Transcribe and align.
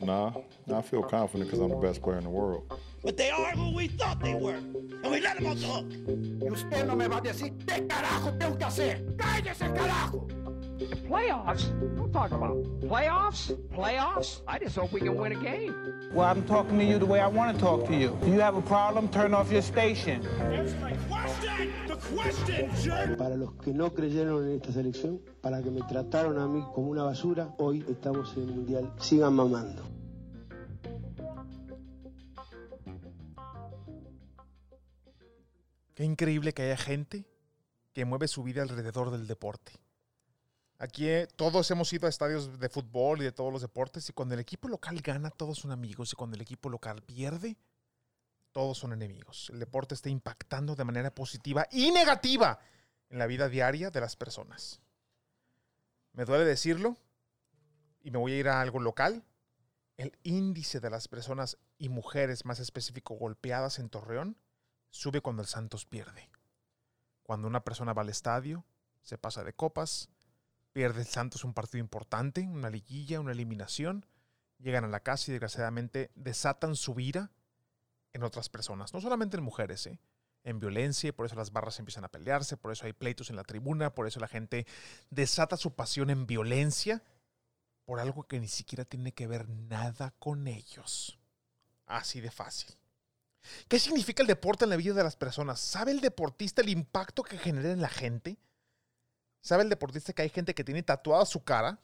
Nah, 0.00 0.32
I 0.74 0.82
feel 0.82 1.02
confident 1.02 1.48
because 1.48 1.60
I'm 1.60 1.70
the 1.70 1.76
best 1.76 2.02
player 2.02 2.18
in 2.18 2.24
the 2.24 2.30
world. 2.30 2.72
But 3.02 3.16
they 3.16 3.30
are 3.30 3.52
who 3.52 3.74
we 3.74 3.88
thought 3.88 4.20
they 4.20 4.34
were. 4.34 4.54
And 4.54 5.10
we 5.10 5.20
let 5.20 5.36
them 5.36 5.46
off 5.46 5.58
the 5.58 5.66
hook. 5.66 5.86
Y 6.40 6.48
usted 6.48 6.86
no 6.86 6.96
me 6.96 7.06
va 7.06 7.18
a 7.18 7.20
decir 7.20 7.52
qué 7.66 7.86
carajo 7.86 8.36
tengo 8.38 8.56
que 8.56 8.64
hacer. 8.64 9.16
¡Cállese, 9.16 9.72
carajo! 9.74 10.26
Playoffs? 11.08 11.68
Don't 11.96 12.12
talk 12.12 12.32
about 12.32 12.56
playoffs. 12.80 13.56
Playoffs? 13.72 14.40
I 14.48 14.58
just 14.58 14.74
hope 14.74 14.92
we 14.92 15.00
can 15.00 15.14
win 15.14 15.32
a 15.32 15.36
game. 15.36 15.74
Well, 16.12 16.28
I'm 16.28 16.42
talking 16.44 16.78
to 16.78 16.84
you 16.84 16.98
the 16.98 17.06
way 17.06 17.20
I 17.20 17.28
want 17.28 17.56
to 17.56 17.62
talk 17.62 17.86
to 17.86 17.94
you. 17.94 18.18
Do 18.22 18.30
you 18.30 18.40
have 18.40 18.56
a 18.56 18.62
problem? 18.62 19.08
Turn 19.08 19.32
off 19.32 19.52
your 19.52 19.62
station. 19.62 20.26
Answer 20.40 20.76
my 20.80 20.92
question! 21.08 21.72
Para 23.18 23.36
los 23.36 23.54
que 23.54 23.72
no 23.72 23.92
creyeron 23.92 24.44
en 24.44 24.56
esta 24.56 24.72
selección, 24.72 25.20
para 25.40 25.62
que 25.62 25.70
me 25.70 25.82
trataron 25.82 26.38
a 26.38 26.46
mí 26.46 26.64
como 26.74 26.88
una 26.88 27.02
basura, 27.02 27.54
hoy 27.58 27.84
estamos 27.88 28.34
en 28.36 28.42
el 28.44 28.54
Mundial. 28.54 28.92
Sigan 28.98 29.34
mamando. 29.34 29.82
Qué 35.94 36.04
increíble 36.04 36.52
que 36.52 36.62
haya 36.62 36.76
gente 36.76 37.26
que 37.92 38.04
mueve 38.04 38.26
su 38.26 38.42
vida 38.42 38.62
alrededor 38.62 39.10
del 39.10 39.26
deporte. 39.26 39.72
Aquí 40.78 41.08
eh, 41.08 41.28
todos 41.36 41.70
hemos 41.70 41.92
ido 41.92 42.06
a 42.06 42.10
estadios 42.10 42.58
de 42.58 42.68
fútbol 42.68 43.20
y 43.20 43.24
de 43.24 43.32
todos 43.32 43.52
los 43.52 43.62
deportes 43.62 44.08
y 44.08 44.12
cuando 44.12 44.34
el 44.34 44.40
equipo 44.40 44.68
local 44.68 45.00
gana 45.00 45.30
todos 45.30 45.58
son 45.58 45.70
amigos 45.70 46.12
y 46.12 46.16
cuando 46.16 46.34
el 46.34 46.42
equipo 46.42 46.68
local 46.68 47.02
pierde 47.02 47.56
todos 48.52 48.78
son 48.78 48.92
enemigos. 48.92 49.50
El 49.52 49.58
deporte 49.58 49.94
está 49.94 50.08
impactando 50.08 50.74
de 50.74 50.84
manera 50.84 51.14
positiva 51.14 51.66
y 51.70 51.90
negativa 51.90 52.60
en 53.08 53.18
la 53.18 53.26
vida 53.26 53.48
diaria 53.48 53.90
de 53.90 54.00
las 54.00 54.16
personas. 54.16 54.80
Me 56.12 56.24
duele 56.24 56.44
decirlo 56.44 56.96
y 58.02 58.10
me 58.10 58.18
voy 58.18 58.32
a 58.32 58.38
ir 58.38 58.48
a 58.48 58.60
algo 58.60 58.80
local. 58.80 59.24
El 59.96 60.16
índice 60.22 60.80
de 60.80 60.90
las 60.90 61.08
personas 61.08 61.58
y 61.78 61.88
mujeres 61.88 62.44
más 62.44 62.60
específico 62.60 63.14
golpeadas 63.14 63.78
en 63.78 63.88
Torreón 63.88 64.36
sube 64.90 65.20
cuando 65.20 65.42
el 65.42 65.48
Santos 65.48 65.86
pierde. 65.86 66.30
Cuando 67.22 67.48
una 67.48 67.64
persona 67.64 67.92
va 67.92 68.02
al 68.02 68.08
estadio, 68.08 68.64
se 69.00 69.18
pasa 69.18 69.44
de 69.44 69.54
copas, 69.54 70.10
pierde 70.72 71.00
el 71.00 71.06
Santos 71.06 71.44
un 71.44 71.54
partido 71.54 71.80
importante, 71.80 72.42
una 72.42 72.70
liguilla, 72.70 73.20
una 73.20 73.32
eliminación, 73.32 74.06
llegan 74.58 74.84
a 74.84 74.88
la 74.88 75.00
casa 75.00 75.30
y 75.30 75.32
desgraciadamente 75.32 76.10
desatan 76.14 76.76
su 76.76 76.98
ira 77.00 77.30
en 78.12 78.22
otras 78.22 78.48
personas, 78.48 78.92
no 78.92 79.00
solamente 79.00 79.36
en 79.36 79.42
mujeres, 79.42 79.86
¿eh? 79.86 79.98
en 80.44 80.58
violencia, 80.58 81.12
por 81.12 81.26
eso 81.26 81.36
las 81.36 81.52
barras 81.52 81.78
empiezan 81.78 82.04
a 82.04 82.08
pelearse, 82.08 82.56
por 82.56 82.72
eso 82.72 82.86
hay 82.86 82.92
pleitos 82.92 83.30
en 83.30 83.36
la 83.36 83.44
tribuna, 83.44 83.94
por 83.94 84.06
eso 84.06 84.20
la 84.20 84.28
gente 84.28 84.66
desata 85.10 85.56
su 85.56 85.74
pasión 85.74 86.10
en 86.10 86.26
violencia, 86.26 87.02
por 87.84 88.00
algo 88.00 88.24
que 88.24 88.40
ni 88.40 88.48
siquiera 88.48 88.84
tiene 88.84 89.12
que 89.12 89.26
ver 89.26 89.48
nada 89.48 90.14
con 90.18 90.48
ellos. 90.48 91.18
Así 91.86 92.20
de 92.20 92.30
fácil. 92.30 92.74
¿Qué 93.68 93.78
significa 93.78 94.22
el 94.22 94.28
deporte 94.28 94.64
en 94.64 94.70
la 94.70 94.76
vida 94.76 94.94
de 94.94 95.02
las 95.02 95.16
personas? 95.16 95.60
¿Sabe 95.60 95.90
el 95.90 96.00
deportista 96.00 96.62
el 96.62 96.68
impacto 96.68 97.22
que 97.22 97.38
genera 97.38 97.72
en 97.72 97.80
la 97.80 97.88
gente? 97.88 98.38
¿Sabe 99.40 99.64
el 99.64 99.68
deportista 99.68 100.12
que 100.12 100.22
hay 100.22 100.28
gente 100.28 100.54
que 100.54 100.64
tiene 100.64 100.82
tatuada 100.82 101.26
su 101.26 101.42
cara? 101.42 101.80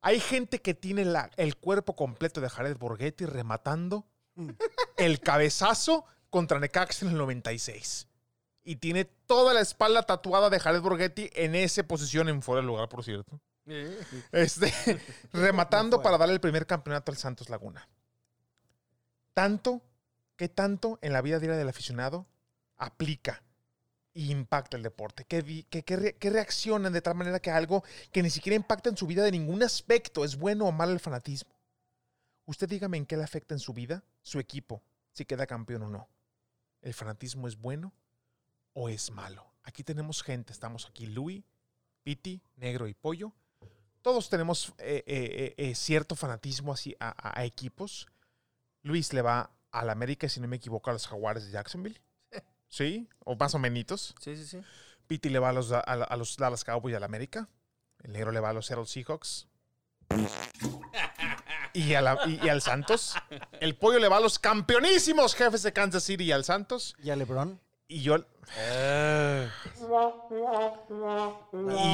Hay 0.00 0.20
gente 0.20 0.62
que 0.62 0.72
tiene 0.72 1.04
el 1.36 1.56
cuerpo 1.56 1.94
completo 1.96 2.40
de 2.40 2.48
Jared 2.48 2.78
Borghetti 2.78 3.26
rematando 3.26 4.06
el 4.96 5.20
cabezazo 5.20 6.04
contra 6.30 6.60
Necaxa 6.60 7.04
en 7.04 7.12
el 7.12 7.18
96. 7.18 8.06
Y 8.62 8.76
tiene 8.76 9.04
toda 9.04 9.54
la 9.54 9.60
espalda 9.60 10.02
tatuada 10.02 10.50
de 10.50 10.60
Jared 10.60 10.80
Borghetti 10.80 11.30
en 11.34 11.54
esa 11.54 11.82
posición 11.82 12.28
en 12.28 12.42
fuera 12.42 12.60
de 12.60 12.66
lugar, 12.66 12.88
por 12.88 13.04
cierto. 13.04 13.40
Este, 14.32 14.72
rematando 15.32 16.02
para 16.02 16.18
darle 16.18 16.34
el 16.34 16.40
primer 16.40 16.66
campeonato 16.66 17.10
al 17.10 17.18
Santos 17.18 17.48
Laguna. 17.48 17.88
Tanto, 19.34 19.80
que 20.36 20.48
tanto 20.48 20.98
en 21.02 21.12
la 21.12 21.22
vida 21.22 21.38
diaria 21.38 21.56
del 21.56 21.68
aficionado 21.68 22.26
aplica 22.76 23.42
y 24.12 24.30
impacta 24.30 24.76
el 24.76 24.82
deporte? 24.82 25.24
¿Qué, 25.24 25.66
qué 25.70 26.30
reaccionan 26.30 26.92
de 26.92 27.00
tal 27.00 27.14
manera 27.14 27.40
que 27.40 27.50
algo 27.50 27.84
que 28.12 28.22
ni 28.22 28.30
siquiera 28.30 28.56
impacta 28.56 28.90
en 28.90 28.96
su 28.96 29.06
vida 29.06 29.22
de 29.22 29.30
ningún 29.30 29.62
aspecto 29.62 30.24
es 30.24 30.36
bueno 30.36 30.66
o 30.66 30.72
malo 30.72 30.92
el 30.92 31.00
fanatismo? 31.00 31.54
Usted 32.46 32.68
dígame 32.68 32.96
en 32.96 33.06
qué 33.06 33.16
le 33.16 33.22
afecta 33.22 33.54
en 33.54 33.60
su 33.60 33.72
vida 33.72 34.02
su 34.22 34.38
equipo, 34.38 34.82
si 35.12 35.24
queda 35.24 35.46
campeón 35.46 35.82
o 35.82 35.88
no. 35.88 36.08
¿El 36.82 36.94
fanatismo 36.94 37.46
es 37.48 37.56
bueno 37.56 37.92
o 38.72 38.88
es 38.88 39.10
malo? 39.10 39.52
Aquí 39.62 39.84
tenemos 39.84 40.22
gente, 40.22 40.52
estamos 40.52 40.86
aquí 40.86 41.06
Louis, 41.06 41.44
Piti, 42.02 42.40
Negro 42.56 42.88
y 42.88 42.94
Pollo. 42.94 43.32
Todos 44.02 44.30
tenemos 44.30 44.70
eh, 44.78 45.04
eh, 45.06 45.54
eh, 45.58 45.70
eh, 45.70 45.74
cierto 45.74 46.16
fanatismo 46.16 46.72
así 46.72 46.96
a, 46.98 47.08
a- 47.10 47.40
a 47.40 47.44
equipos. 47.44 48.06
Luis 48.82 49.12
le 49.12 49.20
va 49.20 49.50
al 49.72 49.90
América, 49.90 50.28
si 50.28 50.40
no 50.40 50.48
me 50.48 50.56
equivoco, 50.56 50.88
a 50.88 50.94
los 50.94 51.06
Jaguares 51.06 51.44
de 51.44 51.52
Jacksonville. 51.52 52.00
¿Sí? 52.68 53.08
O 53.24 53.36
más 53.36 53.54
o 53.54 53.58
menos. 53.58 54.14
Sí, 54.20 54.36
sí, 54.36 54.46
sí. 54.46 54.60
Piti 55.06 55.28
le 55.28 55.38
va 55.38 55.50
a 55.50 55.52
los, 55.52 55.70
a, 55.72 55.80
a 55.80 56.16
los 56.16 56.36
Dallas 56.38 56.64
Cowboys 56.64 56.92
y 56.94 56.96
al 56.96 57.02
América. 57.04 57.48
El 58.02 58.12
negro 58.12 58.32
le 58.32 58.40
va 58.40 58.48
a 58.50 58.52
los 58.54 58.64
Seattle 58.66 58.86
Seahawks. 58.86 59.46
Y, 61.72 61.94
a 61.94 62.00
la- 62.02 62.18
y- 62.26 62.40
y 62.44 62.48
al 62.48 62.62
Santos. 62.62 63.14
El 63.60 63.76
pollo 63.76 63.98
le 63.98 64.08
va 64.08 64.16
a 64.16 64.20
los 64.20 64.38
campeonísimos 64.38 65.34
jefes 65.34 65.62
de 65.62 65.72
Kansas 65.72 66.02
City 66.04 66.24
y 66.24 66.32
al 66.32 66.44
Santos. 66.44 66.94
¿Y 67.02 67.10
a 67.10 67.16
LeBron? 67.16 67.60
Y 67.88 68.02
yo. 68.02 68.16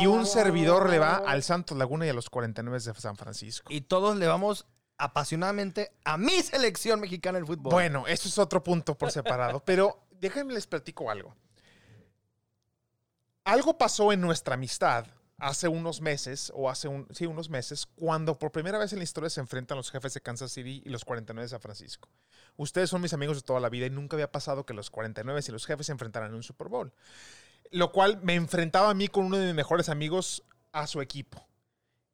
Y 0.01 0.07
un 0.07 0.27
servidor 0.27 0.89
le 0.91 0.99
va 0.99 1.17
al 1.17 1.43
Santos 1.43 1.77
Laguna 1.77 2.07
y 2.07 2.09
a 2.11 2.13
los 2.13 2.31
49 2.31 2.79
de 2.81 2.95
San 2.95 3.17
Francisco. 3.17 3.73
Y 3.73 3.83
todos 3.83 4.17
le 4.17 4.27
vamos 4.27 4.67
apasionadamente 4.99 5.93
a 6.05 6.17
mi 6.17 6.43
selección 6.43 7.01
mexicana 7.01 7.39
del 7.39 7.47
fútbol. 7.47 7.73
Bueno, 7.73 8.07
eso 8.07 8.29
es 8.29 8.39
otro 8.39 8.63
punto 8.63 8.97
por 8.97 9.11
separado. 9.11 9.61
Pero 9.65 10.07
déjenme 10.13 10.55
les 10.55 10.67
platico 10.67 11.11
algo. 11.11 11.35
Algo 13.45 13.79
pasó 13.79 14.13
en 14.13 14.21
nuestra 14.21 14.55
amistad 14.55 15.07
hace 15.39 15.69
unos 15.69 16.01
meses, 16.01 16.51
o 16.55 16.71
hace 16.71 16.89
un, 16.89 17.07
sí, 17.13 17.27
unos 17.27 17.51
meses, 17.51 17.87
cuando 17.87 18.39
por 18.39 18.53
primera 18.53 18.79
vez 18.79 18.93
en 18.93 18.99
la 18.99 19.05
historia 19.05 19.29
se 19.29 19.41
enfrentan 19.41 19.77
los 19.77 19.91
jefes 19.91 20.15
de 20.15 20.21
Kansas 20.21 20.53
City 20.53 20.83
y 20.85 20.89
los 20.89 21.05
49 21.05 21.45
de 21.45 21.49
San 21.49 21.61
Francisco. 21.61 22.09
Ustedes 22.57 22.89
son 22.89 23.03
mis 23.03 23.13
amigos 23.13 23.37
de 23.37 23.43
toda 23.43 23.61
la 23.61 23.69
vida 23.69 23.87
y 23.87 23.91
nunca 23.91 24.17
había 24.17 24.33
pasado 24.33 24.65
que 24.65 24.75
los 24.75 24.91
49 24.91 25.41
y 25.47 25.53
los 25.53 25.67
jefes 25.67 25.87
se 25.87 25.93
enfrentaran 25.93 26.31
en 26.31 26.37
un 26.37 26.43
Super 26.43 26.69
Bowl. 26.69 26.93
Lo 27.71 27.93
cual 27.93 28.21
me 28.23 28.35
enfrentaba 28.35 28.91
a 28.91 28.95
mí 28.95 29.09
con 29.09 29.27
uno 29.27 29.37
de 29.37 29.47
mis 29.47 29.55
mejores 29.55 29.89
amigos 29.89 30.43
a 30.73 30.87
su 30.87 31.01
equipo. 31.01 31.47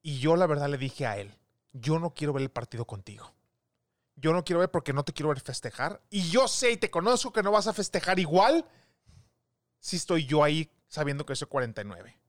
Y 0.02 0.18
yo 0.18 0.34
la 0.34 0.46
verdad 0.46 0.68
le 0.68 0.78
dije 0.78 1.06
a 1.06 1.18
él, 1.18 1.36
yo 1.72 1.98
no 1.98 2.14
quiero 2.14 2.32
ver 2.32 2.42
el 2.42 2.50
partido 2.50 2.86
contigo. 2.86 3.32
Yo 4.16 4.32
no 4.32 4.44
quiero 4.44 4.60
ver 4.60 4.70
porque 4.70 4.92
no 4.92 5.04
te 5.04 5.12
quiero 5.12 5.28
ver 5.28 5.40
festejar. 5.40 6.00
Y 6.10 6.28
yo 6.30 6.48
sé 6.48 6.72
y 6.72 6.76
te 6.76 6.90
conozco 6.90 7.32
que 7.32 7.42
no 7.42 7.52
vas 7.52 7.66
a 7.66 7.72
festejar 7.72 8.18
igual 8.18 8.66
si 9.78 9.96
estoy 9.96 10.26
yo 10.26 10.42
ahí 10.42 10.70
sabiendo 10.88 11.24
que 11.24 11.36
soy 11.36 11.48
49. 11.48 12.21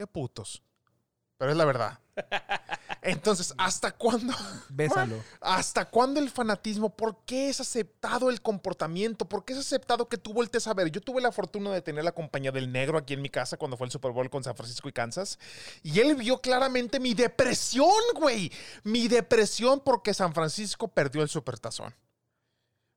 Qué 0.00 0.06
putos. 0.06 0.62
Pero 1.36 1.50
es 1.50 1.58
la 1.58 1.66
verdad. 1.66 1.98
Entonces, 3.02 3.52
¿hasta 3.58 3.92
cuándo? 3.92 4.32
Bésalo. 4.70 5.22
¿Hasta 5.42 5.90
cuándo 5.90 6.20
el 6.20 6.30
fanatismo? 6.30 6.96
¿Por 6.96 7.22
qué 7.26 7.50
es 7.50 7.60
aceptado 7.60 8.30
el 8.30 8.40
comportamiento? 8.40 9.28
¿Por 9.28 9.44
qué 9.44 9.52
es 9.52 9.58
aceptado 9.58 10.08
que 10.08 10.16
tú 10.16 10.32
voltees 10.32 10.66
a 10.68 10.72
ver? 10.72 10.90
Yo 10.90 11.02
tuve 11.02 11.20
la 11.20 11.32
fortuna 11.32 11.70
de 11.70 11.82
tener 11.82 12.02
la 12.02 12.12
compañía 12.12 12.50
del 12.50 12.72
negro 12.72 12.96
aquí 12.96 13.12
en 13.12 13.20
mi 13.20 13.28
casa 13.28 13.58
cuando 13.58 13.76
fue 13.76 13.88
el 13.88 13.90
Super 13.90 14.12
Bowl 14.12 14.30
con 14.30 14.42
San 14.42 14.56
Francisco 14.56 14.88
y 14.88 14.92
Kansas. 14.92 15.38
Y 15.82 16.00
él 16.00 16.14
vio 16.14 16.40
claramente 16.40 16.98
mi 16.98 17.12
depresión, 17.12 17.92
güey. 18.14 18.50
Mi 18.82 19.06
depresión 19.06 19.80
porque 19.80 20.14
San 20.14 20.32
Francisco 20.32 20.88
perdió 20.88 21.20
el 21.20 21.28
Supertazón. 21.28 21.94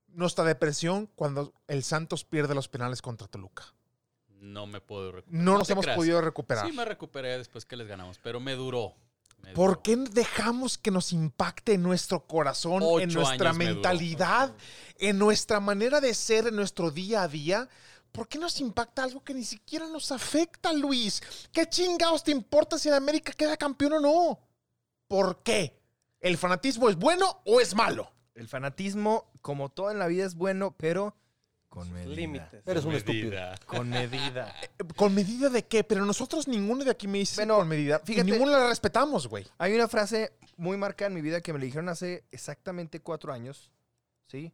Nuestra 0.08 0.46
depresión 0.46 1.09
cuando 1.18 1.53
el 1.68 1.84
Santos 1.84 2.24
pierde 2.24 2.56
los 2.56 2.69
penales 2.69 3.02
contra 3.02 3.28
Toluca. 3.28 3.74
No 4.44 4.68
me 4.68 4.81
puedo 4.81 5.14
recuperar. 5.14 5.42
No 5.44 5.58
nos 5.58 5.70
hemos 5.70 5.86
creas. 5.86 5.98
podido 5.98 6.20
recuperar. 6.20 6.66
Sí, 6.68 6.74
me 6.74 6.84
recuperé 6.84 7.38
después 7.38 7.64
que 7.66 7.78
les 7.78 7.88
ganamos, 7.88 8.20
pero 8.22 8.42
me 8.42 8.56
duró. 8.56 8.94
Me 9.42 9.54
¿Por 9.54 9.70
duró. 9.70 9.84
qué 9.84 9.96
dejamos 9.96 10.78
que 10.78 10.92
nos 10.92 11.13
impacte 11.13 11.74
en 11.75 11.81
nuestro 11.84 12.28
corazón, 12.28 12.81
Ocho 12.84 13.00
en 13.00 13.13
nuestra 13.13 13.54
me 13.54 13.66
mentalidad, 13.66 14.54
en 14.98 15.18
nuestra 15.18 15.62
manera 15.62 16.01
de 16.01 16.13
ser, 16.13 16.48
en 16.48 16.57
nuestro 16.57 16.92
día 16.92 17.24
a 17.24 17.30
día? 17.30 17.69
¿Por 18.12 18.28
qué 18.28 18.38
nos 18.38 18.60
impacta 18.60 19.04
algo 19.04 19.24
que 19.24 19.34
ni 19.34 19.45
siquiera 19.45 19.88
nos 19.88 20.12
afecta, 20.12 20.74
Luis? 20.74 21.24
¿Qué 21.54 21.68
chingados 21.68 22.24
te 22.25 22.31
importa 22.31 22.78
si 22.78 22.89
el 22.89 22.96
América 22.96 23.31
queda 23.31 23.56
campeón 23.56 23.94
o 23.94 24.00
no? 24.01 24.39
¿Por 25.07 25.42
qué? 25.42 25.80
¿El 26.19 26.38
fanatismo 26.38 26.89
es 26.89 26.98
bueno 26.98 27.42
o 27.46 27.62
es 27.62 27.74
malo? 27.74 28.12
El 28.36 28.50
fanatismo, 28.50 29.31
como 29.42 29.69
todo 29.69 29.89
en 29.89 30.00
la 30.00 30.07
vida, 30.07 30.25
es 30.25 30.36
bueno, 30.36 30.75
pero 30.78 31.16
con 31.74 31.92
medida. 31.92 32.14
Límites. 32.16 32.62
Eres 32.68 32.86
un 32.86 32.94
estúpido. 32.94 33.31
Con 33.66 33.90
medida. 33.90 34.54
¿Con 34.96 35.16
medida 35.16 35.50
de 35.50 35.66
qué? 35.66 35.84
Pero 35.84 36.06
nosotros 36.06 36.48
ninguno 36.48 36.84
de 36.84 36.92
aquí 36.92 37.08
me 37.08 37.18
dice 37.18 37.38
Bueno, 37.42 37.58
con 37.58 37.68
medida. 37.68 38.00
fíjate- 38.00 38.30
ninguno 38.30 38.52
la 38.52 38.68
respetamos, 38.68 39.28
güey. 39.28 39.48
Hay 39.58 39.74
una 39.74 39.88
frase 39.88 40.34
muy 40.56 40.78
marcada 40.78 41.08
en 41.08 41.16
mi 41.16 41.22
vida 41.22 41.42
que 41.42 41.52
me 41.52 41.58
la 41.58 41.66
dijeron 41.66 41.90
hace 41.90 42.25
exactamente 42.31 43.00
cuatro 43.00 43.34
años. 43.34 43.72
¿Sí? 44.28 44.54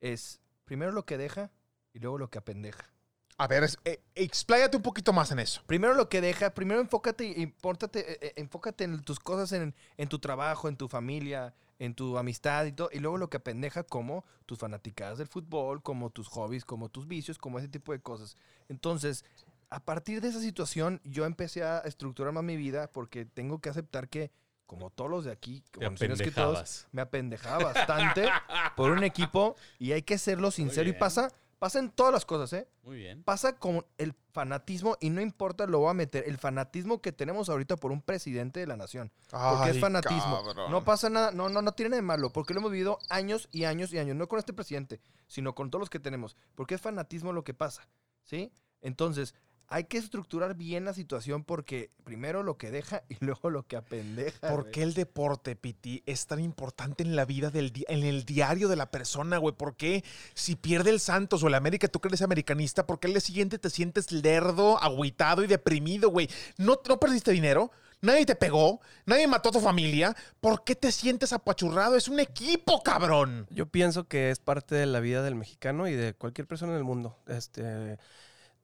Es 0.00 0.40
primero 0.66 0.92
lo 0.92 1.06
que 1.06 1.16
deja 1.16 1.50
y 1.94 1.98
luego 2.00 2.18
lo 2.18 2.28
que 2.28 2.36
apendeja. 2.36 2.90
A 3.38 3.46
ver, 3.48 3.64
es- 3.64 3.78
eh, 3.86 4.02
expláyate 4.14 4.76
un 4.76 4.82
poquito 4.82 5.14
más 5.14 5.30
en 5.30 5.38
eso. 5.38 5.62
Primero 5.66 5.94
lo 5.94 6.10
que 6.10 6.20
deja, 6.20 6.50
primero 6.50 6.80
enfócate, 6.82 7.24
y 7.24 7.40
impórtate, 7.40 8.12
eh, 8.12 8.18
eh, 8.20 8.32
enfócate 8.36 8.84
en 8.84 9.02
tus 9.02 9.18
cosas, 9.18 9.50
en, 9.52 9.74
en 9.96 10.08
tu 10.10 10.18
trabajo, 10.18 10.68
en 10.68 10.76
tu 10.76 10.88
familia, 10.88 11.54
en 11.84 11.94
tu 11.94 12.18
amistad 12.18 12.64
y 12.66 12.72
todo. 12.72 12.88
Y 12.92 12.98
luego 12.98 13.18
lo 13.18 13.28
que 13.30 13.36
apendeja 13.36 13.84
como 13.84 14.24
tus 14.46 14.58
fanaticadas 14.58 15.18
del 15.18 15.28
fútbol, 15.28 15.82
como 15.82 16.10
tus 16.10 16.28
hobbies, 16.28 16.64
como 16.64 16.88
tus 16.88 17.06
vicios, 17.06 17.38
como 17.38 17.58
ese 17.58 17.68
tipo 17.68 17.92
de 17.92 18.00
cosas. 18.00 18.36
Entonces, 18.68 19.24
a 19.70 19.80
partir 19.80 20.20
de 20.20 20.28
esa 20.28 20.40
situación, 20.40 21.00
yo 21.04 21.24
empecé 21.24 21.64
a 21.64 21.78
estructurar 21.80 22.32
más 22.32 22.44
mi 22.44 22.56
vida 22.56 22.90
porque 22.92 23.24
tengo 23.24 23.60
que 23.60 23.68
aceptar 23.68 24.08
que, 24.08 24.30
como 24.66 24.90
todos 24.90 25.10
los 25.10 25.24
de 25.24 25.32
aquí, 25.32 25.62
Te 25.72 25.80
bueno, 25.80 25.96
si 25.96 26.08
no 26.08 26.14
es 26.14 26.22
que 26.22 26.30
todos, 26.30 26.58
apendejabas. 26.58 26.88
me 26.92 27.02
apendejaba 27.02 27.64
bastante 27.72 28.28
por 28.76 28.90
un 28.90 29.04
equipo 29.04 29.56
y 29.78 29.92
hay 29.92 30.02
que 30.02 30.18
serlo 30.18 30.50
sincero. 30.50 30.88
Y 30.88 30.92
pasa, 30.92 31.30
pasa 31.64 31.78
en 31.78 31.90
todas 31.90 32.12
las 32.12 32.26
cosas, 32.26 32.52
¿eh? 32.52 32.68
Muy 32.82 32.98
bien. 32.98 33.22
pasa 33.22 33.58
con 33.58 33.86
el 33.96 34.12
fanatismo 34.32 34.98
y 35.00 35.08
no 35.08 35.22
importa, 35.22 35.66
lo 35.66 35.78
voy 35.78 35.92
a 35.92 35.94
meter, 35.94 36.24
el 36.26 36.36
fanatismo 36.36 37.00
que 37.00 37.10
tenemos 37.10 37.48
ahorita 37.48 37.76
por 37.76 37.90
un 37.90 38.02
presidente 38.02 38.60
de 38.60 38.66
la 38.66 38.76
nación. 38.76 39.10
Porque 39.30 39.70
es 39.70 39.80
fanatismo. 39.80 40.44
cabrón. 40.44 40.70
No 40.70 40.84
pasa 40.84 41.08
nada, 41.08 41.30
no, 41.30 41.48
no, 41.48 41.62
no 41.62 41.72
tiene 41.72 41.88
nada 41.88 42.02
de 42.02 42.06
malo, 42.06 42.28
porque 42.28 42.52
lo 42.52 42.60
hemos 42.60 42.70
vivido 42.70 42.98
años 43.08 43.48
y 43.50 43.64
años 43.64 43.94
y 43.94 43.98
años, 43.98 44.14
no 44.14 44.28
con 44.28 44.38
este 44.38 44.52
presidente, 44.52 45.00
sino 45.26 45.54
con 45.54 45.70
todos 45.70 45.80
los 45.80 45.88
que 45.88 46.00
tenemos, 46.00 46.36
porque 46.54 46.74
es 46.74 46.82
fanatismo 46.82 47.32
lo 47.32 47.44
que 47.44 47.54
pasa, 47.54 47.88
¿sí? 48.24 48.52
Entonces, 48.82 49.34
hay 49.68 49.84
que 49.84 49.98
estructurar 49.98 50.54
bien 50.54 50.84
la 50.84 50.94
situación 50.94 51.42
porque 51.44 51.90
primero 52.04 52.42
lo 52.42 52.56
que 52.58 52.70
deja 52.70 53.02
y 53.08 53.16
luego 53.24 53.50
lo 53.50 53.66
que 53.66 53.76
apendeja. 53.76 54.48
¿Por 54.48 54.70
qué 54.70 54.82
el 54.82 54.94
deporte, 54.94 55.56
Piti, 55.56 56.02
es 56.06 56.26
tan 56.26 56.40
importante 56.40 57.02
en 57.02 57.16
la 57.16 57.24
vida 57.24 57.50
del 57.50 57.72
di- 57.72 57.84
en 57.88 58.02
el 58.04 58.24
diario 58.24 58.68
de 58.68 58.76
la 58.76 58.90
persona, 58.90 59.38
güey? 59.38 59.54
¿Por 59.54 59.76
qué 59.76 60.04
si 60.34 60.56
pierde 60.56 60.90
el 60.90 61.00
Santos 61.00 61.42
o 61.42 61.48
el 61.48 61.54
América, 61.54 61.88
tú 61.88 62.00
que 62.00 62.08
eres 62.08 62.22
americanista, 62.22 62.86
por 62.86 63.00
qué 63.00 63.06
al 63.08 63.14
día 63.14 63.20
siguiente 63.20 63.58
te 63.58 63.70
sientes 63.70 64.12
lerdo, 64.12 64.78
agüitado 64.82 65.42
y 65.42 65.46
deprimido, 65.46 66.10
güey? 66.10 66.28
¿No, 66.58 66.80
no 66.88 67.00
perdiste 67.00 67.32
dinero? 67.32 67.70
Nadie 68.02 68.26
te 68.26 68.34
pegó, 68.36 68.80
nadie 69.06 69.26
mató 69.26 69.48
a 69.48 69.52
tu 69.52 69.60
familia. 69.60 70.14
¿Por 70.42 70.62
qué 70.62 70.74
te 70.74 70.92
sientes 70.92 71.32
apachurrado? 71.32 71.96
Es 71.96 72.06
un 72.06 72.20
equipo, 72.20 72.82
cabrón. 72.82 73.46
Yo 73.48 73.64
pienso 73.64 74.06
que 74.08 74.28
es 74.30 74.40
parte 74.40 74.74
de 74.74 74.84
la 74.84 75.00
vida 75.00 75.22
del 75.22 75.36
mexicano 75.36 75.88
y 75.88 75.94
de 75.94 76.12
cualquier 76.12 76.46
persona 76.46 76.72
en 76.72 76.78
el 76.78 76.84
mundo. 76.84 77.16
Este, 77.26 77.96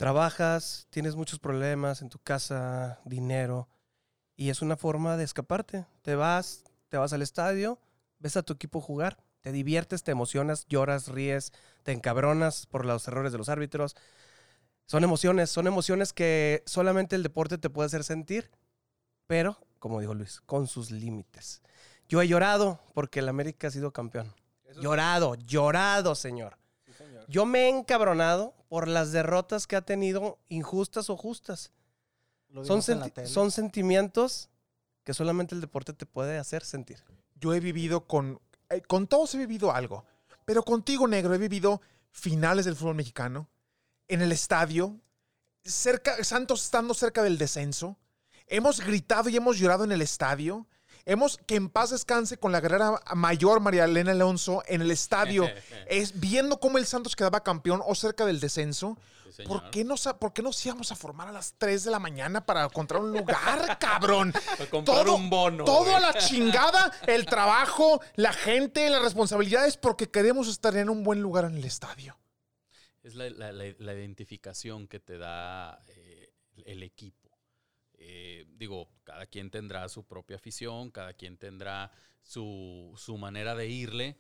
trabajas, 0.01 0.87
tienes 0.89 1.15
muchos 1.15 1.39
problemas 1.39 2.01
en 2.01 2.09
tu 2.09 2.19
casa, 2.19 3.01
dinero, 3.05 3.69
y 4.35 4.49
es 4.49 4.63
una 4.63 4.79
forma 4.79 5.19
de 5.19 5.25
escaparte. 5.25 5.85
Te 6.01 6.15
vas, 6.15 6.65
te 6.89 6.97
vas 6.97 7.13
al 7.13 7.21
estadio, 7.21 7.79
ves 8.19 8.39
a 8.39 8.43
tu 8.43 8.55
equipo 8.55 8.81
jugar, 8.81 9.23
te 9.43 9.53
diviertes, 9.53 10.03
te 10.03 10.11
emocionas, 10.11 10.65
lloras, 10.69 11.09
ríes, 11.09 11.53
te 11.83 11.93
encabronas 11.93 12.65
por 12.65 12.87
los 12.87 13.07
errores 13.09 13.31
de 13.31 13.37
los 13.37 13.51
árbitros. 13.51 13.95
Son 14.87 15.05
emociones, 15.05 15.51
son 15.51 15.67
emociones 15.67 16.15
que 16.15 16.63
solamente 16.65 17.15
el 17.15 17.23
deporte 17.23 17.59
te 17.59 17.69
puede 17.69 17.89
hacer 17.89 18.03
sentir, 18.03 18.51
pero, 19.27 19.59
como 19.79 20.01
dijo 20.01 20.15
Luis, 20.15 20.41
con 20.47 20.67
sus 20.67 20.91
límites. 20.91 21.61
Yo 22.09 22.23
he 22.23 22.27
llorado 22.27 22.81
porque 22.95 23.19
el 23.19 23.29
América 23.29 23.69
ha 23.69 23.71
sido 23.71 23.93
campeón. 23.93 24.35
Llorado, 24.81 25.35
llorado, 25.35 26.15
señor. 26.15 26.60
Yo 27.31 27.47
me 27.47 27.67
he 27.67 27.69
encabronado 27.69 28.55
por 28.69 28.89
las 28.89 29.13
derrotas 29.13 29.67
que 29.67 29.77
ha 29.77 29.83
tenido, 29.83 30.39
injustas 30.49 31.09
o 31.11 31.17
justas. 31.17 31.71
Son, 32.67 32.83
senti- 32.83 33.05
son 33.29 33.51
sentimientos 33.53 34.49
que 35.05 35.15
solamente 35.15 35.55
el 35.55 35.61
deporte 35.61 35.93
te 35.93 36.07
puede 36.07 36.39
hacer 36.39 36.65
sentir. 36.65 37.03
Yo 37.37 37.55
he 37.55 37.61
vivido 37.61 38.07
con. 38.07 38.41
eh, 38.69 38.83
con 38.83 39.07
todos 39.07 39.35
he 39.35 39.39
vivido 39.39 39.73
algo. 39.73 40.05
Pero 40.45 40.65
contigo, 40.65 41.07
negro, 41.07 41.33
he 41.35 41.39
vivido 41.39 41.81
finales 42.11 42.65
del 42.65 42.75
fútbol 42.75 42.97
mexicano, 42.97 43.49
en 44.09 44.21
el 44.23 44.33
estadio, 44.33 44.99
cerca, 45.65 46.25
Santos 46.25 46.65
estando 46.65 46.95
cerca 46.95 47.23
del 47.23 47.39
descenso. 47.39 47.97
Hemos 48.49 48.81
gritado 48.81 49.29
y 49.29 49.37
hemos 49.37 49.57
llorado 49.59 49.85
en 49.85 49.93
el 49.93 50.03
estadio. 50.03 50.67
Hemos, 51.07 51.39
que 51.47 51.57
en 51.57 51.69
paz 51.69 51.91
descanse 51.91 52.37
con 52.39 52.53
la 52.53 52.61
guerrera 52.61 53.01
mayor 53.15 53.61
María 53.61 53.85
Elena 53.85 54.13
Alonso 54.13 54.63
en 54.67 54.83
el 54.83 54.91
estadio, 54.91 55.49
es 55.89 56.19
viendo 56.21 56.59
cómo 56.61 56.79
el 56.79 56.87
Santos 56.87 57.17
quedaba 57.17 57.43
campeón 57.43 57.81
o 57.87 57.95
cerca 57.95 58.25
del 58.27 58.41
descenso. 58.41 58.97
Sí. 59.35 59.45
¿Por 59.45 59.71
qué, 59.71 59.85
nos, 59.85 60.03
¿Por 60.19 60.33
qué 60.33 60.43
nos 60.43 60.65
íbamos 60.67 60.91
a 60.91 60.97
formar 60.97 61.29
a 61.29 61.33
las 61.33 61.55
3 61.57 61.85
de 61.85 61.91
la 61.93 61.99
mañana 62.01 62.45
para 62.45 62.65
encontrar 62.65 63.01
un 63.01 63.13
lugar, 63.13 63.79
cabrón? 63.81 64.33
Para 64.59 64.69
comprar 64.69 65.09
un 65.09 65.31
bono, 65.31 65.65
Todo 65.65 65.83
güey. 65.85 65.95
a 65.95 66.01
la 66.01 66.15
chingada, 66.19 66.91
el 67.07 67.27
trabajo, 67.27 68.01
la 68.17 68.33
gente, 68.33 68.91
las 68.91 69.01
responsabilidades, 69.03 69.77
porque 69.77 70.11
queremos 70.11 70.49
estar 70.49 70.77
en 70.77 70.91
un 70.91 71.05
buen 71.05 71.23
lugar 71.23 71.45
en 71.45 71.57
el 71.57 71.65
estadio. 71.65 72.19
Es 73.05 73.15
la, 73.15 73.31
la- 73.31 73.53
la- 73.53 73.75
la 73.79 73.95
identificación 73.95 74.89
que 74.89 74.99
te 75.01 75.17
da 75.17 75.81
eh, 75.89 76.33
el 76.67 76.83
equipo. 76.83 77.20
Eh, 78.13 78.45
digo, 78.57 78.89
cada 79.05 79.25
quien 79.27 79.51
tendrá 79.51 79.89
su 79.89 80.05
propia 80.05 80.37
afición, 80.37 80.91
cada 80.91 81.13
quien 81.13 81.37
tendrá 81.37 81.93
su, 82.23 82.93
su 82.97 83.17
manera 83.17 83.55
de 83.55 83.69
irle. 83.69 84.17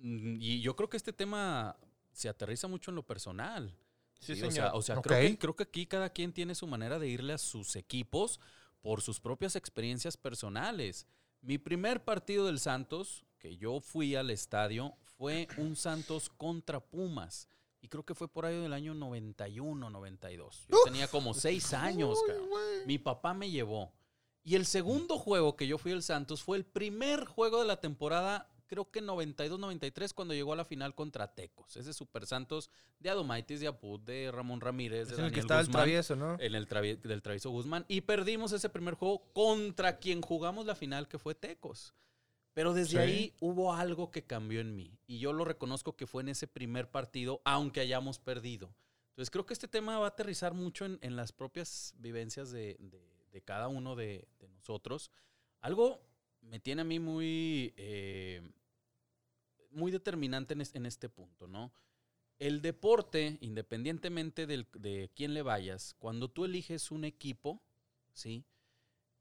Mm, 0.00 0.38
Y 0.40 0.60
yo 0.60 0.74
creo 0.74 0.88
que 0.88 0.96
este 0.96 1.12
tema 1.12 1.76
se 2.12 2.28
aterriza 2.28 2.66
mucho 2.66 2.90
en 2.90 2.96
lo 2.96 3.06
personal. 3.06 3.76
Sí, 4.18 4.34
Sí, 4.34 4.42
o 4.42 4.50
sea, 4.50 4.74
o 4.74 4.82
sea, 4.82 5.00
creo, 5.00 5.20
que, 5.20 5.38
creo 5.38 5.56
que 5.56 5.62
aquí 5.62 5.86
cada 5.86 6.10
quien 6.10 6.32
tiene 6.32 6.56
su 6.56 6.66
manera 6.66 6.98
de 6.98 7.08
irle 7.08 7.32
a 7.32 7.38
sus 7.38 7.76
equipos 7.76 8.40
por 8.80 9.02
sus 9.02 9.20
propias 9.20 9.54
experiencias 9.54 10.16
personales. 10.16 11.06
Mi 11.42 11.58
primer 11.58 12.02
partido 12.04 12.46
del 12.46 12.58
Santos, 12.58 13.24
que 13.38 13.56
yo 13.56 13.80
fui 13.80 14.16
al 14.16 14.30
estadio, 14.30 14.94
fue 15.16 15.46
un 15.58 15.76
Santos 15.76 16.28
contra 16.28 16.80
Pumas. 16.80 17.48
Y 17.82 17.88
creo 17.88 18.04
que 18.04 18.14
fue 18.14 18.28
por 18.28 18.46
ahí 18.46 18.58
del 18.58 18.72
año 18.72 18.94
91, 18.94 19.90
92. 19.90 20.66
Yo 20.68 20.78
tenía 20.84 21.08
como 21.08 21.34
seis 21.34 21.74
años, 21.74 22.16
cabrón. 22.26 22.48
Mi 22.86 22.98
papá 22.98 23.34
me 23.34 23.50
llevó. 23.50 23.92
Y 24.44 24.54
el 24.54 24.66
segundo 24.66 25.18
juego 25.18 25.56
que 25.56 25.66
yo 25.66 25.78
fui 25.78 25.92
al 25.92 26.02
Santos 26.02 26.42
fue 26.42 26.56
el 26.56 26.64
primer 26.64 27.24
juego 27.24 27.60
de 27.60 27.66
la 27.66 27.80
temporada, 27.80 28.48
creo 28.66 28.90
que 28.90 29.02
92-93, 29.02 30.14
cuando 30.14 30.32
llegó 30.34 30.52
a 30.52 30.56
la 30.56 30.64
final 30.64 30.94
contra 30.94 31.34
Tecos. 31.34 31.76
Ese 31.76 31.92
Super 31.92 32.26
Santos 32.26 32.70
de 32.98 33.10
Adomaitis, 33.10 33.60
de 33.60 33.68
Apud, 33.68 34.00
de 34.00 34.30
Ramón 34.32 34.60
Ramírez, 34.60 35.08
de 35.08 35.14
Es 35.14 35.18
en 35.18 35.26
el 35.26 35.32
que 35.32 35.40
estaba 35.40 35.60
el 35.60 35.68
travieso, 35.68 36.16
¿no? 36.16 36.34
en 36.40 36.54
el 36.54 36.66
del 37.02 37.22
travieso 37.22 37.50
Guzmán. 37.50 37.84
Y 37.88 38.02
perdimos 38.02 38.52
ese 38.52 38.68
primer 38.68 38.94
juego 38.94 39.24
contra 39.32 39.98
quien 39.98 40.22
jugamos 40.22 40.66
la 40.66 40.74
final, 40.74 41.08
que 41.08 41.18
fue 41.18 41.34
Tecos. 41.34 41.94
Pero 42.54 42.74
desde 42.74 42.90
Sí. 42.92 42.96
ahí 42.98 43.34
hubo 43.40 43.72
algo 43.72 44.10
que 44.10 44.24
cambió 44.24 44.60
en 44.60 44.76
mí. 44.76 44.98
Y 45.06 45.18
yo 45.18 45.32
lo 45.32 45.44
reconozco 45.44 45.96
que 45.96 46.06
fue 46.06 46.22
en 46.22 46.28
ese 46.28 46.46
primer 46.46 46.90
partido, 46.90 47.40
aunque 47.44 47.80
hayamos 47.80 48.18
perdido. 48.18 48.74
Entonces 49.10 49.30
creo 49.30 49.46
que 49.46 49.54
este 49.54 49.68
tema 49.68 49.98
va 49.98 50.06
a 50.06 50.10
aterrizar 50.10 50.52
mucho 50.54 50.84
en, 50.84 50.98
en 51.02 51.16
las 51.16 51.32
propias 51.32 51.94
vivencias 51.98 52.50
de, 52.50 52.76
de- 52.78 53.12
de 53.30 53.42
cada 53.42 53.68
uno 53.68 53.96
de, 53.96 54.28
de 54.38 54.48
nosotros. 54.48 55.10
Algo 55.60 56.02
me 56.42 56.60
tiene 56.60 56.82
a 56.82 56.84
mí 56.84 56.98
muy, 56.98 57.72
eh, 57.78 58.42
muy 59.70 59.90
determinante 59.90 60.52
en, 60.54 60.60
es- 60.60 60.74
en 60.74 60.84
este 60.86 61.08
punto, 61.08 61.46
¿no? 61.46 61.72
El 62.38 62.60
deporte, 62.60 63.38
independientemente 63.40 64.46
del- 64.46 64.66
de 64.74 65.10
quién 65.14 65.32
le 65.32 65.42
vayas, 65.42 65.94
cuando 65.98 66.28
tú 66.30 66.44
eliges 66.44 66.90
un 66.90 67.04
equipo, 67.04 67.62
¿sí? 68.12 68.44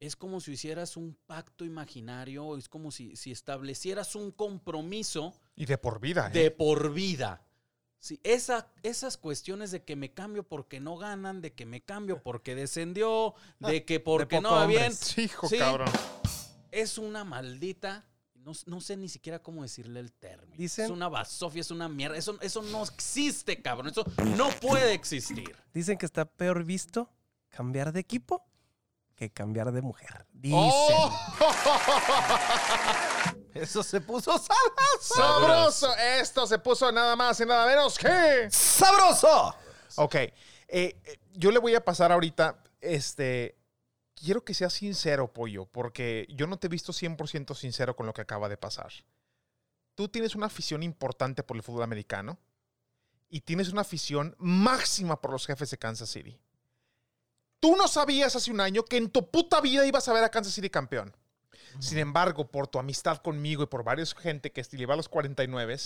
Es 0.01 0.15
como 0.15 0.41
si 0.41 0.53
hicieras 0.53 0.98
un 0.98 1.15
pacto 1.27 1.63
imaginario, 1.63 2.58
es 2.58 2.67
como 2.67 2.89
si, 2.91 3.15
si 3.15 3.31
establecieras 3.31 4.15
un 4.15 4.31
compromiso 4.31 5.34
Y 5.55 5.65
de 5.67 5.77
por 5.77 6.00
vida, 6.01 6.27
¿eh? 6.27 6.31
de 6.31 6.51
por 6.51 6.91
vida. 6.91 7.46
Sí, 8.00 8.20
esa, 8.24 8.67
esas 8.81 9.15
cuestiones 9.17 9.70
de 9.70 9.84
que 9.84 9.96
me 9.96 10.12
cambio 10.12 10.41
porque 10.41 10.79
no 10.79 10.98
ganan, 10.98 11.39
de 11.39 11.53
que 11.53 11.67
me 11.67 11.81
cambio 11.81 12.24
porque 12.24 12.55
descendió, 12.55 13.36
de 13.60 13.86
que 13.86 14.00
porque 14.00 14.41
no 14.41 14.53
va 14.53 14.65
bien, 14.65 14.91
Sí, 14.91 15.22
hijo, 15.25 15.48
Sí. 15.48 15.60
cabrón. 15.60 15.88
es 16.72 16.98
una 16.98 17.24
maldita. 17.24 18.08
No, 18.34 18.53
no 18.65 18.81
sé 18.81 18.98
ni 18.98 19.08
siquiera 19.08 19.38
cómo 19.43 19.62
decirle 19.62 20.00
el 20.00 20.12
término. 20.13 20.55
Dicen- 20.58 20.86
Es 20.86 20.89
una 20.91 21.10
basofia, 21.10 21.62
es 21.62 21.70
una 21.70 21.88
mierda. 21.88 22.17
Eso, 22.17 22.39
eso 22.41 22.63
no 22.63 22.84
existe, 22.84 23.62
cabrón. 23.62 23.89
Eso 23.91 24.03
no 24.36 24.50
puede 24.60 24.93
existir. 24.96 25.55
Dicen 25.75 25.96
que 26.00 26.08
está 26.08 26.25
peor 26.25 26.63
visto 26.63 27.08
cambiar 27.50 27.93
de 27.93 28.00
equipo 28.00 28.43
que 29.22 29.32
cambiar 29.32 29.72
de 29.72 29.84
mujer. 29.84 30.25
Dicen. 30.34 30.58
¡Oh! 30.60 31.16
Eso 33.54 33.84
se 33.84 34.01
puso 34.01 34.36
¡Sabroso! 35.00 35.96
Esto 35.96 36.48
se 36.48 36.58
puso 36.58 36.92
nada 36.92 37.16
más 37.16 37.40
y 37.40 37.46
nada 37.46 37.68
menos 37.68 38.00
que... 38.00 38.50
sabroso. 38.50 39.56
Ok. 39.98 40.16
eh, 40.16 40.34
eh, 40.68 41.20
yo 41.34 41.51
le 41.51 41.60
voy 41.60 41.75
a 41.75 41.86
pasar 41.86 42.12
ahorita, 42.12 42.63
este... 42.80 43.56
Quiero 44.16 44.44
que 44.44 44.56
seas 44.56 44.74
sincero, 44.74 45.32
Pollo, 45.32 45.68
porque 45.68 46.25
yo 46.30 46.48
no 46.48 46.58
te 46.58 46.66
he 46.66 46.70
visto 46.70 46.92
100% 46.92 47.54
sincero 47.56 47.96
con 47.96 48.08
lo 48.08 48.13
que 48.13 48.22
acaba 48.22 48.50
de 48.50 48.58
pasar. 48.58 48.92
Tú 49.94 50.10
tienes 50.10 50.34
una 50.36 50.48
afición 50.48 50.82
importante 50.82 51.44
por 51.44 51.58
el 51.58 51.63
fútbol 51.63 51.84
americano 51.84 52.40
y 53.30 53.42
tienes 53.42 53.72
una 53.72 53.82
afición 53.82 54.36
máxima 54.40 55.22
por 55.22 55.32
los 55.32 55.46
jefes 55.46 55.70
de 55.70 55.78
Kansas 55.78 56.10
City. 56.10 56.40
Tú 57.62 57.77
no 57.77 57.88
sabías 57.88 58.36
hace 58.36 58.51
un 58.51 58.60
año 58.60 58.84
que 58.84 58.98
en 58.98 59.10
tu 59.10 59.30
puta 59.30 59.62
vida 59.62 59.86
ibas 59.86 60.10
a 60.10 60.13
ver 60.13 60.24
a 60.24 60.30
Kansas 60.30 60.53
City 60.53 60.70
campeón. 60.70 61.15
Sin 61.80 62.00
embargo, 62.00 62.51
por 62.51 62.68
tu 62.68 62.80
amistad 62.80 63.18
conmigo 63.18 63.63
y 63.63 63.68
por 63.68 63.84
varios 63.84 64.13
gente 64.13 64.51
que 64.51 64.65
le 64.72 64.86
va 64.86 64.96
a 64.96 64.98
los 64.98 65.08
49, 65.08 65.77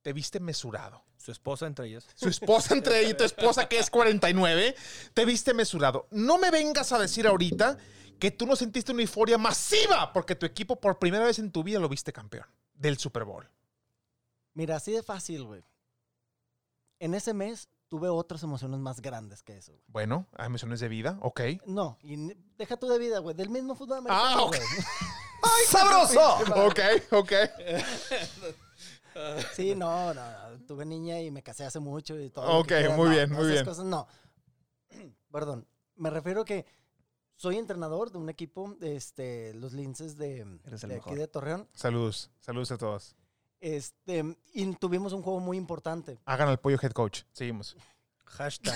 te 0.00 0.12
viste 0.12 0.40
mesurado. 0.40 1.04
Su 1.18 1.32
esposa 1.32 1.66
entre 1.66 1.88
ellas. 1.88 2.06
Su 2.14 2.28
esposa 2.28 2.74
entre 2.74 3.00
ella 3.00 3.10
y 3.10 3.14
tu 3.14 3.24
esposa, 3.24 3.68
que 3.68 3.78
es 3.78 3.90
49, 3.90 4.74
te 5.12 5.24
viste 5.24 5.52
mesurado. 5.52 6.06
No 6.12 6.38
me 6.38 6.50
vengas 6.50 6.92
a 6.92 6.98
decir 6.98 7.26
ahorita 7.26 7.78
que 8.18 8.30
tú 8.30 8.46
no 8.46 8.54
sentiste 8.54 8.92
una 8.92 9.02
euforia 9.02 9.36
masiva 9.36 10.12
porque 10.12 10.36
tu 10.36 10.46
equipo 10.46 10.80
por 10.80 10.98
primera 10.98 11.24
vez 11.24 11.38
en 11.40 11.50
tu 11.50 11.64
vida 11.64 11.80
lo 11.80 11.88
viste 11.88 12.12
campeón 12.12 12.46
del 12.74 12.96
Super 12.96 13.24
Bowl. 13.24 13.48
Mira, 14.54 14.76
así 14.76 14.92
de 14.92 15.02
fácil, 15.02 15.44
güey. 15.44 15.64
En 17.00 17.14
ese 17.14 17.34
mes 17.34 17.68
tuve 17.94 18.08
otras 18.08 18.42
emociones 18.42 18.80
más 18.80 19.00
grandes 19.00 19.44
que 19.44 19.56
eso. 19.56 19.70
güey. 19.70 19.84
Bueno, 19.86 20.26
hay 20.36 20.46
emociones 20.46 20.80
de 20.80 20.88
vida, 20.88 21.16
ok. 21.22 21.40
No, 21.66 21.96
y 22.02 22.16
deja 22.58 22.76
tú 22.76 22.88
de 22.88 22.98
vida, 22.98 23.20
güey. 23.20 23.36
Del 23.36 23.50
mismo 23.50 23.76
fútbol 23.76 23.98
americano, 23.98 24.26
Ah, 24.36 24.42
ok. 24.42 24.56
güey. 24.56 24.60
¡Sabroso! 25.68 26.38
Ok, 26.66 26.80
ok. 27.12 27.32
Sí, 29.54 29.76
no, 29.76 30.12
no, 30.12 30.22
no, 30.50 30.60
tuve 30.66 30.84
niña 30.84 31.20
y 31.20 31.30
me 31.30 31.40
casé 31.40 31.64
hace 31.64 31.78
mucho 31.78 32.18
y 32.18 32.30
todo. 32.30 32.48
Ok, 32.58 32.66
quieras, 32.66 32.96
muy 32.96 33.10
no, 33.10 33.14
bien, 33.14 33.30
no, 33.30 33.36
muy 33.36 33.44
esas 33.44 33.52
bien. 33.54 33.64
cosas 33.64 33.84
no. 33.84 34.08
Perdón, 35.30 35.68
me 35.94 36.10
refiero 36.10 36.44
que 36.44 36.66
soy 37.36 37.58
entrenador 37.58 38.10
de 38.10 38.18
un 38.18 38.28
equipo, 38.28 38.74
este, 38.80 39.54
los 39.54 39.72
Linces 39.72 40.16
de, 40.18 40.44
aquí 41.00 41.14
de 41.14 41.28
Torreón. 41.28 41.68
Saludos, 41.74 42.32
saludos 42.40 42.72
a 42.72 42.76
todos. 42.78 43.14
Este, 43.64 44.36
y 44.52 44.66
tuvimos 44.74 45.14
un 45.14 45.22
juego 45.22 45.40
muy 45.40 45.56
importante. 45.56 46.18
Hagan 46.26 46.48
al 46.48 46.58
pollo 46.60 46.76
head 46.82 46.92
coach. 46.92 47.22
Seguimos. 47.32 47.76
Hashtag. 48.26 48.74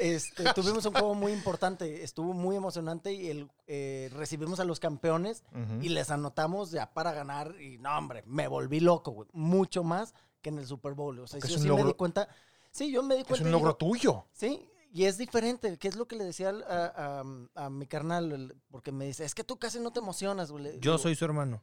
Este, 0.00 0.44
tuvimos 0.54 0.84
un 0.86 0.92
juego 0.92 1.14
muy 1.14 1.30
importante, 1.32 2.02
estuvo 2.02 2.32
muy 2.32 2.56
emocionante 2.56 3.12
y 3.12 3.28
el, 3.28 3.50
eh, 3.66 4.10
recibimos 4.14 4.58
a 4.58 4.64
los 4.64 4.80
campeones 4.80 5.44
y 5.82 5.90
les 5.90 6.10
anotamos 6.10 6.70
ya 6.70 6.90
para 6.92 7.12
ganar 7.12 7.54
y 7.60 7.76
no, 7.78 7.96
hombre, 7.98 8.22
me 8.26 8.48
volví 8.48 8.80
loco, 8.80 9.10
güey. 9.12 9.28
Mucho 9.32 9.84
más 9.84 10.14
que 10.42 10.48
en 10.48 10.58
el 10.58 10.66
Super 10.66 10.94
Bowl. 10.94 11.18
O 11.20 11.26
sea, 11.26 11.38
yo 11.38 11.46
es 11.46 11.56
un 11.56 11.62
sí 11.62 11.70
me 11.70 11.84
di 11.84 11.92
cuenta. 11.94 12.28
Sí, 12.72 12.90
yo 12.90 13.02
me 13.02 13.14
di 13.14 13.20
Es 13.20 13.26
cuenta. 13.28 13.44
un 13.44 13.48
y 13.50 13.52
logro 13.52 13.68
digo, 13.68 13.76
tuyo. 13.76 14.24
Sí, 14.32 14.66
y 14.92 15.04
es 15.04 15.18
diferente, 15.18 15.76
que 15.78 15.86
es 15.88 15.96
lo 15.96 16.08
que 16.08 16.16
le 16.16 16.24
decía 16.24 16.48
a, 16.48 17.20
a- 17.54 17.64
a 17.66 17.70
mi 17.70 17.86
carnal, 17.86 18.56
porque 18.70 18.90
me 18.90 19.04
dice, 19.04 19.24
es 19.24 19.34
que 19.34 19.44
tú 19.44 19.58
casi 19.58 19.78
no 19.78 19.92
te 19.92 20.00
emocionas, 20.00 20.50
güey. 20.50 20.64
Yo 20.80 20.92
digo, 20.92 20.98
soy 20.98 21.14
su 21.14 21.24
hermano. 21.26 21.62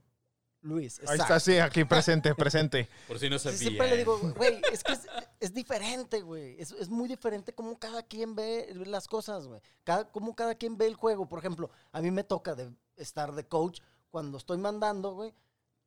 Luis. 0.67 1.01
Ahí 1.07 1.17
está, 1.17 1.39
sí, 1.39 1.57
aquí 1.57 1.85
presente, 1.85 2.35
presente. 2.35 2.89
Por 3.07 3.17
si 3.17 3.29
no 3.29 3.39
se 3.39 3.51
Sí, 3.53 3.65
siempre 3.65 3.89
le 3.89 3.97
digo, 3.97 4.19
güey, 4.35 4.61
es 4.71 4.83
que 4.83 4.93
es, 4.93 5.07
es 5.39 5.53
diferente, 5.53 6.21
güey. 6.21 6.59
Es, 6.59 6.71
es 6.73 6.89
muy 6.89 7.07
diferente 7.07 7.53
cómo 7.53 7.79
cada 7.79 8.03
quien 8.03 8.35
ve 8.35 8.71
las 8.85 9.07
cosas, 9.07 9.47
güey. 9.47 9.61
Cada, 9.83 10.11
cómo 10.11 10.35
cada 10.35 10.55
quien 10.55 10.77
ve 10.77 10.87
el 10.87 10.95
juego. 10.95 11.27
Por 11.27 11.39
ejemplo, 11.39 11.71
a 11.91 12.01
mí 12.01 12.11
me 12.11 12.23
toca 12.23 12.53
de 12.53 12.69
estar 12.97 13.33
de 13.33 13.47
coach 13.47 13.79
cuando 14.11 14.37
estoy 14.37 14.57
mandando, 14.57 15.13
güey. 15.13 15.33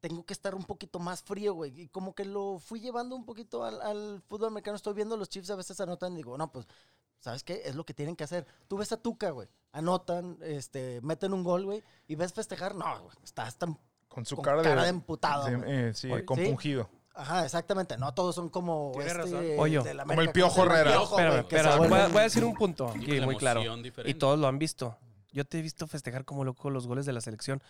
Tengo 0.01 0.25
que 0.25 0.33
estar 0.33 0.55
un 0.55 0.65
poquito 0.65 0.99
más 0.99 1.23
frío, 1.23 1.53
güey. 1.53 1.83
Y 1.83 1.89
como 1.89 2.15
que 2.15 2.25
lo 2.25 2.59
fui 2.59 2.81
llevando 2.81 3.15
un 3.15 3.27
poquito 3.27 3.65
al, 3.65 3.83
al 3.83 4.23
fútbol 4.27 4.49
americano. 4.49 4.77
Estoy 4.77 4.95
viendo 4.95 5.17
los 5.17 5.29
Chiefs 5.29 5.51
a 5.51 5.57
veces 5.57 5.79
anotan 5.81 6.15
y 6.15 6.17
digo, 6.17 6.39
no, 6.39 6.51
pues, 6.51 6.67
¿sabes 7.19 7.45
qué? 7.45 7.63
Es 7.67 7.75
lo 7.75 7.85
que 7.85 7.93
tienen 7.93 8.17
que 8.17 8.25
hacer. 8.25 8.47
Tú 8.67 8.79
ves 8.79 8.93
a 8.93 8.97
Tuca, 8.97 9.31
güey. 9.31 9.49
Anotan, 9.73 10.39
este, 10.41 11.01
meten 11.03 11.35
un 11.35 11.45
gol, 11.45 11.67
güey. 11.67 11.85
Y 12.09 12.15
ves 12.15 12.33
festejar. 12.33 12.75
No, 12.75 13.03
güey. 13.03 13.17
Estás 13.23 13.57
tan 13.59 13.79
Con 14.11 14.27
su 14.27 14.35
Con 14.35 14.45
cara, 14.45 14.63
cara 14.63 14.81
de, 14.81 14.83
de 14.83 14.89
emputado, 14.89 15.47
Sí, 15.47 15.55
eh, 15.67 15.93
sí, 15.95 16.11
Oye, 16.11 16.25
compungido. 16.25 16.91
Ajá, 17.15 17.45
exactamente. 17.45 17.97
No 17.97 18.13
todos 18.13 18.35
son 18.35 18.49
como 18.49 18.93
este 18.99 19.15
razón. 19.15 19.45
Pollo. 19.57 19.83
del 19.83 19.99
Como 19.99 20.13
América, 20.13 20.31
el 20.31 20.33
Piojo? 20.33 20.65
Herrera. 20.65 21.07
Se 21.07 21.39
espérame, 21.39 21.79
voy, 21.79 21.99
a, 21.99 22.09
voy 22.09 22.19
a 22.19 22.23
decir 22.23 22.45
un 22.45 22.55
punto 22.55 22.89
aquí 22.89 23.21
muy 23.21 23.37
claro. 23.37 23.63
Y 24.05 24.15
todos 24.15 24.39
lo 24.39 24.49
han 24.49 24.59
visto. 24.59 24.99
Yo 25.33 25.45
te 25.45 25.61
he 25.61 25.63
visto 25.63 25.87
festejar 25.87 26.25
como 26.25 26.45
loco 26.45 26.71
los 26.71 26.89
goles 26.89 27.07
de 27.07 27.13
la 27.13 27.21
selección. 27.21 27.63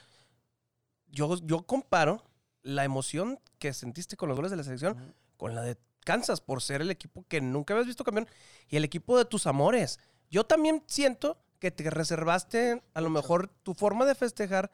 Yo, 1.08 1.36
yo 1.42 1.66
comparo 1.66 2.24
la 2.62 2.84
emoción 2.84 3.38
que 3.58 3.74
sentiste 3.74 4.16
con 4.16 4.28
los 4.28 4.36
goles 4.36 4.50
de 4.50 4.56
la 4.56 4.64
selección 4.64 5.14
con 5.36 5.54
la 5.54 5.62
de 5.62 5.76
Kansas 6.04 6.40
por 6.40 6.62
ser 6.62 6.80
el 6.80 6.90
equipo 6.90 7.24
que 7.28 7.40
nunca 7.40 7.74
habías 7.74 7.86
visto 7.86 8.04
campeón 8.04 8.28
y 8.68 8.76
el 8.76 8.84
equipo 8.84 9.18
de 9.18 9.24
tus 9.24 9.46
amores. 9.46 9.98
Yo 10.30 10.44
también 10.44 10.82
siento 10.86 11.38
que 11.58 11.70
te 11.70 11.88
reservaste 11.90 12.82
a 12.94 13.00
lo 13.00 13.10
mejor 13.10 13.48
tu 13.62 13.74
forma 13.74 14.06
de 14.06 14.14
festejar 14.14 14.70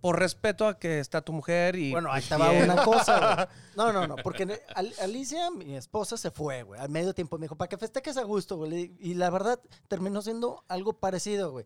por 0.00 0.18
respeto 0.18 0.66
a 0.66 0.78
que 0.78 0.98
está 1.00 1.20
tu 1.22 1.32
mujer 1.32 1.76
y 1.76 1.92
Bueno, 1.92 2.12
ahí 2.12 2.20
estaba 2.22 2.50
bien. 2.50 2.70
una 2.70 2.82
cosa, 2.84 3.34
güey. 3.34 3.46
No, 3.76 3.92
no, 3.92 4.06
no, 4.06 4.16
porque 4.16 4.60
Al- 4.74 4.94
Alicia, 5.00 5.50
mi 5.50 5.76
esposa, 5.76 6.16
se 6.16 6.30
fue, 6.30 6.62
güey. 6.62 6.80
Al 6.80 6.88
medio 6.90 7.14
tiempo 7.14 7.38
me 7.38 7.44
dijo, 7.44 7.56
para 7.56 7.68
que 7.68 7.78
festejes 7.78 8.16
a 8.16 8.22
gusto, 8.24 8.56
güey. 8.56 8.92
Y 8.98 9.14
la 9.14 9.30
verdad, 9.30 9.58
terminó 9.88 10.20
siendo 10.22 10.64
algo 10.68 10.92
parecido, 10.94 11.50
güey. 11.52 11.64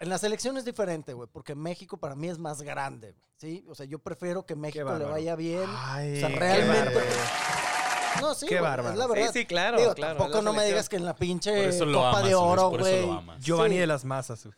En 0.00 0.08
la 0.08 0.18
selección 0.18 0.56
es 0.58 0.64
diferente, 0.64 1.12
güey, 1.14 1.28
porque 1.32 1.54
México 1.54 1.96
para 1.96 2.14
mí 2.14 2.28
es 2.28 2.38
más 2.38 2.60
grande, 2.62 3.12
güey, 3.12 3.24
¿sí? 3.36 3.64
O 3.68 3.74
sea, 3.74 3.86
yo 3.86 3.98
prefiero 4.00 4.44
que 4.44 4.54
México 4.56 4.92
le 4.98 5.04
vaya 5.04 5.34
bien. 5.36 5.64
Ay, 5.68 6.16
o 6.16 6.20
sea, 6.20 6.28
realmente... 6.28 7.00
No, 8.20 8.32
sí, 8.34 8.46
Qué 8.46 8.60
bárbaro. 8.60 8.92
es 8.92 8.96
la 8.98 9.06
Sí, 9.06 9.10
verdad. 9.12 9.32
sí, 9.32 9.44
claro, 9.44 9.78
Digo, 9.78 9.94
claro, 9.94 10.18
tampoco 10.18 10.40
no 10.42 10.52
me 10.52 10.64
digas 10.64 10.88
que 10.88 10.96
en 10.96 11.04
la 11.04 11.16
pinche 11.16 11.76
Copa 11.78 12.10
amas, 12.10 12.24
de 12.24 12.34
Oro, 12.36 12.70
güey. 12.70 13.08
Giovanni 13.40 13.74
Sí. 13.74 13.80
de 13.80 13.86
las 13.88 14.04
masas. 14.04 14.48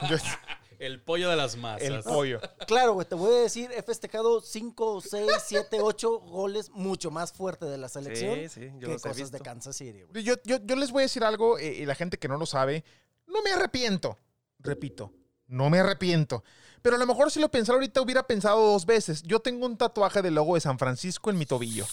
El 0.78 1.02
pollo 1.02 1.28
de 1.28 1.36
las 1.36 1.56
masas. 1.56 1.82
El 1.82 2.02
pollo. 2.02 2.40
Claro, 2.66 2.94
güey, 2.94 3.06
te 3.06 3.14
voy 3.14 3.34
a 3.34 3.40
decir, 3.40 3.70
he 3.72 3.82
festejado 3.82 4.40
5, 4.40 5.00
6, 5.00 5.30
7, 5.44 5.78
8 5.80 6.10
goles 6.20 6.70
mucho 6.70 7.10
más 7.10 7.32
fuerte 7.32 7.66
de 7.66 7.78
la 7.78 7.88
selección 7.88 8.34
Sí, 8.36 8.48
sí, 8.48 8.70
yo 8.78 8.88
que 8.88 8.94
los 8.94 9.04
he 9.04 9.08
cosas 9.08 9.30
de. 9.30 9.40
Kansas 9.40 9.76
City, 9.76 10.02
güey. 10.02 10.22
Yo, 10.22 10.34
yo, 10.44 10.58
yo 10.64 10.76
les 10.76 10.92
voy 10.92 11.00
a 11.00 11.04
decir 11.04 11.24
algo, 11.24 11.58
eh, 11.58 11.74
y 11.74 11.86
la 11.86 11.94
gente 11.94 12.18
que 12.18 12.28
no 12.28 12.36
lo 12.36 12.46
sabe, 12.46 12.84
no 13.26 13.42
me 13.42 13.50
arrepiento. 13.50 14.18
Repito, 14.60 15.12
no 15.46 15.70
me 15.70 15.80
arrepiento. 15.80 16.44
Pero 16.82 16.96
a 16.96 16.98
lo 16.98 17.06
mejor 17.06 17.30
si 17.30 17.40
lo 17.40 17.50
pensara 17.50 17.76
ahorita 17.76 18.00
hubiera 18.00 18.26
pensado 18.26 18.72
dos 18.72 18.86
veces. 18.86 19.22
Yo 19.22 19.40
tengo 19.40 19.66
un 19.66 19.76
tatuaje 19.76 20.22
del 20.22 20.34
logo 20.34 20.54
de 20.54 20.60
San 20.60 20.78
Francisco 20.78 21.30
en 21.30 21.38
mi 21.38 21.46
tobillo. 21.46 21.86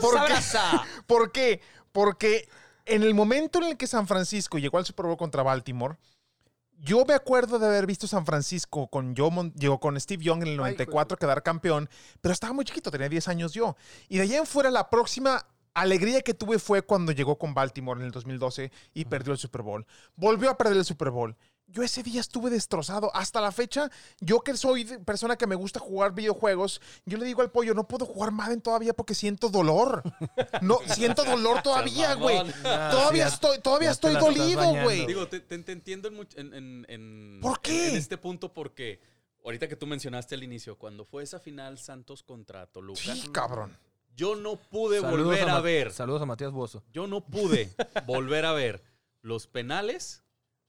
¿Por 0.00 0.26
qué? 0.26 0.34
¿Por 1.06 1.32
qué? 1.32 1.60
Porque 1.90 2.48
en 2.86 3.02
el 3.02 3.14
momento 3.14 3.58
en 3.58 3.64
el 3.64 3.76
que 3.76 3.86
San 3.86 4.06
Francisco 4.06 4.58
llegó 4.58 4.78
al 4.78 4.86
Super 4.86 5.06
Bowl 5.06 5.16
contra 5.16 5.42
Baltimore, 5.42 5.96
yo 6.84 7.04
me 7.06 7.14
acuerdo 7.14 7.58
de 7.58 7.66
haber 7.66 7.86
visto 7.86 8.06
San 8.06 8.26
Francisco 8.26 8.88
con, 8.88 9.14
Mon- 9.30 9.52
llegó 9.54 9.78
con 9.78 9.98
Steve 10.00 10.24
Young 10.24 10.42
en 10.42 10.48
el 10.48 10.56
94 10.56 11.16
quedar 11.16 11.42
campeón, 11.42 11.88
pero 12.20 12.32
estaba 12.32 12.52
muy 12.52 12.64
chiquito, 12.64 12.90
tenía 12.90 13.08
10 13.08 13.28
años 13.28 13.52
yo. 13.54 13.76
Y 14.08 14.16
de 14.16 14.22
allá 14.24 14.38
en 14.38 14.46
fuera 14.46 14.70
la 14.70 14.90
próxima 14.90 15.46
alegría 15.74 16.20
que 16.22 16.34
tuve 16.34 16.58
fue 16.58 16.82
cuando 16.82 17.12
llegó 17.12 17.38
con 17.38 17.54
Baltimore 17.54 17.98
en 18.00 18.06
el 18.06 18.12
2012 18.12 18.70
y 18.94 19.04
perdió 19.06 19.32
el 19.32 19.38
Super 19.38 19.62
Bowl. 19.62 19.86
Volvió 20.16 20.50
a 20.50 20.58
perder 20.58 20.76
el 20.76 20.84
Super 20.84 21.10
Bowl. 21.10 21.36
Yo 21.72 21.82
ese 21.82 22.02
día 22.02 22.20
estuve 22.20 22.50
destrozado. 22.50 23.10
Hasta 23.14 23.40
la 23.40 23.50
fecha, 23.50 23.90
yo 24.20 24.40
que 24.40 24.56
soy 24.56 24.84
persona 25.04 25.36
que 25.36 25.46
me 25.46 25.54
gusta 25.54 25.80
jugar 25.80 26.12
videojuegos, 26.14 26.80
yo 27.06 27.16
le 27.18 27.24
digo 27.24 27.40
al 27.42 27.50
pollo, 27.50 27.72
no 27.74 27.88
puedo 27.88 28.04
jugar 28.06 28.30
Madden 28.30 28.60
todavía 28.60 28.92
porque 28.94 29.14
siento 29.14 29.48
dolor. 29.48 30.02
No, 30.60 30.78
siento 30.94 31.24
dolor 31.24 31.62
todavía, 31.62 32.14
Nah, 32.14 32.90
Todavía 32.90 33.26
estoy, 33.26 33.58
todavía 33.60 33.90
estoy 33.90 34.14
dolido, 34.14 34.62
güey. 34.84 35.06
Digo, 35.06 35.26
te, 35.26 35.40
te- 35.40 35.58
te 35.58 35.72
entiendo 35.72 36.08
en, 36.08 36.54
en- 36.54 36.86
en- 36.88 37.38
¿Por 37.40 37.60
qué? 37.60 37.90
En, 37.90 37.96
este 37.96 38.16
punto 38.18 38.52
porque 38.52 39.00
ahorita 39.44 39.66
que 39.68 39.74
tú 39.76 39.86
mencionaste 39.86 40.34
al 40.34 40.42
inicio, 40.42 40.76
cuando 40.78 41.04
fue 41.04 41.22
esa 41.22 41.40
final 41.40 41.78
Santos 41.78 42.22
contra 42.22 42.66
Toluca, 42.66 43.00
Sí, 43.00 43.28
cabrón. 43.32 43.76
yo 44.14 44.36
no 44.36 44.56
pude 44.56 45.00
Saludos 45.00 45.24
volver 45.24 45.48
a, 45.48 45.52
Ma- 45.54 45.60
ver, 45.60 45.90
Saludos 45.92 46.22
a 46.22 46.26
Matías 46.26 46.52
Bozo. 46.52 46.82
yo 46.92 47.06
no 47.06 47.24
pude 47.24 47.74
volver 48.06 48.44
a 48.44 48.52
ver 48.52 48.82
los 49.22 49.46
penales 49.46 50.22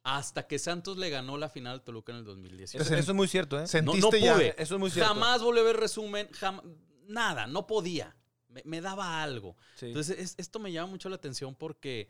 hasta 0.04 0.48
que 0.48 0.60
Santos 0.60 0.98
le 0.98 1.10
ganó 1.10 1.38
la 1.38 1.50
final 1.50 1.78
a 1.78 1.84
Toluca 1.84 2.12
en 2.12 2.20
el 2.20 2.26
2018. 2.26 2.84
Eso, 2.84 2.94
eso 2.96 3.12
es 3.12 3.16
muy 3.16 3.28
cierto, 3.28 3.58
¿eh? 3.58 3.62
No, 3.62 3.68
Sentiste 3.68 4.02
no 4.02 4.10
pude. 4.36 4.56
Eso 4.62 4.76
es 4.76 4.80
muy 4.80 4.92
cierto. 4.92 5.14
Jamás 5.14 5.42
volví 5.42 5.60
a 5.60 5.64
ver 5.64 5.78
resumen, 5.78 6.28
jam- 6.32 6.62
nada, 7.08 7.48
no 7.48 7.66
podía. 7.68 8.16
Me, 8.50 8.62
me 8.66 8.82
daba 8.82 9.24
algo. 9.24 9.56
Sí. 9.76 9.88
Entonces, 9.88 10.20
es- 10.20 10.36
esto 10.38 10.60
me 10.60 10.72
llama 10.72 10.92
mucho 10.92 11.10
la 11.10 11.16
atención 11.16 11.56
porque 11.56 12.10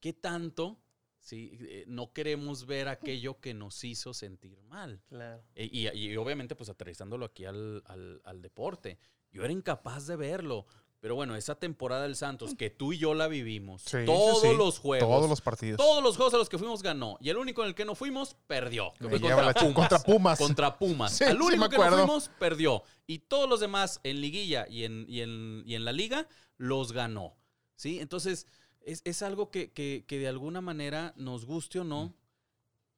qué 0.00 0.12
tanto 0.12 0.78
sí, 1.18 1.56
Eh, 1.60 1.84
no 1.86 2.12
queremos 2.12 2.66
ver 2.66 2.88
aquello 2.88 3.40
que 3.40 3.54
nos 3.54 3.82
hizo 3.84 4.12
sentir 4.12 4.60
mal. 4.62 5.00
Claro. 5.08 5.42
E- 5.54 5.68
Y, 5.72 5.88
y 5.88 6.16
obviamente, 6.16 6.54
pues 6.56 6.68
aterrizándolo 6.68 7.24
aquí 7.24 7.44
al, 7.44 7.82
al- 7.86 8.20
al 8.24 8.42
deporte. 8.42 8.98
Yo 9.30 9.42
era 9.44 9.52
incapaz 9.52 10.06
de 10.06 10.16
verlo. 10.16 10.66
Pero 11.02 11.16
bueno, 11.16 11.34
esa 11.34 11.56
temporada 11.56 12.04
del 12.04 12.14
Santos, 12.14 12.54
que 12.54 12.70
tú 12.70 12.92
y 12.92 12.98
yo 12.98 13.12
la 13.12 13.26
vivimos, 13.26 13.82
Sí, 13.82 13.98
todos 14.06 14.40
sí, 14.40 14.54
los 14.56 14.78
juegos, 14.78 15.08
Todos 15.08 15.28
los 15.28 15.40
partidos. 15.40 15.76
todos 15.76 16.00
los 16.00 16.16
juegos 16.16 16.32
a 16.34 16.36
los 16.36 16.48
que 16.48 16.58
fuimos 16.58 16.80
ganó. 16.80 17.18
Y 17.20 17.28
el 17.28 17.38
único 17.38 17.62
en 17.62 17.70
el 17.70 17.74
que 17.74 17.84
no 17.84 17.96
fuimos, 17.96 18.36
perdió. 18.46 18.94
Que 19.00 19.08
fue 19.08 19.20
contra, 19.20 19.52
Pumas. 19.52 19.74
contra 19.74 19.98
Pumas. 20.04 20.38
Contra 20.38 20.78
Pumas. 20.78 21.12
Sí, 21.18 21.24
sí 21.24 21.32
único 21.32 21.68
que 21.68 21.76
no 21.76 21.90
fuimos, 21.90 22.30
perdió. 22.38 22.84
Y 23.08 23.18
todos 23.18 23.48
los 23.48 23.58
demás 23.58 23.98
en 24.04 24.20
liguilla 24.20 24.64
y 24.70 24.84
en, 24.84 25.04
y 25.08 25.22
en, 25.22 25.64
y 25.66 25.74
en 25.74 25.84
la 25.84 25.90
liga, 25.90 26.28
los 26.56 26.92
ganó. 26.92 27.34
¿Sí? 27.74 27.98
Entonces, 27.98 28.46
es, 28.82 29.02
es 29.04 29.22
algo 29.22 29.50
que, 29.50 29.72
que- 29.72 30.04
que 30.06 30.20
de 30.20 30.28
alguna 30.28 30.60
manera, 30.60 31.14
nos 31.16 31.46
guste 31.46 31.80
o 31.80 31.84
no, 31.84 32.14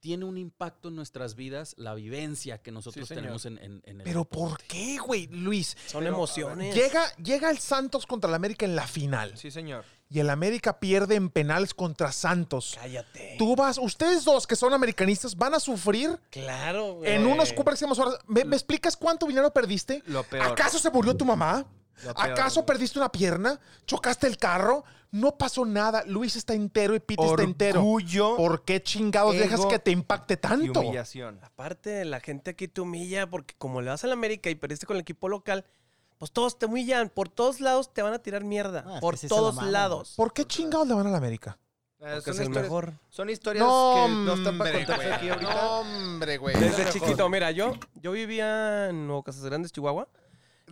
tiene 0.04 0.26
un 0.26 0.36
impacto 0.36 0.88
en 0.88 0.96
nuestras 0.96 1.34
vidas, 1.34 1.74
la 1.78 1.94
vivencia 1.94 2.58
que 2.60 2.70
nosotros 2.70 3.08
tenemos 3.08 3.46
en, 3.46 3.56
en- 3.56 3.80
en 3.86 4.00
el 4.00 4.04
Pero 4.04 4.18
deporte. 4.20 4.36
¿por 4.36 4.62
qué, 4.64 4.98
güey, 4.98 5.28
Luis? 5.28 5.78
Son 5.86 6.06
emociones. 6.06 6.74
Llega, 6.74 7.02
llega 7.16 7.48
el 7.50 7.56
Santos 7.58 8.04
contra 8.04 8.28
el 8.28 8.34
América 8.34 8.66
en 8.66 8.76
la 8.76 8.86
final. 8.86 9.32
Sí, 9.38 9.50
señor. 9.50 9.82
Y 10.10 10.20
el 10.20 10.28
América 10.28 10.78
pierde 10.78 11.14
en 11.14 11.30
penales 11.30 11.72
contra 11.72 12.12
Santos. 12.12 12.76
Cállate. 12.78 13.36
Tú 13.38 13.56
vas, 13.56 13.78
ustedes 13.78 14.26
dos 14.26 14.46
que 14.46 14.56
son 14.56 14.74
americanistas 14.74 15.34
van 15.36 15.54
a 15.54 15.58
sufrir 15.58 16.20
Claro, 16.30 16.96
güey. 16.96 17.10
en 17.14 17.24
unos 17.26 17.54
próximas 17.54 17.98
horas. 17.98 18.18
¿Me, 18.26 18.44
me 18.44 18.56
explicas 18.56 18.98
cuánto 18.98 19.24
dinero 19.26 19.50
perdiste? 19.54 20.02
Lo 20.04 20.22
peor. 20.22 20.44
¿Acaso 20.48 20.78
se 20.78 20.90
murió 20.90 21.16
tu 21.16 21.24
mamá? 21.24 21.64
Lo 22.04 22.12
peor, 22.14 22.30
¿Acaso 22.32 22.56
güey. 22.60 22.66
perdiste 22.66 22.98
una 22.98 23.10
pierna? 23.10 23.58
¿Chocaste 23.86 24.26
el 24.26 24.36
carro? 24.36 24.84
No 25.14 25.38
pasó 25.38 25.64
nada. 25.64 26.02
Luis 26.06 26.34
está 26.34 26.54
entero 26.54 26.94
y 26.96 27.00
Pete 27.00 27.24
está 27.24 27.42
entero. 27.44 27.78
Orgullo 27.80 28.36
¿Por 28.36 28.64
qué 28.64 28.82
chingados 28.82 29.36
dejas 29.36 29.64
que 29.66 29.78
te 29.78 29.92
impacte 29.92 30.34
y 30.34 30.36
tanto? 30.38 30.80
humillación. 30.80 31.38
Aparte, 31.42 32.04
la 32.04 32.18
gente 32.18 32.50
aquí 32.50 32.66
te 32.66 32.80
humilla 32.80 33.28
porque 33.30 33.54
como 33.56 33.80
le 33.80 33.90
vas 33.90 34.02
a 34.02 34.08
la 34.08 34.14
América 34.14 34.50
y 34.50 34.56
perdiste 34.56 34.86
con 34.86 34.96
el 34.96 35.02
equipo 35.02 35.28
local, 35.28 35.64
pues 36.18 36.32
todos 36.32 36.58
te 36.58 36.66
humillan. 36.66 37.10
Por 37.10 37.28
todos 37.28 37.60
lados 37.60 37.92
te 37.94 38.02
van 38.02 38.12
a 38.12 38.18
tirar 38.18 38.42
mierda. 38.42 38.84
Ah, 38.86 38.94
es 38.96 39.00
por 39.00 39.14
que 39.14 39.20
sí 39.20 39.28
se 39.28 39.34
la 39.34 39.38
todos 39.40 39.54
maman, 39.54 39.72
lados. 39.72 40.14
¿Por 40.16 40.32
qué 40.32 40.44
chingados 40.46 40.88
le 40.88 40.94
van 40.94 41.06
a 41.06 41.10
la 41.10 41.18
América? 41.18 41.58
Eh, 42.00 42.10
Porque 42.16 42.30
es 42.32 42.38
el 42.40 42.46
historias- 42.48 42.62
mejor. 42.64 42.92
Son 43.08 43.30
historias 43.30 43.64
No, 43.64 43.94
que 44.06 44.12
no 44.12 44.34
están 44.34 44.58
para 44.58 44.70
hombre, 44.70 44.84
contarse 44.84 45.04
güey. 45.06 45.16
aquí 45.16 45.28
ahorita. 45.28 45.54
No, 45.54 45.80
hombre, 45.80 46.36
güey. 46.38 46.56
Desde 46.58 46.90
chiquito, 46.90 47.28
mira, 47.28 47.52
yo, 47.52 47.72
yo 48.02 48.10
vivía 48.12 48.88
en 48.90 49.06
Nuevo 49.06 49.22
Casas 49.22 49.44
Grandes, 49.44 49.70
Chihuahua. 49.72 50.08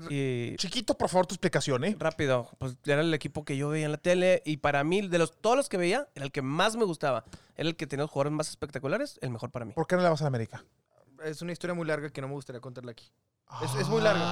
Y 0.09 0.57
Chiquito, 0.57 0.97
por 0.97 1.09
favor, 1.09 1.27
tu 1.27 1.35
explicación, 1.35 1.85
¿eh? 1.85 1.97
rápido, 1.99 2.49
pues 2.59 2.77
era 2.85 3.03
el 3.03 3.13
equipo 3.13 3.45
que 3.45 3.57
yo 3.57 3.69
veía 3.69 3.87
en 3.87 3.93
la 3.93 3.99
tele. 3.99 4.43
Y 4.45 4.59
para 4.59 4.85
mí, 4.85 5.07
de 5.07 5.19
los, 5.19 5.37
todos 5.41 5.57
los 5.57 5.69
que 5.69 5.77
veía, 5.77 6.09
era 6.15 6.25
el 6.25 6.33
que 6.33 6.43
más 6.43 6.77
me 6.77 6.85
gustaba. 6.85 7.25
Era 7.57 7.69
el 7.69 7.77
que 7.77 7.87
tenía 7.87 8.05
los 8.05 8.11
jugadores 8.11 8.33
más 8.37 8.49
espectaculares, 8.49 9.19
el 9.23 9.31
mejor 9.31 9.51
para 9.51 9.65
mí. 9.65 9.73
¿Por 9.75 9.87
qué 9.87 9.97
no 9.97 10.03
le 10.03 10.09
vas 10.09 10.21
a 10.21 10.25
la 10.25 10.29
América? 10.29 10.65
Es 11.25 11.43
una 11.43 11.53
historia 11.53 11.75
muy 11.75 11.87
larga 11.87 12.11
que 12.11 12.21
no 12.21 12.29
me 12.29 12.35
gustaría 12.35 12.61
contarla 12.61 12.93
aquí. 12.93 13.13
Es, 13.61 13.75
es 13.75 13.89
muy 13.89 14.01
larga. 14.01 14.23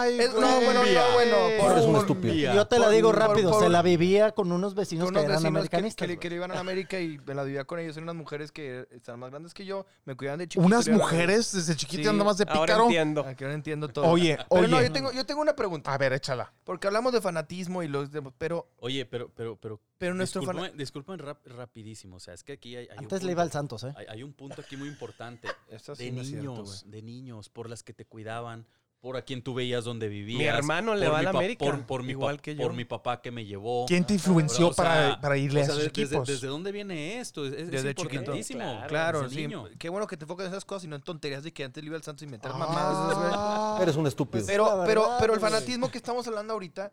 Ay, 0.00 0.18
Es- 0.20 0.32
no, 0.34 0.40
bueno, 0.60 0.84
no, 0.84 1.12
bueno, 1.14 1.36
por- 1.60 1.72
Eres 1.72 1.84
un 1.84 1.92
por- 1.92 2.00
estúpido. 2.02 2.54
Yo 2.54 2.66
te 2.66 2.78
la 2.78 2.86
por- 2.86 2.94
digo 2.94 3.10
por- 3.10 3.18
rápido, 3.18 3.50
por- 3.50 3.62
se 3.62 3.68
la 3.68 3.82
vivía 3.82 4.32
con 4.32 4.52
unos 4.52 4.74
vecinos 4.74 5.06
Con 5.06 5.14
que 5.14 5.20
eran 5.20 5.30
vecinos 5.32 5.42
que, 5.42 5.48
americanistas. 5.58 5.96
que, 5.96 6.06
le- 6.06 6.14
güey. 6.14 6.20
que 6.20 6.30
le 6.30 6.36
iban 6.36 6.50
a 6.50 6.54
la 6.54 6.60
América 6.60 7.00
y 7.00 7.18
me 7.26 7.34
la 7.34 7.44
vivía 7.44 7.64
con 7.64 7.78
ellos. 7.78 7.96
Eran 7.96 8.04
unas 8.04 8.16
mujeres 8.16 8.52
que 8.52 8.86
están 8.90 9.18
más 9.18 9.30
grandes 9.30 9.54
que 9.54 9.64
yo, 9.64 9.86
me 10.04 10.14
cuidaban 10.16 10.38
de 10.38 10.48
chiquito. 10.48 10.66
Unas 10.66 10.88
mujeres 10.88 11.52
desde 11.52 11.74
chiquito 11.76 12.10
Sí, 12.10 12.16
más 12.16 12.38
de 12.38 12.44
Ahora 12.48 12.60
pícaro. 12.62 12.84
entiendo. 12.84 13.24
Ah, 13.26 13.34
que 13.34 13.44
ahora 13.44 13.54
entiendo 13.54 13.88
todo. 13.88 14.04
Oye, 14.06 14.36
Pero 14.50 14.60
oye. 14.62 14.68
no, 14.68 14.82
yo 14.82 14.92
tengo, 14.92 15.12
yo 15.12 15.24
tengo 15.26 15.40
una 15.40 15.56
pregunta. 15.56 15.92
A 15.92 15.98
ver, 15.98 16.12
échala. 16.12 16.52
Porque 16.64 16.86
hablamos 16.86 17.12
de 17.12 17.20
fanatismo 17.20 17.82
y 17.82 17.88
los 17.88 18.12
de- 18.12 18.22
pero, 18.38 18.68
Oye, 18.80 19.06
pero, 19.06 19.30
pero, 19.34 19.56
pero. 19.56 19.80
Pero 19.98 20.14
nuestro 20.14 20.40
discúlpame, 20.40 20.60
fanatismo. 20.68 20.78
discúlpame 20.80 21.18
rap- 21.22 21.46
rapidísimo. 21.46 22.16
O 22.16 22.20
sea, 22.20 22.34
es 22.34 22.44
que 22.44 22.52
aquí 22.52 22.76
hay. 22.76 22.88
Antes 22.96 23.22
le 23.24 23.32
iba 23.32 23.42
al 23.42 23.50
Santos, 23.52 23.82
¿eh? 23.84 23.92
Hay, 23.96 24.06
hay 24.08 24.22
un 24.22 24.32
punto 24.32 24.62
aquí 24.62 24.76
muy 24.76 24.88
importante. 24.88 25.48
Eso 25.70 25.94
sí 25.94 26.04
de 26.06 26.12
no 26.12 26.22
es 26.22 26.28
cierto, 26.28 26.50
niños, 26.52 26.84
de 26.90 27.02
niños, 27.02 27.48
por 27.48 27.68
las 27.68 27.82
que 27.82 27.92
te 27.92 28.04
cuidaban, 28.04 28.64
por 29.00 29.16
a 29.16 29.22
quien 29.22 29.42
tú 29.42 29.54
veías 29.54 29.84
donde 29.84 30.08
vivías. 30.08 30.38
Mi 30.38 30.44
hermano 30.46 30.94
le 30.96 31.08
va 31.08 31.18
a 31.20 31.22
la 31.22 31.30
América, 31.30 31.64
Por, 31.64 31.86
por 31.86 32.02
mi 32.02 32.10
igual 32.12 32.36
pa- 32.36 32.42
que 32.42 32.54
yo. 32.56 32.62
Por 32.62 32.72
mi 32.74 32.84
papá 32.84 33.20
que 33.22 33.30
me 33.30 33.44
llevó. 33.44 33.86
¿Quién 33.86 34.04
te 34.04 34.14
influenció 34.14 34.68
O 34.68 34.72
sea, 34.72 34.84
para, 34.84 35.20
para 35.20 35.36
irle 35.36 35.60
o 35.62 35.64
sea, 35.64 35.74
a 35.74 35.78
esos 35.78 35.84
de- 35.84 35.90
desde, 36.00 36.02
equipos? 36.16 36.28
desde 36.28 36.46
dónde 36.48 36.72
viene 36.72 37.20
esto? 37.20 37.46
Es, 37.46 37.52
es 37.54 37.70
Desde 37.70 37.94
chiquito. 37.94 38.14
importantísimo. 38.16 38.82
Claro, 38.88 39.22
desde 39.22 39.34
sí. 39.36 39.42
niño. 39.46 39.66
Qué 39.78 39.88
bueno 39.88 40.06
que 40.08 40.16
te 40.16 40.24
enfocas 40.24 40.46
en 40.46 40.52
esas 40.52 40.64
cosas 40.64 40.84
y 40.84 40.88
no 40.88 40.96
en 40.96 41.02
tonterías 41.02 41.44
de 41.44 41.52
que 41.52 41.62
antes 41.64 41.82
le 41.82 41.88
iba 41.88 41.96
al 41.96 42.02
Santos 42.02 42.24
y 42.24 42.26
meter 42.26 42.50
Ah. 42.52 42.58
mamadas. 42.58 43.82
Eres 43.82 43.94
un 43.96 44.06
estúpido. 44.08 44.40
la 44.44 44.46
Pero, 44.52 44.64
pero, 44.86 45.02
verdad, 45.02 45.16
pero 45.20 45.34
el 45.34 45.40
fanatismo 45.40 45.90
que 45.90 45.98
estamos 45.98 46.26
hablando 46.26 46.52
ahorita, 46.54 46.92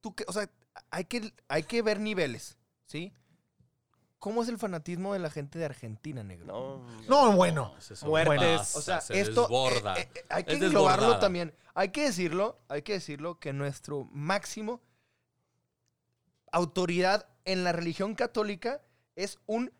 tú 0.00 0.14
que, 0.16 0.24
o 0.26 0.32
sea, 0.32 0.50
hay 0.90 1.04
que, 1.04 1.32
hay 1.48 1.62
que 1.64 1.82
ver 1.82 2.00
niveles, 2.00 2.56
¿sí? 2.86 3.12
¿Cómo 4.18 4.42
es 4.42 4.48
el 4.48 4.58
fanatismo 4.58 5.12
de 5.12 5.18
la 5.20 5.30
gente 5.30 5.58
de 5.58 5.66
Argentina, 5.66 6.22
negro? 6.24 6.46
No, 6.46 7.28
No, 7.28 7.32
bueno. 7.36 7.74
Muertes. 8.02 8.74
O 8.74 8.80
sea, 8.82 9.00
se 9.00 9.20
esto 9.20 9.42
desborda. 9.42 9.96
eh, 9.98 10.08
eh, 10.14 10.24
hay 10.30 10.44
que 10.44 10.54
Es 10.54 10.62
englobarlo 10.62 11.02
desbordada. 11.02 11.20
también. 11.20 11.54
Hay 11.74 11.90
que 11.90 12.04
decirlo, 12.04 12.58
hay 12.68 12.82
que 12.82 12.94
decirlo 12.94 13.38
que 13.38 13.52
nuestro 13.52 14.08
máximo 14.10 14.80
autoridad 16.52 17.28
en 17.44 17.64
la 17.64 17.72
religión 17.72 18.14
católica 18.14 18.80
es 19.14 19.38
un 19.46 19.72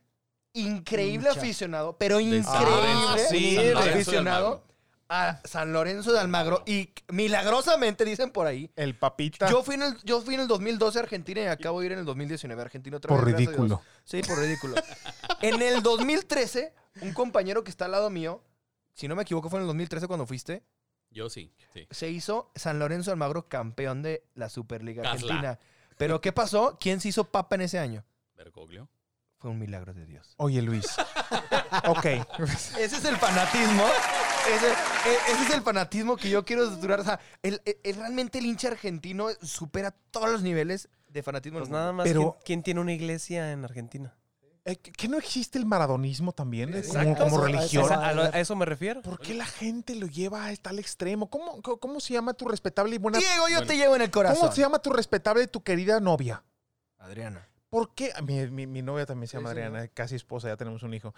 increíble 0.52 1.28
Hincha. 1.30 1.40
aficionado, 1.40 1.96
pero 1.98 2.20
increíble 2.20 2.44
San 2.44 2.64
Lorenzo, 2.64 3.18
sí, 3.30 3.54
San 3.56 3.64
Lorenzo 3.64 3.84
de 3.84 3.90
aficionado. 3.94 4.64
A 5.08 5.40
San 5.44 5.72
Lorenzo 5.72 6.12
de 6.12 6.18
Almagro 6.18 6.62
y 6.66 6.90
milagrosamente 7.08 8.04
dicen 8.04 8.30
por 8.30 8.46
ahí 8.46 8.70
El 8.76 8.96
papita. 8.98 9.48
yo 9.50 9.62
fui, 9.62 9.76
en 9.76 9.82
el, 9.82 9.96
yo 10.02 10.20
fui 10.20 10.34
en 10.34 10.40
el 10.40 10.48
2012 10.48 10.98
a 10.98 11.02
Argentina 11.02 11.40
y 11.42 11.46
acabo 11.46 11.80
de 11.80 11.86
ir 11.86 11.92
en 11.92 12.00
el 12.00 12.04
2019 12.04 12.60
a 12.60 12.64
Argentina 12.64 12.96
otra 12.96 13.08
Por 13.14 13.24
vez. 13.24 13.34
a 13.34 13.38
ridículo. 13.38 13.82
Sí, 14.04 14.22
por 14.22 14.38
ridículo. 14.38 14.74
en 15.42 15.62
el 15.62 15.82
2013, 15.82 16.72
un 17.02 17.12
compañero 17.12 17.62
que 17.62 17.70
está 17.70 17.84
al 17.84 17.92
lado 17.92 18.10
mío, 18.10 18.42
si 18.94 19.06
no 19.08 19.14
me 19.14 19.22
equivoco 19.22 19.48
fue 19.50 19.58
en 19.58 19.62
el 19.62 19.66
2013 19.68 20.06
cuando 20.08 20.26
fuiste, 20.26 20.64
Yo 21.10 21.30
sí, 21.30 21.52
sí. 21.72 21.86
se 21.90 22.10
hizo 22.10 22.50
San 22.54 22.78
Lorenzo 22.78 23.10
de 23.10 23.12
Almagro 23.12 23.48
campeón 23.48 24.02
de 24.02 24.24
la 24.34 24.48
Superliga 24.48 25.02
Casla. 25.02 25.12
Argentina. 25.34 25.58
Pero 25.98 26.20
¿qué 26.20 26.32
pasó? 26.32 26.76
¿Quién 26.80 27.00
se 27.00 27.08
hizo 27.08 27.24
papa 27.30 27.54
en 27.54 27.62
ese 27.62 27.78
año? 27.78 28.04
Bergoglio. 28.36 28.88
Fue 29.38 29.50
un 29.50 29.58
milagro 29.58 29.92
de 29.92 30.06
Dios. 30.06 30.34
Oye, 30.38 30.62
Luis. 30.62 30.86
ok. 31.86 32.04
Ese 32.78 32.80
es 32.96 33.04
el 33.04 33.16
fanatismo. 33.16 33.84
Ese, 34.54 34.68
e- 34.70 35.32
ese 35.32 35.42
es 35.44 35.50
el 35.54 35.62
fanatismo 35.62 36.16
que 36.16 36.30
yo 36.30 36.44
quiero 36.44 36.66
durar. 36.70 37.00
O 37.00 37.04
sea, 37.04 37.20
el- 37.42 37.60
el- 37.64 37.78
el- 37.84 37.96
realmente 37.96 38.38
el 38.38 38.46
hincha 38.46 38.68
argentino 38.68 39.28
supera 39.42 39.90
todos 40.10 40.30
los 40.30 40.42
niveles 40.42 40.88
de 41.08 41.22
fanatismo. 41.22 41.58
Pues 41.58 41.70
nada 41.70 41.92
más, 41.92 42.04
Pero- 42.06 42.32
¿quién, 42.38 42.44
quién 42.44 42.62
tiene 42.62 42.80
una 42.80 42.92
iglesia 42.92 43.52
en 43.52 43.64
Argentina? 43.64 44.14
Eh, 44.64 44.76
¿Que 44.78 45.06
no 45.06 45.16
existe 45.16 45.58
el 45.58 45.66
maradonismo 45.66 46.32
también? 46.32 46.70
eh, 46.74 46.82
Como, 46.84 46.98
Exacto. 47.00 47.24
como 47.24 47.36
Eso- 47.36 47.44
religión. 47.46 47.84
eso- 47.84 47.94
¿A, 48.00 48.28
eso 48.40 48.56
me 48.56 48.64
refiero? 48.64 49.00
¿Por 49.02 49.20
qué 49.20 49.34
la 49.34 49.46
gente 49.46 49.94
lo 49.94 50.06
lleva 50.08 50.46
hasta 50.46 50.70
el 50.70 50.78
extremo? 50.80 51.28
¿Cómo, 51.30 51.62
cómo, 51.62 51.76
cómo 51.78 52.00
se 52.00 52.14
llama 52.14 52.32
tu 52.34 52.48
respetable 52.48 52.96
y 52.96 52.98
buena... 52.98 53.18
Diego, 53.18 53.48
yo 53.48 53.56
Bueno. 53.56 53.66
te 53.66 53.76
llevo 53.76 53.94
en 53.96 54.02
el 54.02 54.10
corazón. 54.10 54.40
¿Cómo 54.40 54.52
se 54.52 54.62
llama 54.62 54.78
tu 54.80 54.90
respetable 54.90 55.44
y 55.44 55.46
tu 55.46 55.62
querida 55.62 56.00
novia? 56.00 56.42
Adriana. 56.98 57.46
¿Por 57.76 57.94
qué? 57.94 58.10
Mi, 58.22 58.46
mi- 58.50 58.66
mi 58.66 58.80
novia 58.80 59.04
también 59.04 59.28
se 59.28 59.32
Sí, 59.32 59.36
llama 59.36 59.50
sí, 59.50 59.60
Adriana, 59.60 59.86
casi 59.88 60.14
esposa, 60.14 60.48
ya 60.48 60.56
tenemos 60.56 60.82
un 60.82 60.94
hijo. 60.94 61.14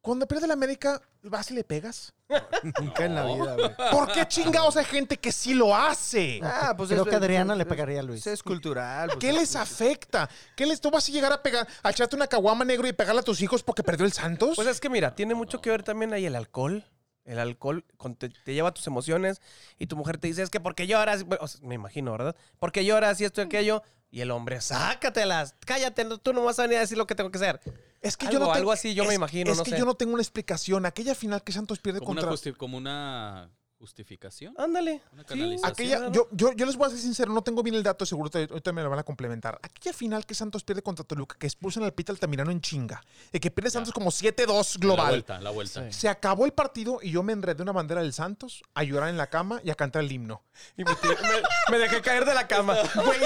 Cuando 0.00 0.26
pierde 0.26 0.48
la 0.48 0.54
América, 0.54 1.00
¿vas 1.22 1.52
y 1.52 1.54
le 1.54 1.62
pegas? 1.62 2.14
Nunca 2.80 3.04
en 3.04 3.14
la 3.14 3.24
vida, 3.26 3.54
güey. 3.54 3.70
¿Por 3.92 4.10
qué 4.10 4.26
chingados 4.26 4.76
hay 4.76 4.84
gente 4.86 5.18
que 5.18 5.30
sí 5.30 5.54
lo 5.54 5.76
hace? 5.76 6.40
Ah, 6.42 6.74
pues 6.76 6.88
Creo 6.90 7.04
es- 7.04 7.08
que 7.08 7.14
Adriana 7.14 7.52
es- 7.52 7.58
le 7.58 7.64
pegaría 7.66 8.00
a 8.00 8.02
Luis. 8.02 8.20
Eso 8.22 8.32
es 8.32 8.42
cultural. 8.42 9.06
pues, 9.10 9.18
¿Qué 9.20 9.28
es- 9.30 9.34
les 9.36 9.54
afecta? 9.54 10.28
¿Qué 10.56 10.66
les 10.66 10.80
tú 10.80 10.90
vas 10.90 11.08
a 11.08 11.12
llegar 11.12 11.32
a 11.32 11.40
pegar, 11.44 11.68
a 11.84 11.90
echarte 11.90 12.16
una 12.16 12.26
caguama 12.26 12.64
negro 12.64 12.88
y 12.88 12.92
pegarle 12.92 13.20
a 13.20 13.24
tus 13.24 13.40
hijos 13.40 13.62
porque 13.62 13.84
perdió 13.84 14.04
el 14.04 14.12
Santos? 14.12 14.56
Pues 14.56 14.66
es 14.66 14.80
que 14.80 14.90
mira, 14.90 15.14
tiene 15.14 15.36
mucho 15.36 15.60
que 15.60 15.70
ver 15.70 15.84
también 15.84 16.12
ahí 16.12 16.26
el 16.26 16.34
alcohol. 16.34 16.84
El 17.28 17.38
alcohol 17.38 17.84
te, 18.18 18.28
te 18.30 18.54
lleva 18.54 18.72
tus 18.72 18.86
emociones 18.86 19.40
y 19.78 19.86
tu 19.86 19.96
mujer 19.96 20.18
te 20.18 20.28
dice, 20.28 20.42
es 20.42 20.50
que 20.50 20.60
porque 20.60 20.86
lloras, 20.86 21.24
o 21.40 21.46
sea, 21.46 21.60
me 21.62 21.74
imagino, 21.74 22.12
¿verdad? 22.12 22.34
Porque 22.58 22.84
lloras 22.84 23.20
y 23.20 23.24
esto 23.24 23.40
y 23.42 23.44
aquello. 23.44 23.82
Y 24.10 24.22
el 24.22 24.30
hombre, 24.30 24.60
sácatelas, 24.62 25.54
cállate, 25.66 26.04
no- 26.04 26.16
tú 26.16 26.32
no 26.32 26.42
vas 26.42 26.58
a 26.58 26.62
venir 26.62 26.78
a 26.78 26.80
decir 26.80 26.96
lo 26.96 27.06
que 27.06 27.14
tengo 27.14 27.30
que 27.30 27.36
hacer. 27.38 27.60
es 28.00 28.16
que 28.16 28.26
algo- 28.28 28.38
yo 28.38 28.46
no 28.46 28.52
te- 28.52 28.58
algo 28.58 28.72
así 28.72 28.94
yo 28.94 29.02
me 29.04 29.10
es- 29.10 29.16
imagino, 29.16 29.50
Es 29.50 29.58
no 29.58 29.64
que 29.64 29.70
sé. 29.72 29.78
yo 29.78 29.84
no 29.84 29.94
tengo 29.94 30.12
una 30.14 30.22
explicación. 30.22 30.86
Aquella 30.86 31.14
final 31.16 31.42
que 31.42 31.52
Santos 31.52 31.80
pierde 31.80 31.98
Como 31.98 32.12
una, 32.12 32.20
contra... 32.22 32.36
justi- 32.36 32.56
como 32.56 32.78
una 32.78 33.50
justificación. 33.78 34.54
Ándale. 34.58 35.02
Una 35.12 35.22
sí, 35.22 35.28
canalización. 35.28 35.70
Aquella, 35.72 36.12
yo, 36.12 36.28
yo, 36.32 36.52
yo 36.52 36.66
les 36.66 36.76
voy 36.76 36.86
a 36.86 36.90
ser 36.90 36.98
sincero, 36.98 37.32
no 37.32 37.42
tengo 37.42 37.62
bien 37.62 37.74
el 37.76 37.82
dato, 37.82 38.04
seguro 38.04 38.28
te- 38.30 38.46
ahorita 38.50 38.72
me 38.72 38.82
lo 38.82 38.90
van 38.90 38.98
a 38.98 39.02
complementar. 39.04 39.58
Aquella 39.62 39.92
final 39.92 40.26
que 40.26 40.34
Santos 40.34 40.64
pierde 40.64 40.82
contra 40.82 41.04
Toluca, 41.04 41.36
que 41.38 41.46
expulsan 41.46 41.82
al 41.84 41.92
Pita 41.94 42.12
Altamirano 42.12 42.50
en 42.50 42.60
chinga, 42.60 43.02
y 43.32 43.38
que 43.40 43.50
pierde 43.50 43.70
Santos 43.70 43.92
como 43.92 44.10
7-2 44.10 44.74
La 44.74 44.80
global. 44.80 45.08
vuelta, 45.08 45.40
la 45.40 45.50
vuelta. 45.50 45.90
Se 45.92 46.08
acabó 46.08 46.44
el 46.46 46.52
partido 46.52 46.98
y 47.02 47.10
yo 47.12 47.22
me 47.22 47.32
enredé 47.32 47.62
una 47.62 47.72
bandera 47.72 48.02
del 48.02 48.12
Santos 48.12 48.62
a 48.74 48.82
llorar 48.82 49.08
en 49.10 49.16
la 49.16 49.28
cama 49.28 49.60
y 49.64 49.70
a 49.70 49.74
cantar 49.74 50.02
el 50.02 50.10
himno. 50.12 50.42
Y 50.76 50.84
me- 50.84 50.90
me 51.70 51.78
dejé 51.78 52.00
caer 52.02 52.24
de 52.24 52.34
la 52.34 52.46
cama. 52.48 52.76
Güey, 52.94 53.20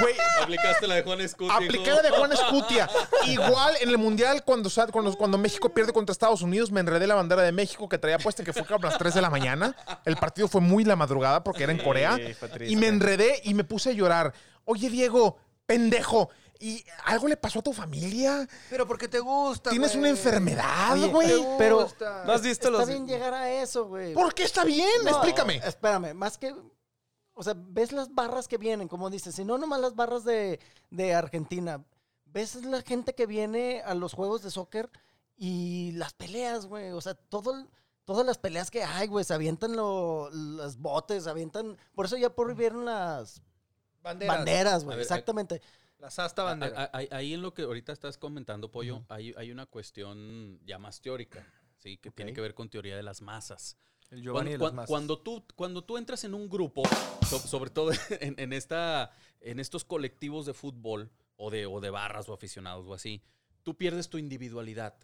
güey, 0.00 0.14
Aplicaste 0.42 0.86
la 0.86 0.94
de 0.96 1.02
Juan 1.02 1.20
Escuti. 1.20 1.52
Apliqué 1.52 1.90
la 1.92 2.02
de 2.02 2.10
Juan 2.10 2.32
Escutia. 2.32 2.88
Igual 3.26 3.74
en 3.80 3.88
el 3.88 3.98
Mundial, 3.98 4.42
cuando, 4.44 4.70
sa- 4.70 4.86
cuando, 4.86 5.12
cuando 5.14 5.38
México 5.38 5.68
pierde 5.72 5.92
contra 5.92 6.12
Estados 6.12 6.42
Unidos, 6.42 6.70
me 6.70 6.80
enredé 6.80 7.06
la 7.06 7.14
bandera 7.14 7.42
de 7.42 7.52
México 7.52 7.88
que 7.88 7.98
traía 7.98 8.18
puesta, 8.18 8.44
que 8.44 8.52
fue 8.52 8.64
como 8.64 8.86
a 8.86 8.90
las 8.90 8.98
3 8.98 9.14
de 9.14 9.20
la 9.20 9.30
mañana. 9.30 9.74
El 10.04 10.16
partido 10.16 10.48
fue 10.48 10.60
muy 10.60 10.84
la 10.84 10.96
madrugada 10.96 11.42
porque 11.44 11.64
era 11.64 11.72
en 11.72 11.78
Corea. 11.78 12.16
Sí. 12.16 12.64
Y 12.68 12.76
me 12.76 12.86
enredé 12.88 13.40
y 13.44 13.54
me 13.54 13.64
puse 13.64 13.90
a 13.90 13.92
llorar. 13.92 14.32
Oye, 14.64 14.88
Diego, 14.90 15.36
pendejo. 15.66 16.30
¿Y 16.60 16.84
algo 17.04 17.28
le 17.28 17.36
pasó 17.36 17.60
a 17.60 17.62
tu 17.62 17.72
familia? 17.72 18.44
Pero 18.68 18.84
porque 18.84 19.06
te 19.06 19.20
gusta, 19.20 19.70
¿Tienes 19.70 19.94
una 19.94 20.08
enfermedad, 20.08 20.96
güey? 21.08 21.30
Pero-. 21.56 21.88
¿No 22.26 22.32
has 22.32 22.42
visto 22.42 22.66
Está 22.66 22.78
los...? 22.80 22.88
bien 22.88 23.06
llegar 23.06 23.32
a 23.32 23.48
eso, 23.48 23.86
güey. 23.86 24.12
¿Por 24.12 24.34
qué 24.34 24.42
está 24.42 24.64
bien? 24.64 24.88
No, 25.04 25.10
Explícame. 25.10 25.60
Espérame, 25.64 26.14
más 26.14 26.36
que. 26.36 26.52
O 27.38 27.42
sea, 27.44 27.54
ves 27.56 27.92
las 27.92 28.12
barras 28.14 28.48
que 28.48 28.58
vienen, 28.58 28.88
como 28.88 29.10
dices, 29.10 29.34
si 29.36 29.44
no 29.44 29.58
nomás 29.58 29.80
las 29.80 29.94
barras 29.94 30.24
de, 30.24 30.58
de 30.90 31.14
Argentina. 31.14 31.84
Ves 32.26 32.56
la 32.64 32.82
gente 32.82 33.14
que 33.14 33.26
viene 33.26 33.80
a 33.82 33.94
los 33.94 34.12
juegos 34.12 34.42
de 34.42 34.50
soccer 34.50 34.90
y 35.36 35.92
las 35.92 36.12
peleas, 36.14 36.66
güey. 36.66 36.90
O 36.90 37.00
sea, 37.00 37.14
todo, 37.14 37.66
todas 38.04 38.26
las 38.26 38.38
peleas 38.38 38.70
que 38.70 38.82
hay, 38.82 39.06
güey. 39.06 39.24
Se 39.24 39.34
avientan 39.34 39.76
lo- 39.76 40.28
los 40.30 40.76
botes, 40.78 41.24
se 41.24 41.30
avientan. 41.30 41.76
Por 41.94 42.06
eso 42.06 42.16
ya 42.16 42.28
prohibieron 42.34 42.84
las 42.84 43.40
Banderas. 44.02 44.84
güey. 44.84 44.96
ver, 44.96 45.02
Exactamente. 45.02 45.62
La 45.98 46.10
sasta 46.10 46.42
bandera. 46.42 46.76
A- 46.76 46.84
a- 46.84 46.98
a- 47.10 47.16
Ahí 47.16 47.34
en 47.34 47.42
lo 47.42 47.54
que 47.54 47.62
ahorita 47.62 47.92
estás 47.92 48.18
comentando, 48.18 48.70
Pollo, 48.70 49.04
hay, 49.08 49.34
hay 49.36 49.50
una 49.50 49.66
cuestión 49.66 50.60
ya 50.64 50.78
más 50.78 51.00
teórica, 51.00 51.46
¿sí? 51.78 51.96
Que 51.98 52.10
tiene 52.10 52.32
que 52.32 52.40
ver 52.40 52.54
con 52.54 52.68
teoría 52.68 52.96
de 52.96 53.02
las 53.02 53.20
masas. 53.22 53.76
El 54.10 54.22
Giovanni 54.22 54.50
Cuando, 54.50 54.64
las 54.64 54.70
cuan- 54.70 54.74
masas. 54.76 54.88
cuando 54.88 55.18
tú, 55.18 55.44
cuando 55.54 55.84
tú 55.84 55.96
entras 55.98 56.24
en 56.24 56.34
un 56.34 56.48
grupo, 56.48 56.82
so- 57.28 57.38
sobre 57.38 57.70
todo 57.70 57.90
en, 58.20 58.34
en 58.38 58.52
esta, 58.52 59.10
en 59.40 59.60
estos 59.60 59.84
colectivos 59.84 60.46
de 60.46 60.54
fútbol 60.54 61.10
o 61.36 61.50
de, 61.50 61.66
o 61.66 61.80
de 61.80 61.90
barras 61.90 62.28
o 62.28 62.32
aficionados 62.34 62.86
o 62.86 62.94
así, 62.94 63.22
tú 63.62 63.76
pierdes 63.76 64.08
tu 64.08 64.16
individualidad. 64.18 64.94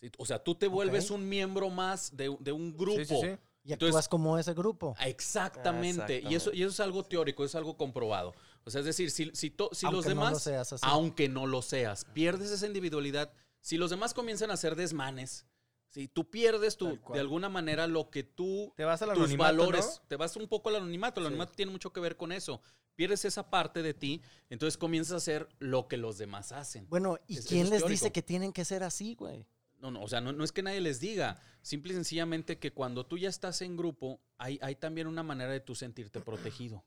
¿sí? 0.00 0.10
O 0.18 0.26
sea, 0.26 0.42
tú 0.44 0.54
te 0.54 0.66
vuelves 0.68 1.10
un 1.10 1.28
miembro 1.28 1.70
más 1.70 2.16
de, 2.16 2.36
de 2.40 2.52
un 2.52 2.76
grupo. 2.76 2.96
Sí, 2.98 3.06
sí. 3.06 3.36
Y 3.64 3.72
actúas 3.72 4.08
como 4.08 4.38
ese 4.38 4.54
grupo. 4.54 4.94
Exactamente. 5.04 6.22
y, 6.28 6.34
eso, 6.34 6.52
y 6.52 6.62
eso 6.62 6.70
es 6.70 6.80
algo 6.80 7.02
teórico, 7.04 7.44
es 7.44 7.54
algo 7.54 7.76
comprobado. 7.76 8.34
O 8.64 8.70
sea, 8.70 8.80
es 8.80 8.86
decir, 8.86 9.10
si, 9.10 9.30
si, 9.34 9.50
to- 9.50 9.70
si 9.72 9.86
los 9.86 9.94
Aunque 10.06 10.08
no 10.14 10.20
demás, 10.20 10.32
lo 10.32 10.38
seas 10.38 10.74
aunque 10.82 11.28
no 11.28 11.46
lo 11.46 11.62
seas, 11.62 12.04
pierdes 12.12 12.50
esa 12.50 12.66
individualidad, 12.66 13.32
si 13.60 13.76
los 13.76 13.90
demás 13.90 14.14
comienzan 14.14 14.50
a 14.50 14.54
hacer 14.54 14.76
desmanes, 14.76 15.46
si 15.88 16.06
tú 16.08 16.28
pierdes 16.30 16.76
tu, 16.76 16.98
de 17.12 17.20
alguna 17.20 17.48
manera 17.48 17.86
lo 17.86 18.10
que 18.10 18.22
tú, 18.22 18.72
Te 18.76 18.84
vas 18.84 19.00
al 19.02 19.14
tus 19.14 19.36
valores, 19.36 20.00
¿no? 20.02 20.08
te 20.08 20.16
vas 20.16 20.36
un 20.36 20.46
poco 20.48 20.68
al 20.68 20.76
anonimato, 20.76 21.20
el 21.20 21.26
anonimato 21.26 21.54
tiene 21.54 21.72
mucho 21.72 21.92
que 21.92 22.00
ver 22.00 22.16
con 22.16 22.30
eso. 22.32 22.60
Pierdes 22.94 23.24
esa 23.24 23.48
parte 23.48 23.82
de 23.82 23.94
ti, 23.94 24.20
entonces 24.50 24.76
comienzas 24.76 25.12
a 25.12 25.16
hacer 25.16 25.48
lo 25.60 25.86
que 25.88 25.96
los 25.96 26.18
demás 26.18 26.52
hacen. 26.52 26.86
Bueno, 26.88 27.16
¿y 27.26 27.38
Es- 27.38 27.46
quién 27.46 27.62
es 27.62 27.70
les 27.70 27.78
teórico. 27.78 27.88
dice 27.90 28.12
que 28.12 28.22
tienen 28.22 28.52
que 28.52 28.64
ser 28.64 28.82
así, 28.82 29.14
güey? 29.14 29.46
No, 29.78 29.92
no, 29.92 30.02
o 30.02 30.08
sea, 30.08 30.20
no, 30.20 30.32
no 30.32 30.42
es 30.42 30.50
que 30.50 30.62
nadie 30.62 30.80
les 30.80 30.98
diga. 30.98 31.40
Simple 31.62 31.92
y 31.92 31.94
sencillamente 31.96 32.58
que 32.58 32.72
cuando 32.72 33.06
tú 33.06 33.16
ya 33.16 33.28
estás 33.28 33.62
en 33.62 33.76
grupo, 33.76 34.20
hay, 34.36 34.58
hay 34.60 34.74
también 34.74 35.06
una 35.06 35.22
manera 35.22 35.52
de 35.52 35.60
tú 35.60 35.76
sentirte 35.76 36.20
protegido. 36.20 36.84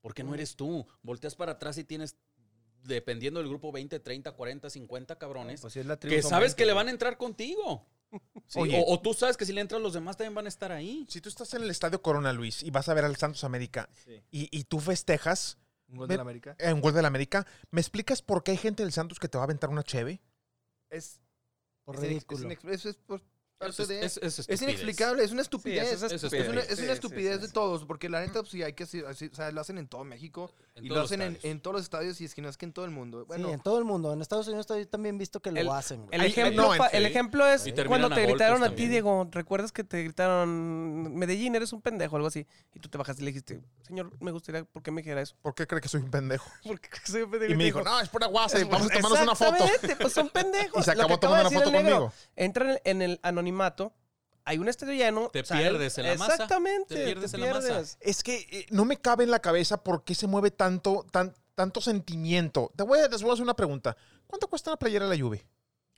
Porque 0.00 0.24
no 0.24 0.34
eres 0.34 0.56
tú. 0.56 0.84
Volteas 1.02 1.36
para 1.36 1.52
atrás 1.52 1.78
y 1.78 1.84
tienes, 1.84 2.16
dependiendo 2.82 3.38
del 3.40 3.48
grupo, 3.48 3.70
20, 3.72 4.00
30, 4.00 4.32
40, 4.32 4.68
50 4.70 5.16
cabrones. 5.18 5.60
Pues 5.60 5.72
si 5.72 5.80
es 5.80 5.86
la 5.86 5.96
tribu, 5.98 6.16
que 6.16 6.22
sabes 6.22 6.50
20, 6.50 6.56
que 6.56 6.66
le 6.66 6.72
van 6.72 6.88
a 6.88 6.90
entrar 6.90 7.16
contigo. 7.16 7.86
Sí, 8.46 8.60
Oye. 8.60 8.78
o, 8.86 8.92
o 8.94 9.00
tú 9.00 9.12
sabes 9.14 9.36
que 9.36 9.44
si 9.44 9.52
le 9.52 9.60
entran 9.60 9.82
los 9.82 9.92
demás 9.92 10.16
también 10.16 10.34
van 10.34 10.46
a 10.46 10.48
estar 10.48 10.70
ahí. 10.72 11.04
Si 11.08 11.20
tú 11.20 11.28
estás 11.28 11.52
en 11.54 11.62
el 11.62 11.70
Estadio 11.70 12.00
Corona 12.00 12.32
Luis 12.32 12.62
y 12.62 12.70
vas 12.70 12.88
a 12.88 12.94
ver 12.94 13.04
al 13.04 13.16
Santos 13.16 13.42
América 13.44 13.88
y, 14.30 14.48
y 14.56 14.64
tú 14.64 14.78
festejas 14.80 15.58
¿Un 15.88 15.98
gol 15.98 16.08
de 16.08 16.16
la 16.16 16.22
América? 16.22 16.54
en 16.58 16.80
gol 16.80 16.94
del 16.94 17.04
América, 17.04 17.46
¿me 17.70 17.80
explicas 17.80 18.22
por 18.22 18.42
qué 18.44 18.52
hay 18.52 18.56
gente 18.56 18.82
del 18.82 18.92
Santos 18.92 19.18
que 19.18 19.28
te 19.28 19.36
va 19.38 19.42
a 19.42 19.46
aventar 19.46 19.70
una 19.70 19.82
cheve? 19.82 20.20
Es, 20.90 21.20
Por 21.84 21.96
es 21.96 22.00
ridículo. 22.02 22.48
es 22.50 22.58
inex- 22.58 22.70
eso 22.70 22.88
es 22.90 22.96
por 22.96 23.20
parte 23.58 23.70
Eso 23.72 23.82
es- 23.82 23.88
de- 23.88 24.04
es- 24.04 24.16
es 24.18 24.22
es 24.22 24.38
estupidez. 24.40 24.62
inexplicable, 24.62 25.24
es 25.24 25.32
una 25.32 25.42
estupidez. 25.42 25.92
es 25.92 26.02
es, 26.02 26.12
estupidez. 26.12 26.48
una, 26.48 26.60
es 26.60 26.66
una 26.68 26.76
Sí, 26.76 26.84
sí, 26.86 26.90
estupidez 26.92 27.40
sí, 27.40 27.46
de 27.48 27.52
todos, 27.52 27.84
porque 27.84 28.08
la 28.08 28.20
neta, 28.20 28.40
pues, 28.40 28.50
sí, 28.50 28.62
hay 28.62 28.72
que 28.74 28.84
así, 28.84 29.00
o 29.02 29.14
sea, 29.34 29.50
lo 29.50 29.60
hacen 29.60 29.78
en 29.78 29.88
todo 29.88 30.04
México 30.04 30.52
y 30.80 30.88
lo 30.88 31.00
hacen 31.00 31.38
en, 31.42 31.60
todos 31.60 31.74
los 31.76 31.82
estadios 31.82 32.20
y 32.20 32.24
es 32.26 32.34
que 32.34 32.42
no 32.42 32.48
es 32.48 32.56
que 32.56 32.66
en 32.66 32.72
todo 32.72 32.84
el 32.84 32.90
mundo. 32.90 33.24
Bueno, 33.26 33.48
sí, 33.48 33.54
en 33.54 33.60
todo 33.60 33.78
el 33.78 33.84
mundo. 33.84 34.12
En 34.12 34.20
Estados 34.20 34.46
Unidos 34.48 34.66
también 34.90 35.14
he 35.14 35.18
visto 35.18 35.40
que 35.40 35.50
lo 35.50 35.60
El- 35.60 35.68
hacen, 35.70 36.06
güey. 36.06 36.20
El 36.20 36.26
ejemplo, 36.26 36.76
no, 36.76 36.86
el 36.86 37.06
ejemplo 37.06 37.46
es 37.46 37.66
Y 37.66 37.72
cuando 37.72 38.10
te 38.10 38.22
gritaron 38.26 38.62
a 38.62 38.74
ti. 38.74 38.86
Diego. 38.86 39.26
¿Recuerdas 39.30 39.72
que 39.72 39.84
te 39.84 40.02
gritaron, 40.02 41.14
Medellín, 41.14 41.54
eres 41.54 41.72
un 41.72 41.80
pendejo, 41.80 42.16
algo 42.16 42.28
así? 42.28 42.46
Y 42.74 42.80
tú 42.80 42.88
te 42.88 42.98
bajaste 42.98 43.22
y 43.22 43.24
le 43.24 43.30
dijiste, 43.30 43.60
señor, 43.82 44.12
me 44.20 44.30
gustaría, 44.30 44.64
¿por 44.64 44.82
qué 44.82 44.90
me 44.90 45.00
dijera 45.02 45.22
eso? 45.22 45.34
¿Por 45.42 45.54
qué 45.54 45.66
cree 45.66 45.80
que 45.80 45.88
soy 45.88 46.02
un 46.02 46.10
pendejo? 46.10 46.50
Porque 46.66 46.88
soy 47.04 47.22
un 47.22 47.30
pendejo. 47.30 47.52
Y 47.52 47.56
me 47.56 47.64
dijo, 47.64 47.82
no, 47.82 48.00
es 48.00 48.08
pura 48.08 48.26
guasa, 48.26 48.58
vamos 48.64 48.90
a 48.90 48.94
tomarnos 48.94 49.20
una 49.20 49.34
foto. 49.34 49.64
Exactamente, 49.64 49.96
pues 49.96 50.12
son 50.12 50.28
pendejos. 50.32 50.80
Y 50.80 50.84
se 50.84 50.90
acabó 50.90 51.18
tomando 51.18 51.48
una 51.48 51.58
foto 51.58 51.72
conmigo. 51.72 52.12
Entran 52.36 52.78
en 52.84 53.02
el 53.02 53.20
anonimato, 53.22 53.92
hay 54.46 54.58
un 54.58 54.68
estadio 54.68 54.94
lleno. 54.94 55.28
Te 55.28 55.42
pierdes 55.42 55.98
en 55.98 56.06
la 56.06 56.14
masa. 56.16 56.32
Exactamente. 56.34 56.94
Te 56.94 57.04
pierdes 57.04 57.34
en 57.34 57.40
la 57.40 57.52
masa. 57.52 57.82
Es 58.00 58.22
que 58.22 58.46
eh, 58.50 58.66
no 58.70 58.84
me 58.84 58.96
cabe 58.96 59.24
en 59.24 59.30
la 59.30 59.40
cabeza 59.40 59.82
por 59.82 60.04
qué 60.04 60.14
se 60.14 60.28
mueve 60.28 60.52
tanto, 60.52 61.04
tan, 61.10 61.34
tanto 61.54 61.80
sentimiento. 61.80 62.72
Te 62.76 62.84
voy, 62.84 63.00
a, 63.00 63.08
les 63.08 63.20
voy 63.22 63.30
a 63.30 63.34
hacer 63.34 63.42
una 63.42 63.56
pregunta. 63.56 63.96
¿Cuánto 64.26 64.46
cuesta 64.46 64.70
una 64.70 64.78
playera 64.78 65.08
de 65.08 65.16
la 65.16 65.22
Juve? 65.22 65.44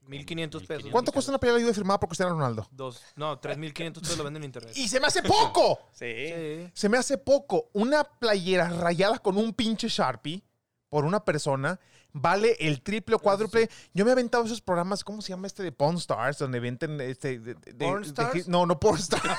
1500 0.03 0.65
pesos. 0.65 0.91
¿Cuánto 0.91 1.13
cuesta 1.13 1.31
una 1.31 1.39
playera 1.39 1.57
de 1.57 1.61
la 1.61 1.67
Juve 1.67 1.75
firmada 1.75 2.01
por 2.01 2.09
Cristiano 2.09 2.33
Ronaldo? 2.33 2.67
Dos. 2.71 3.03
No, 3.17 3.39
3500 3.39 4.03
pesos 4.03 4.17
lo 4.17 4.25
venden 4.25 4.43
en 4.43 4.49
internet. 4.49 4.73
Y 4.77 4.89
se 4.89 4.99
me 4.99 5.07
hace 5.07 5.23
poco. 5.23 5.79
Sí. 5.93 6.71
Se 6.73 6.89
me 6.89 6.97
hace 6.97 7.19
poco. 7.19 7.69
Una 7.75 8.03
playera 8.05 8.71
rayada 8.71 9.19
con 9.19 9.37
un 9.37 9.53
pinche 9.53 9.89
Sharpie 9.89 10.43
por 10.89 11.05
una 11.05 11.23
persona 11.23 11.79
vale 12.21 12.57
el 12.61 12.83
triple 12.83 13.15
o 13.17 13.19
cuádruple. 13.19 13.69
Yo 13.95 14.05
me 14.05 14.11
he 14.11 14.13
aventado 14.13 14.45
esos 14.45 14.61
programas, 14.61 15.03
¿cómo 15.05 15.23
se 15.23 15.31
llama 15.31 15.47
este 15.47 15.63
de 15.63 15.73
Pawn 15.73 15.97
Stars? 15.97 16.39
Donde 16.39 16.61
venden 16.61 17.01
este... 17.01 17.39
De, 17.39 17.55
de- 17.55 17.73
de- 17.73 17.87
¿Porn 17.87 18.03
de- 18.03 18.09
Stars? 18.09 18.49
no, 18.49 18.67
no 18.67 18.79
Porn 18.79 18.99
Stars. 18.99 19.25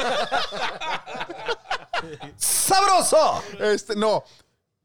¡Sabroso! 2.37 3.43
este, 3.59 3.95
no. 3.95 4.23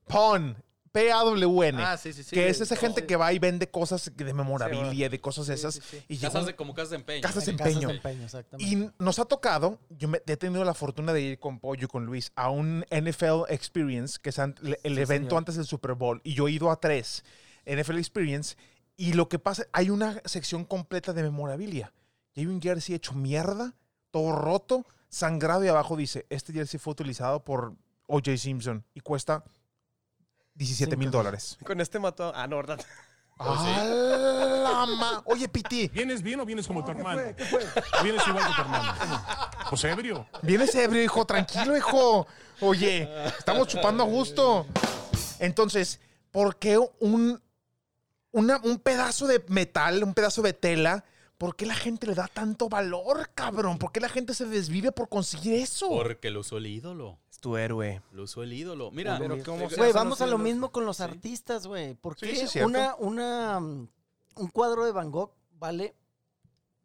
Pawn. 0.07 0.57
P-A-W-N. 0.93 1.83
Ah, 1.83 1.97
sí, 1.97 2.13
sí, 2.13 2.23
sí. 2.23 2.37
que 2.37 2.49
es 2.49 2.61
esa 2.61 2.77
Sí. 2.77 2.81
gente 2.81 3.05
que 3.05 3.17
va 3.17 3.33
y 3.33 3.41
vende 3.41 3.69
cosas 3.69 4.13
de 4.15 4.33
memorabilia, 4.33 5.09
de 5.09 5.21
cosas 5.21 5.49
esas. 5.49 5.75
sí, 5.75 5.81
sí. 5.91 6.05
Y 6.07 6.19
Casas 6.19 6.47
de, 6.47 6.55
como 6.55 6.73
casas 6.73 6.91
de 6.91 6.97
empeño. 6.99 7.21
Casas 7.21 7.47
de 7.47 7.51
En 7.51 7.57
casas 7.59 7.73
empeño. 7.73 7.89
de 7.89 7.95
empeño, 7.97 8.25
exactamente. 8.25 8.73
Y 8.73 8.91
nos 9.03 9.19
ha 9.19 9.25
tocado, 9.25 9.81
yo 9.91 10.07
me, 10.07 10.23
he 10.25 10.37
tenido 10.37 10.65
la 10.65 10.73
fortuna 10.73 11.13
de 11.13 11.21
ir 11.21 11.39
con 11.41 11.59
Pollo 11.59 11.87
y 11.87 11.89
con 11.89 12.07
Luis 12.07 12.31
a 12.37 12.49
un 12.51 12.87
NFL 12.93 13.43
Experience, 13.49 14.19
que 14.23 14.31
es 14.31 14.39
el, 14.39 14.55
evento 14.85 15.31
señor. 15.31 15.39
antes 15.39 15.57
del 15.57 15.65
Super 15.67 15.95
Bowl, 15.95 16.21
y 16.23 16.33
yo 16.35 16.47
he 16.47 16.53
ido 16.53 16.71
a 16.71 16.77
tres 16.79 17.25
NFL 17.67 17.99
Experience, 17.99 18.57
y 18.97 19.13
lo 19.15 19.29
que 19.29 19.39
pasa, 19.39 19.67
hay 19.73 19.91
una 19.91 20.21
sección 20.25 20.65
completa 20.65 21.13
de 21.13 21.23
memorabilia. 21.23 21.93
Y 22.35 22.41
hay 22.41 22.47
un 22.47 22.61
jersey 22.61 22.95
hecho 22.95 23.15
mierda, 23.15 23.75
todo 24.11 24.33
roto, 24.33 24.87
sangrado, 25.09 25.65
y 25.65 25.69
abajo 25.69 25.97
dice, 25.97 26.27
este 26.31 26.53
jersey 26.53 26.79
fue 26.79 26.93
utilizado 26.93 27.45
por 27.45 27.75
O.J. 28.07 28.37
Simpson, 28.37 28.85
y 28.95 29.01
cuesta 29.01 29.45
17 30.55 30.97
mil 30.97 31.11
dólares. 31.11 31.59
Con 31.65 31.81
este 31.81 31.99
mató. 31.99 32.33
Ah, 32.35 32.47
no, 32.47 32.57
¿verdad? 32.57 32.81
¡A 33.39 34.87
la 34.87 34.87
ma- 34.97 35.23
Oye, 35.27 35.49
Piti, 35.49 35.89
¿Vienes 35.89 36.23
bien 36.23 36.39
o 36.39 36.45
vienes 36.47 36.67
como 36.69 36.85
tu 36.85 36.93
hermano? 36.93 37.21
¿Vienes 38.03 38.27
igual 38.29 38.47
que 38.47 38.55
tu 38.55 38.61
hermano? 38.61 38.93
Pues 39.69 39.85
ebrio. 39.85 40.27
Vienes 40.43 40.73
ebrio, 40.77 41.03
hijo. 41.03 41.25
Tranquilo, 41.25 41.77
hijo. 41.77 42.29
Oye, 42.61 43.09
estamos 43.37 43.67
chupando 43.67 44.05
a 44.05 44.07
gusto. 44.07 44.67
Entonces, 45.41 45.99
¿por 46.31 46.57
qué 46.57 46.79
un, 47.01 47.43
una- 48.35 48.61
un 48.63 48.79
pedazo 48.79 49.27
de 49.27 49.43
metal, 49.49 50.05
un 50.05 50.13
pedazo 50.15 50.43
de 50.43 50.53
tela, 50.53 51.05
por 51.39 51.57
qué 51.57 51.67
la 51.67 51.75
gente 51.75 52.07
le 52.07 52.15
da 52.15 52.29
tanto 52.29 52.69
valor, 52.69 53.31
cabrón? 53.35 53.79
¿Por 53.79 53.91
qué 53.93 54.01
la 54.01 54.09
gente 54.09 54.35
se 54.35 54.45
desvive 54.47 54.93
por 54.93 55.09
conseguir 55.09 55.55
eso? 55.55 55.89
Porque 55.89 56.31
lo 56.31 56.41
usó 56.41 56.59
el 56.59 56.67
ídolo. 56.67 57.19
Es 57.31 57.39
tu 57.41 57.57
héroe. 57.57 58.03
Lo 58.13 58.23
usó 58.25 58.43
el 58.43 58.53
ídolo. 58.53 58.91
Mira, 58.93 59.19
Pero 59.19 59.43
¿cómo 59.45 59.69
se 59.69 59.77
Güey, 59.77 59.91
hacen 59.91 59.95
vamos 59.95 60.21
a 60.21 60.27
lo 60.27 60.33
ídolos? 60.33 60.45
mismo 60.45 60.71
con 60.73 60.85
los 60.87 61.01
artistas, 61.01 61.67
güey. 61.67 61.95
¿Por 61.95 62.15
Sí, 62.19 62.27
qué 62.27 62.37
sí, 62.37 62.43
es 62.43 62.51
cierto. 62.53 62.69
una, 62.69 62.95
una, 62.99 63.61
mm, 63.61 63.89
un 64.37 64.49
cuadro 64.51 64.85
de 64.85 64.93
Van 64.93 65.11
Gogh 65.11 65.33
vale, 65.59 65.95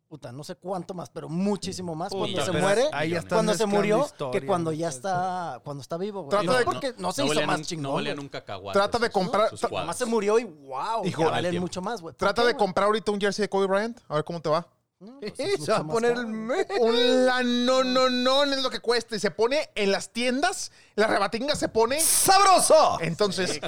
puta, 0.09 0.31
no 0.31 0.43
sé 0.43 0.55
cuánto 0.55 0.93
más, 0.95 1.09
pero 1.11 1.29
muchísimo 1.29 1.93
más 1.93 2.11
cuando 2.11 2.43
se 2.43 2.51
muere, 2.51 2.85
Ahí 2.91 3.11
ya 3.11 3.19
están 3.19 3.37
cuando 3.37 3.53
se 3.53 3.65
mezclando 3.67 3.77
murió, 3.77 4.05
historia, 4.07 4.41
que 4.41 4.47
cuando 4.47 4.71
ya 4.73 4.89
está, 4.89 5.61
cuando 5.63 5.81
está 5.81 5.97
vivo, 5.97 6.21
güey. 6.23 6.29
Trata 6.31 6.45
No, 6.45 6.57
de- 6.57 6.65
porque 6.65 6.93
no 6.97 7.11
se 7.11 7.23
hizo 7.25 7.41
más 7.45 7.59
un- 7.59 7.63
chingón. 7.63 7.83
No 7.83 7.93
valían 7.93 8.15
güey. 8.15 8.25
un 8.25 8.29
cacahuate. 8.29 8.77
Trata 8.79 8.97
de 8.97 9.05
sus- 9.07 9.13
comprar- 9.13 9.49
sus 9.51 9.61
tra- 9.61 9.69
cuadros. 9.69 9.85
Nomás 9.85 9.97
se 9.97 10.05
murió 10.05 10.39
y 10.39 10.43
wow, 10.45 11.05
Hijo, 11.05 11.21
ya 11.21 11.27
al 11.27 11.31
valen 11.33 11.51
tiempo. 11.51 11.65
mucho 11.65 11.81
más, 11.83 12.01
güey. 12.01 12.13
¿Por 12.13 12.17
Trata 12.19 12.41
qué, 12.41 12.47
de 12.47 12.53
güey? 12.53 12.65
comprar 12.65 12.87
ahorita 12.87 13.11
un 13.11 13.21
jersey 13.21 13.43
de 13.43 13.49
Kobe 13.49 13.67
Bryant. 13.67 13.99
A 14.07 14.15
ver 14.15 14.23
cómo 14.23 14.41
te 14.41 14.49
va. 14.49 14.67
No, 14.99 15.17
pues 15.21 15.33
es 15.39 15.51
Se 15.53 15.57
mucho 15.59 15.71
va 15.73 15.77
a 15.77 15.83
más 15.83 15.93
poner 15.93 16.13
caro, 16.15 16.27
el 16.27 16.35
güey. 16.47 16.65
me- 16.67 16.79
Un 16.81 17.25
la 17.27 17.43
no, 17.43 17.83
no, 17.83 18.09
no 18.09 18.43
es 18.45 18.61
lo 18.63 18.69
que 18.71 18.79
cuesta. 18.79 19.15
Y 19.15 19.19
se 19.19 19.29
pone 19.31 19.69
en 19.75 19.91
las 19.91 20.09
tiendas, 20.09 20.71
la 20.95 21.05
rebatinga 21.07 21.55
se 21.55 21.69
pone. 21.69 22.01
¡Sabroso! 22.01 22.97
Entonces, 22.99 23.61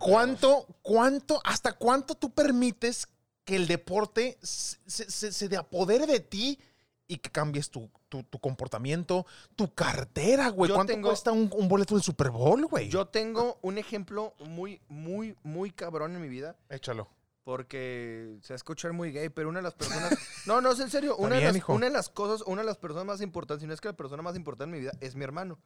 ¿cuánto, 0.00 0.66
cuánto, 0.82 1.40
hasta 1.44 1.72
cuánto 1.72 2.14
tú 2.16 2.30
permites 2.34 3.06
que 3.44 3.56
el 3.56 3.66
deporte 3.66 4.38
se, 4.42 4.78
se- 5.10 5.32
se- 5.32 5.48
de 5.48 5.56
apodere 5.56 6.06
de 6.06 6.20
ti 6.20 6.58
y 7.06 7.18
que 7.18 7.30
cambies 7.30 7.68
tu, 7.70 7.90
tu- 8.08 8.22
tu 8.22 8.38
comportamiento, 8.38 9.26
tu 9.56 9.72
cartera, 9.74 10.48
güey? 10.48 10.70
Yo 10.70 10.74
¿Cuánto 10.76 10.92
tengo- 10.94 11.08
cuesta 11.08 11.32
un, 11.32 11.50
un 11.54 11.68
boleto 11.68 11.94
del 11.94 12.02
Super 12.02 12.30
Bowl, 12.30 12.64
güey? 12.66 12.88
Yo 12.88 13.06
tengo 13.06 13.58
un 13.62 13.76
ejemplo 13.78 14.34
muy, 14.40 14.80
muy, 14.88 15.36
muy 15.42 15.70
cabrón 15.70 16.14
en 16.14 16.22
mi 16.22 16.28
vida. 16.28 16.56
Échalo. 16.70 17.08
Porque 17.44 18.38
se 18.40 18.52
va 18.52 18.54
a 18.54 18.56
escuchar 18.56 18.94
muy 18.94 19.12
gay, 19.12 19.28
pero 19.28 19.50
una 19.50 19.58
de 19.58 19.64
las 19.64 19.74
personas. 19.74 20.14
No, 20.46 20.60
no, 20.62 20.72
es 20.72 20.80
en 20.80 20.90
serio. 20.90 21.14
Una, 21.16 21.36
bien, 21.36 21.40
de 21.40 21.46
las, 21.48 21.56
hijo. 21.56 21.74
una 21.74 21.86
de 21.86 21.92
las 21.92 22.08
cosas, 22.08 22.46
una 22.46 22.62
de 22.62 22.66
las 22.66 22.78
personas 22.78 23.04
más 23.06 23.20
importantes, 23.20 23.60
si 23.62 23.66
no 23.66 23.74
es 23.74 23.80
que 23.82 23.88
la 23.88 23.96
persona 23.96 24.22
más 24.22 24.34
importante 24.36 24.64
en 24.64 24.70
mi 24.70 24.80
vida, 24.80 24.92
es 25.00 25.14
mi 25.14 25.24
hermano. 25.24 25.58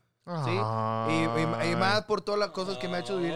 ¿Sí? 0.45 0.51
Y, 0.51 1.67
y- 1.69 1.73
y 1.73 1.77
más 1.77 2.05
por 2.05 2.21
todas 2.21 2.39
las 2.41 2.51
cosas 2.51 2.79
que 2.79 2.89
me 2.89 2.97
ha 2.97 3.01
hecho 3.01 3.17
vivir. 3.19 3.35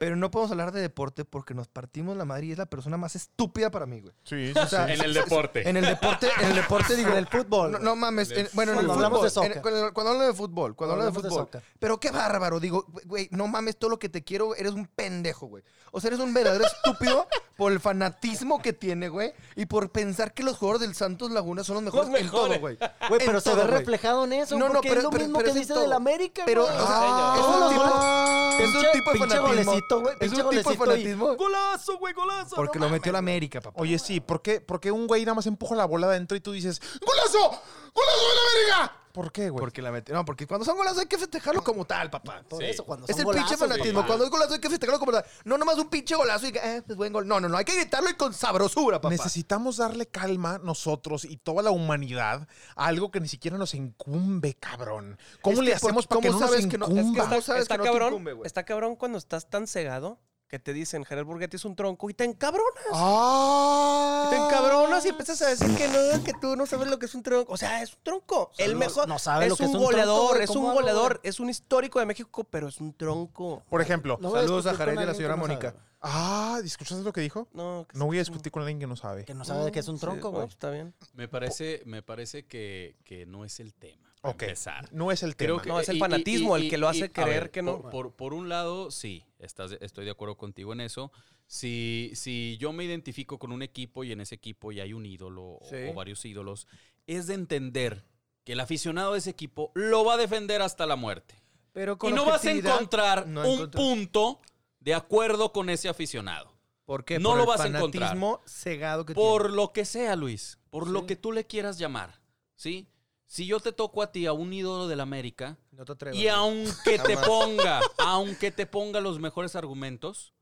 Pero 0.00 0.16
no 0.16 0.30
podemos 0.30 0.50
hablar 0.50 0.72
de 0.72 0.80
deporte 0.80 1.26
porque 1.26 1.52
nos 1.52 1.68
partimos 1.68 2.16
la 2.16 2.24
madre 2.24 2.46
y 2.46 2.52
es 2.52 2.56
la 2.56 2.64
persona 2.64 2.96
más 2.96 3.16
estúpida 3.16 3.70
para 3.70 3.84
mí, 3.84 4.00
güey. 4.00 4.14
Sí, 4.24 4.50
O 4.58 4.66
sea, 4.66 4.90
En 4.90 4.98
el 5.02 5.12
deporte. 5.12 5.68
En 5.68 5.76
el 5.76 5.84
deporte, 5.84 6.26
en 6.40 6.48
el 6.48 6.54
deporte 6.56 6.96
digo. 6.96 7.10
En 7.10 7.18
el 7.18 7.26
fútbol, 7.26 7.76
No, 7.82 7.94
mames. 7.96 8.30
en- 8.30 8.48
bueno, 8.54 8.72
en 8.72 8.78
el 8.78 8.86
Cuando 8.86 8.94
fútbol. 8.94 9.04
hablamos 9.04 9.20
de 9.20 9.26
en- 9.28 9.30
soccer. 9.52 9.60
cuando, 9.60 9.92
cuando 9.92 10.12
hablo 10.12 10.24
de 10.26 10.32
fútbol. 10.32 10.74
Cuando 10.74 10.76
Cuando 10.76 10.92
hablo 10.94 11.04
de 11.04 11.10
de 11.10 11.28
fútbol. 11.28 11.44
soccer. 11.44 11.62
Pero 11.78 12.00
qué 12.00 12.10
bárbaro. 12.10 12.60
Digo, 12.60 12.86
güey, 13.04 13.28
no 13.30 13.46
mames, 13.46 13.76
todo 13.76 13.90
lo 13.90 13.98
que 13.98 14.08
te 14.08 14.24
quiero, 14.24 14.54
eres 14.54 14.72
un 14.72 14.86
pendejo, 14.86 15.48
güey. 15.48 15.62
O 15.92 16.00
sea, 16.00 16.08
eres 16.08 16.20
un 16.20 16.32
verdadero 16.32 16.64
estúpido 17.18 17.26
por 17.60 17.72
el 17.72 17.78
fanatismo 17.78 18.62
que 18.62 18.72
tiene, 18.72 19.10
güey. 19.10 19.34
Y 19.54 19.66
por 19.66 19.90
pensar 19.92 20.32
que 20.32 20.42
los 20.42 20.56
jugadores 20.56 20.80
del 20.80 20.96
Santos 20.96 21.30
Laguna 21.30 21.62
son 21.62 21.74
los 21.74 21.84
mejores, 21.84 22.08
Los 22.10 22.20
en 22.22 22.30
todo, 22.30 22.48
mejores. 22.48 22.78
güey. 22.78 22.90
Güey, 23.10 23.20
pero 23.26 23.38
se 23.42 23.54
ve 23.54 23.64
reflejado 23.64 24.24
en 24.24 24.32
eso, 24.32 24.56
No, 24.58 24.68
no, 24.68 24.72
porque 24.74 24.88
pero- 24.88 25.00
es 25.00 25.04
lo 25.04 25.10
pero- 25.10 25.24
mismo 25.24 25.38
pero 25.40 25.52
que 25.52 25.58
dice 25.58 25.74
del 25.74 25.92
América, 25.92 26.44
Pero, 26.46 26.62
güey. 26.64 26.74
o 26.74 26.86
sea, 26.86 27.34
es 27.36 27.44
un 27.44 27.68
tipo, 27.68 27.82
goles- 27.82 28.60
es 28.60 28.74
un 28.74 28.92
tipo 28.92 29.12
de 29.12 29.18
fanatismo. 29.18 30.00
güey, 30.00 30.16
Es 30.20 30.30
un 30.30 30.36
tipo 30.36 30.50
de 30.50 30.60
y- 30.60 30.76
fanatismo. 30.76 31.36
Golazo, 31.36 31.98
güey, 31.98 32.14
golazo. 32.14 32.56
Porque 32.56 32.78
no 32.78 32.86
lo 32.86 32.92
metió 32.92 33.12
la 33.12 33.18
mames, 33.20 33.32
América, 33.34 33.60
papá. 33.60 33.78
Oye, 33.80 33.98
sí, 33.98 34.20
¿por 34.20 34.40
qué, 34.40 34.62
por 34.62 34.80
qué 34.80 34.90
un 34.90 35.06
güey 35.06 35.24
nada 35.26 35.34
más 35.34 35.46
empuja 35.46 35.74
la 35.74 35.84
bola 35.84 36.06
adentro 36.06 36.36
y 36.36 36.40
tú 36.40 36.52
dices, 36.52 36.80
¡Golazo! 37.04 37.60
¡Golazo 37.92 38.28
de 38.28 38.34
la 38.70 38.76
verga! 38.78 38.96
¿Por 39.12 39.32
qué, 39.32 39.50
güey? 39.50 39.60
Porque 39.60 39.82
la 39.82 39.90
mete. 39.90 40.12
No, 40.12 40.24
porque 40.24 40.46
cuando 40.46 40.64
son 40.64 40.76
golazos 40.76 41.00
hay 41.00 41.06
que 41.06 41.18
festejarlo 41.18 41.64
como 41.64 41.84
tal, 41.84 42.10
papá. 42.10 42.42
Por 42.48 42.60
Sí. 42.62 42.66
eso, 42.70 42.84
cuando 42.84 43.06
Es 43.08 43.18
el 43.18 43.26
pinche 43.26 43.56
fanatismo. 43.56 44.06
Cuando 44.06 44.24
es 44.24 44.30
golazo 44.30 44.54
hay 44.54 44.60
que 44.60 44.70
festejarlo 44.70 45.00
como 45.00 45.12
tal. 45.12 45.24
No 45.44 45.58
nomás 45.58 45.78
un 45.78 45.88
pinche 45.88 46.14
golazo 46.14 46.46
y 46.46 46.52
que, 46.52 46.58
eh, 46.62 46.82
pues 46.86 46.96
buen 46.96 47.12
gol. 47.12 47.26
No, 47.26 47.40
no, 47.40 47.48
no. 47.48 47.56
Hay 47.56 47.64
que 47.64 47.74
gritarlo 47.74 48.08
y 48.08 48.14
con 48.14 48.32
sabrosura, 48.32 49.00
papá. 49.00 49.10
Necesitamos 49.10 49.78
darle 49.78 50.06
calma 50.06 50.58
nosotros 50.62 51.24
y 51.24 51.36
toda 51.38 51.62
la 51.62 51.70
humanidad 51.72 52.46
a 52.76 52.86
algo 52.86 53.10
que 53.10 53.20
ni 53.20 53.28
siquiera 53.28 53.58
nos 53.58 53.74
incumbe, 53.74 54.54
cabrón. 54.54 55.18
¿Cómo 55.42 55.54
Es 55.54 55.64
le 55.64 55.72
que, 55.74 55.80
¿por- 55.80 55.90
hacemos 55.90 56.06
para 56.06 56.20
que 56.20 56.28
cómo 56.28 56.38
no 56.38 56.46
nos 56.46 56.50
sabes 56.50 56.66
que 56.68 56.78
no- 56.78 56.86
es 56.86 56.92
que 56.94 57.00
incumba? 57.00 57.28
¿Cómo 57.28 57.40
sabes 57.42 57.62
está 57.62 57.74
que 57.74 57.78
no 57.78 57.84
te 57.84 57.90
cabrón, 57.90 58.08
incumbe, 58.12 58.32
güey? 58.34 58.46
está 58.46 58.64
cabrón 58.64 58.96
cuando 58.96 59.18
estás 59.18 59.50
tan 59.50 59.66
cegado 59.66 60.18
que 60.50 60.58
te 60.58 60.72
dicen 60.72 61.04
Jared 61.04 61.24
Burgetti 61.24 61.56
es 61.56 61.64
un 61.64 61.76
tronco 61.76 62.10
y 62.10 62.14
te 62.14 62.24
encabronas. 62.24 62.66
¡Ah! 62.92 64.24
Y 64.26 64.30
te 64.30 64.36
encabronas 64.36 65.04
y 65.06 65.10
empiezas 65.10 65.40
a 65.42 65.48
decir 65.48 65.74
que 65.76 65.86
no, 65.86 66.24
que 66.24 66.32
tú 66.34 66.56
no 66.56 66.66
sabes 66.66 66.88
lo 66.88 66.98
que 66.98 67.06
es 67.06 67.14
un 67.14 67.22
tronco. 67.22 67.52
O 67.52 67.56
sea, 67.56 67.82
es 67.82 67.94
un 67.94 68.00
tronco. 68.02 68.50
sea, 68.52 68.66
el 68.66 68.74
mejor. 68.74 69.06
no 69.08 69.18
sabe 69.20 69.44
es 69.44 69.50
lo 69.50 69.56
que 69.56 69.62
un 69.62 69.68
es 69.68 69.74
un 69.74 69.80
tronco, 69.80 69.92
goleador, 69.92 70.30
güey, 70.32 70.42
es 70.42 70.50
¿cómo 70.50 70.68
un 70.68 70.74
goleador, 70.74 71.20
es 71.22 71.38
un 71.38 71.50
histórico 71.50 72.00
de 72.00 72.06
México, 72.06 72.42
pero 72.44 72.66
es 72.68 72.80
un 72.80 72.92
tronco. 72.94 73.62
Por 73.70 73.80
ejemplo. 73.80 74.18
No 74.20 74.32
Saludos 74.32 74.66
a 74.66 74.74
Jared 74.74 74.94
y 74.98 75.02
a 75.02 75.06
la 75.06 75.14
señora 75.14 75.36
no 75.36 75.42
Mónica. 75.42 75.70
sabe. 75.70 75.82
Ah, 76.02 76.58
¿escuchaste 76.64 77.04
lo 77.04 77.12
que 77.12 77.20
dijo? 77.20 77.46
No, 77.52 77.86
que 77.88 77.96
No 77.96 78.06
voy 78.06 78.16
a 78.16 78.20
discutir 78.20 78.50
con 78.50 78.62
alguien 78.62 78.80
que 78.80 78.86
no 78.88 78.96
sabe. 78.96 79.24
Que 79.26 79.34
no 79.34 79.44
sabe 79.44 79.66
de 79.66 79.70
qué 79.72 79.78
es 79.80 79.88
un 79.88 80.00
tronco, 80.00 80.30
güey. 80.30 80.48
Está 80.48 80.70
bien. 80.70 80.94
Me 81.14 81.28
parece, 81.28 81.82
me 81.84 82.02
parece 82.02 82.44
que, 82.46 82.96
que 83.04 83.24
no 83.24 83.44
es 83.44 83.60
el 83.60 83.72
tema. 83.74 84.10
Ok. 84.22 84.42
empezar. 84.42 84.88
No 84.92 85.12
es 85.12 85.22
el 85.22 85.36
Creo 85.36 85.56
tema. 85.56 85.62
que- 85.62 85.68
No, 85.68 85.80
es 85.80 85.88
el 85.88 85.94
y- 85.94 85.98
y- 85.98 86.00
fanatismo 86.00 86.56
el 86.56 86.68
que 86.68 86.76
lo 86.78 86.88
hace 86.88 87.12
creer 87.12 87.28
ver, 87.44 87.50
que 87.50 87.62
no. 87.62 87.80
Por, 87.82 87.90
por- 87.90 88.12
por 88.14 88.34
un 88.34 88.48
lado, 88.48 88.90
sí, 88.90 89.24
estás, 89.40 89.72
estoy 89.80 90.04
de 90.04 90.10
acuerdo 90.12 90.36
contigo 90.36 90.72
en 90.72 90.80
eso. 90.80 91.10
Si, 91.46 92.10
si 92.14 92.56
yo 92.60 92.72
me 92.72 92.84
identifico 92.84 93.38
con 93.38 93.52
un 93.52 93.62
equipo 93.62 94.04
y 94.04 94.12
en 94.12 94.20
ese 94.20 94.34
equipo 94.36 94.72
ya 94.72 94.84
hay 94.84 94.92
un 94.92 95.04
ídolo 95.06 95.42
o- 95.42 95.60
Sí. 95.68 95.76
o 95.90 95.94
varios 95.94 96.24
ídolos, 96.24 96.66
es 97.06 97.26
de 97.26 97.34
entender 97.34 98.04
que 98.44 98.52
el 98.52 98.60
aficionado 98.60 99.12
de 99.12 99.18
ese 99.18 99.30
equipo 99.30 99.72
lo 99.74 100.04
va 100.04 100.14
a 100.14 100.16
defender 100.16 100.62
hasta 100.62 100.86
la 100.86 100.96
muerte. 100.96 101.34
Pero 101.72 101.98
Y 102.02 102.12
no 102.12 102.24
vas 102.24 102.44
a 102.44 102.50
encontrar 102.52 103.26
no 103.26 103.48
un 103.48 103.70
punto 103.70 104.40
de 104.80 104.94
acuerdo 104.94 105.52
con 105.52 105.70
ese 105.70 105.88
aficionado. 105.88 106.50
¿Por 106.84 107.04
qué? 107.04 107.18
no 107.20 107.28
Por 107.30 107.36
lo 107.38 107.42
el 107.44 107.48
vas 107.48 107.60
a 107.60 107.66
encontrar. 107.68 108.16
cegado 108.46 109.06
que 109.06 109.14
Por 109.14 109.42
tiene. 109.42 109.56
lo 109.56 109.72
que 109.72 109.84
sea, 109.84 110.16
Luis. 110.16 110.58
Por 110.70 110.88
lo 110.88 111.06
que 111.06 111.14
tú 111.16 111.30
le 111.32 111.46
quieras 111.46 111.78
llamar. 111.78 112.20
¿Sí? 112.56 112.88
Si 113.32 113.46
yo 113.46 113.60
te 113.60 113.70
toco 113.70 114.02
a 114.02 114.10
ti, 114.10 114.26
a 114.26 114.32
un 114.32 114.52
ídolo 114.52 114.88
del 114.88 114.98
América, 114.98 115.56
No 115.70 115.84
te 115.84 115.92
atrevas. 115.92 116.18
y 116.18 116.26
aunque 116.26 116.98
te 116.98 117.14
Jamás. 117.14 117.28
ponga, 117.28 117.80
aunque 117.98 118.50
te 118.50 118.66
ponga 118.66 118.98
los 119.00 119.20
mejores 119.20 119.54
argumentos, 119.54 120.34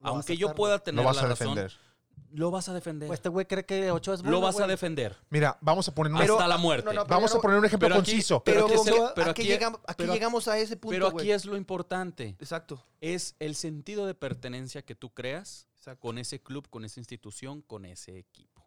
aunque 0.00 0.38
yo 0.38 0.54
pueda 0.54 0.78
tener 0.78 1.02
Lo 1.02 1.06
vas 1.06 1.16
la 1.16 1.22
a 1.24 1.26
razón, 1.26 1.48
defender. 1.54 1.78
lo 2.32 2.50
vas 2.50 2.66
a 2.70 2.72
defender. 2.72 3.08
Pues 3.08 3.18
este 3.18 3.28
güey 3.28 3.44
cree 3.44 3.66
que 3.66 3.90
Ochoa 3.90 4.14
es 4.14 4.22
bueno, 4.22 4.38
lo 4.38 4.40
vas 4.40 4.58
a 4.58 4.66
defender. 4.66 5.18
Mira, 5.28 5.58
vamos 5.60 5.86
a 5.88 5.94
poner 5.94 6.12
un 6.12 6.16
hasta 6.16 6.24
ejemplo- 6.32 6.48
la 6.48 6.56
muerte. 6.56 6.84
no, 6.86 6.92
no, 6.94 7.04
Vamos 7.04 7.34
a 7.34 7.40
poner 7.42 7.58
un 7.58 7.64
ejemplo 7.66 7.88
pero 7.88 8.00
aquí- 8.00 8.12
conciso. 8.12 8.42
Pero, 8.42 8.64
aquí 8.64 8.74
¿con 8.74 8.88
es- 8.88 8.94
qué- 8.94 9.00
pero 9.14 9.30
¿a 9.30 9.34
qué 9.34 9.42
aquí- 9.42 9.50
llegamos, 9.50 9.80
a 9.86 9.92
qué 9.92 10.02
pero- 10.04 10.14
llegamos 10.14 10.48
a 10.48 10.56
ese 10.58 10.76
punto, 10.78 10.92
Pero 10.94 11.06
aquí 11.08 11.14
güey? 11.16 11.30
es 11.32 11.44
lo 11.44 11.58
importante. 11.58 12.36
Exacto. 12.40 12.82
Es 13.02 13.36
el 13.38 13.54
sentido 13.54 14.06
de 14.06 14.14
pertenencia 14.14 14.80
que 14.80 14.94
tú 14.94 15.10
creas 15.12 15.68
Exacto. 15.76 16.00
con 16.00 16.16
ese 16.16 16.40
club, 16.40 16.70
con 16.70 16.86
esa 16.86 17.00
institución, 17.00 17.60
con 17.60 17.84
ese 17.84 18.16
equipo. 18.18 18.59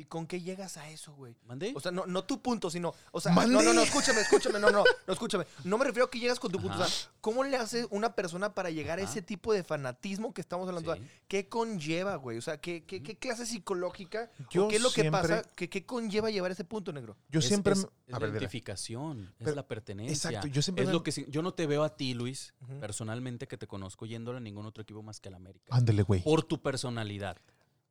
¿Y 0.00 0.04
con 0.06 0.26
qué 0.26 0.40
llegas 0.40 0.78
a 0.78 0.88
eso, 0.88 1.12
güey? 1.14 1.36
¿Mandé? 1.46 1.72
O 1.76 1.80
sea, 1.80 1.92
no, 1.92 2.06
no 2.06 2.24
tu 2.24 2.40
punto, 2.40 2.70
sino. 2.70 2.94
O 3.12 3.20
sea, 3.20 3.32
no, 3.34 3.46
no, 3.62 3.72
no, 3.74 3.82
escúchame, 3.82 4.20
escúchame, 4.22 4.58
no, 4.58 4.70
no, 4.70 4.82
no, 5.06 5.12
escúchame. 5.12 5.44
No 5.64 5.76
me 5.76 5.84
refiero 5.84 6.06
a 6.06 6.10
que 6.10 6.18
llegas 6.18 6.40
con 6.40 6.50
tu 6.50 6.58
punto. 6.58 6.78
O 6.80 6.84
sea, 6.86 7.10
¿cómo 7.20 7.44
le 7.44 7.56
hace 7.58 7.86
una 7.90 8.14
persona 8.14 8.54
para 8.54 8.70
llegar 8.70 8.98
a 8.98 9.02
ese 9.02 9.20
tipo 9.20 9.52
de 9.52 9.62
fanatismo 9.62 10.32
que 10.32 10.40
estamos 10.40 10.66
hablando? 10.68 10.94
Sí. 10.96 11.02
¿Qué 11.28 11.48
conlleva, 11.48 12.16
güey? 12.16 12.38
O 12.38 12.42
sea, 12.42 12.58
¿qué, 12.58 12.84
qué, 12.84 13.02
qué 13.02 13.18
clase 13.18 13.44
psicológica? 13.44 14.30
o 14.40 14.50
Yo 14.50 14.68
¿Qué 14.68 14.76
es 14.76 14.82
lo 14.82 14.90
que 14.90 15.10
pasa? 15.10 15.42
¿Qué, 15.54 15.68
¿Qué 15.68 15.84
conlleva 15.84 16.30
llevar 16.30 16.50
ese 16.50 16.64
punto, 16.64 16.92
negro? 16.92 17.16
Yo 17.28 17.40
Es- 17.40 17.46
siempre... 17.48 17.74
es, 17.74 17.80
me- 17.80 17.90
es 18.06 18.14
a 18.14 18.18
la 18.20 18.26
ver, 18.26 18.30
identificación, 18.36 19.32
Pero- 19.38 19.50
es 19.50 19.56
la 19.56 19.66
pertenencia. 19.68 20.30
exacto, 20.30 20.46
yo 20.48 20.62
siempre 20.62 20.82
es 20.84 20.88
me- 20.88 20.94
lo 20.94 21.02
que 21.02 21.10
yo 21.28 21.42
no 21.42 21.52
te 21.52 21.66
veo 21.66 21.84
a 21.84 21.94
ti, 21.96 22.14
Luis, 22.14 22.54
personalmente 22.80 23.46
que 23.46 23.56
te 23.58 23.66
conozco 23.66 24.06
yéndole 24.06 24.38
a 24.38 24.40
ningún 24.40 24.66
otro 24.66 24.82
equipo 24.82 25.02
más 25.02 25.20
que 25.20 25.28
al 25.28 25.34
América. 25.34 25.66
Ándele, 25.70 26.02
güey. 26.02 26.22
Por 26.22 26.42
tu 26.42 26.60
personalidad. 26.62 27.36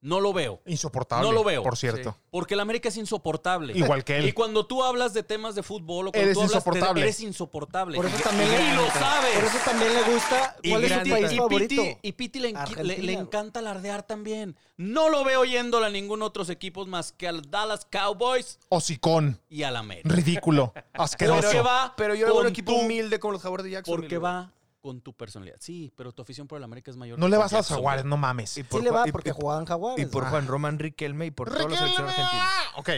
No 0.02 0.22
lo 0.22 0.32
veo. 0.32 0.62
Insoportable. 0.66 1.28
No 1.28 1.34
lo 1.34 1.44
veo. 1.44 1.62
Por 1.62 1.76
cierto. 1.76 2.16
Porque 2.32 2.54
el 2.54 2.62
América 2.62 2.88
es 2.88 2.96
insoportable. 2.96 3.78
Igual 3.78 4.06
que 4.06 4.18
él. 4.18 4.26
Y 4.30 4.32
cuando 4.32 4.66
tú 4.66 4.82
hablas 4.84 5.14
de 5.14 5.24
temas 5.24 5.56
de 5.56 5.64
fútbol 5.64 6.08
o 6.08 6.12
cuando 6.12 6.20
Eres 6.24 6.34
tú 6.36 6.40
hablas 6.42 6.52
de- 6.52 6.58
insoportable. 6.58 7.02
eres 7.02 7.20
insoportable. 7.20 7.96
Por 7.98 8.06
eso 8.06 8.16
Y- 8.18 8.22
también 8.24 8.50
y, 8.50 8.54
le- 8.70 8.76
lo 8.76 8.88
sabes. 8.92 9.36
Por 9.36 9.44
eso 9.44 9.58
también 9.66 9.94
le 9.94 10.04
gusta. 10.14 10.56
Y 10.64 10.70
¿Cuál 10.72 10.84
es 10.86 10.94
su 10.94 11.10
país 11.10 11.32
Y 11.34 11.36
favorito? 11.38 11.82
Piti, 11.84 11.98
y 12.02 12.12
Piti 12.14 12.40
le, 12.40 13.14
encanta 13.14 13.60
alardear 13.60 14.04
también. 14.04 14.56
No 14.78 15.10
lo 15.10 15.26
veo 15.26 15.44
yéndole 15.44 15.88
a 15.88 15.90
ningún 15.90 16.22
otros 16.22 16.50
equipos 16.50 16.88
más 16.88 17.12
que 17.12 17.28
al 17.28 17.50
Dallas 17.52 17.86
Cowboys 17.92 18.58
Hocicón. 18.70 19.42
y 19.50 19.64
al 19.64 19.76
América. 19.76 20.08
Ridículo. 20.16 20.74
Asqueroso. 20.94 21.42
Porque 21.42 21.62
va 21.62 21.94
Pero 21.98 22.16
yo 22.16 22.26
era 22.28 22.34
un 22.34 22.40
con 22.40 22.48
equipo 22.48 22.72
humilde 22.72 23.20
como 23.20 23.34
los 23.34 23.42
jaguares 23.42 23.66
de 23.66 23.72
Jackson. 23.72 23.96
Porque 23.98 24.18
va 24.18 24.54
con 24.82 25.02
tu 25.02 25.13
personalidad. 25.13 25.58
Sí, 25.60 25.92
pero 25.96 26.12
tu 26.13 26.22
afición 26.22 26.48
por 26.48 26.58
el 26.58 26.63
América 26.63 26.89
es 26.92 26.98
mayor. 26.98 27.20
No 27.20 27.26
que 27.26 27.32
le 27.32 27.38
vas 27.38 27.52
a 27.54 27.58
los 27.58 27.68
jaguares, 27.68 28.06
no 28.06 28.18
mames. 28.18 28.58
Y 28.58 28.63
Sí 28.63 28.82
le 28.82 28.92
va 28.92 29.08
y- 29.08 29.12
porque 29.12 29.30
y- 29.30 29.34
jugaban 29.34 29.65
jaguares. 29.65 30.06
Y 30.06 30.10
por 30.10 30.26
Ah. 30.26 30.30
Juan 30.30 30.48
Román 30.48 30.80
Riquelme 30.80 31.26
y 31.28 31.32
por 31.32 31.50
toda 31.50 31.68
la 31.70 31.78
selección 31.78 32.08
argentina. 32.08 32.50
Ok. 32.78 32.89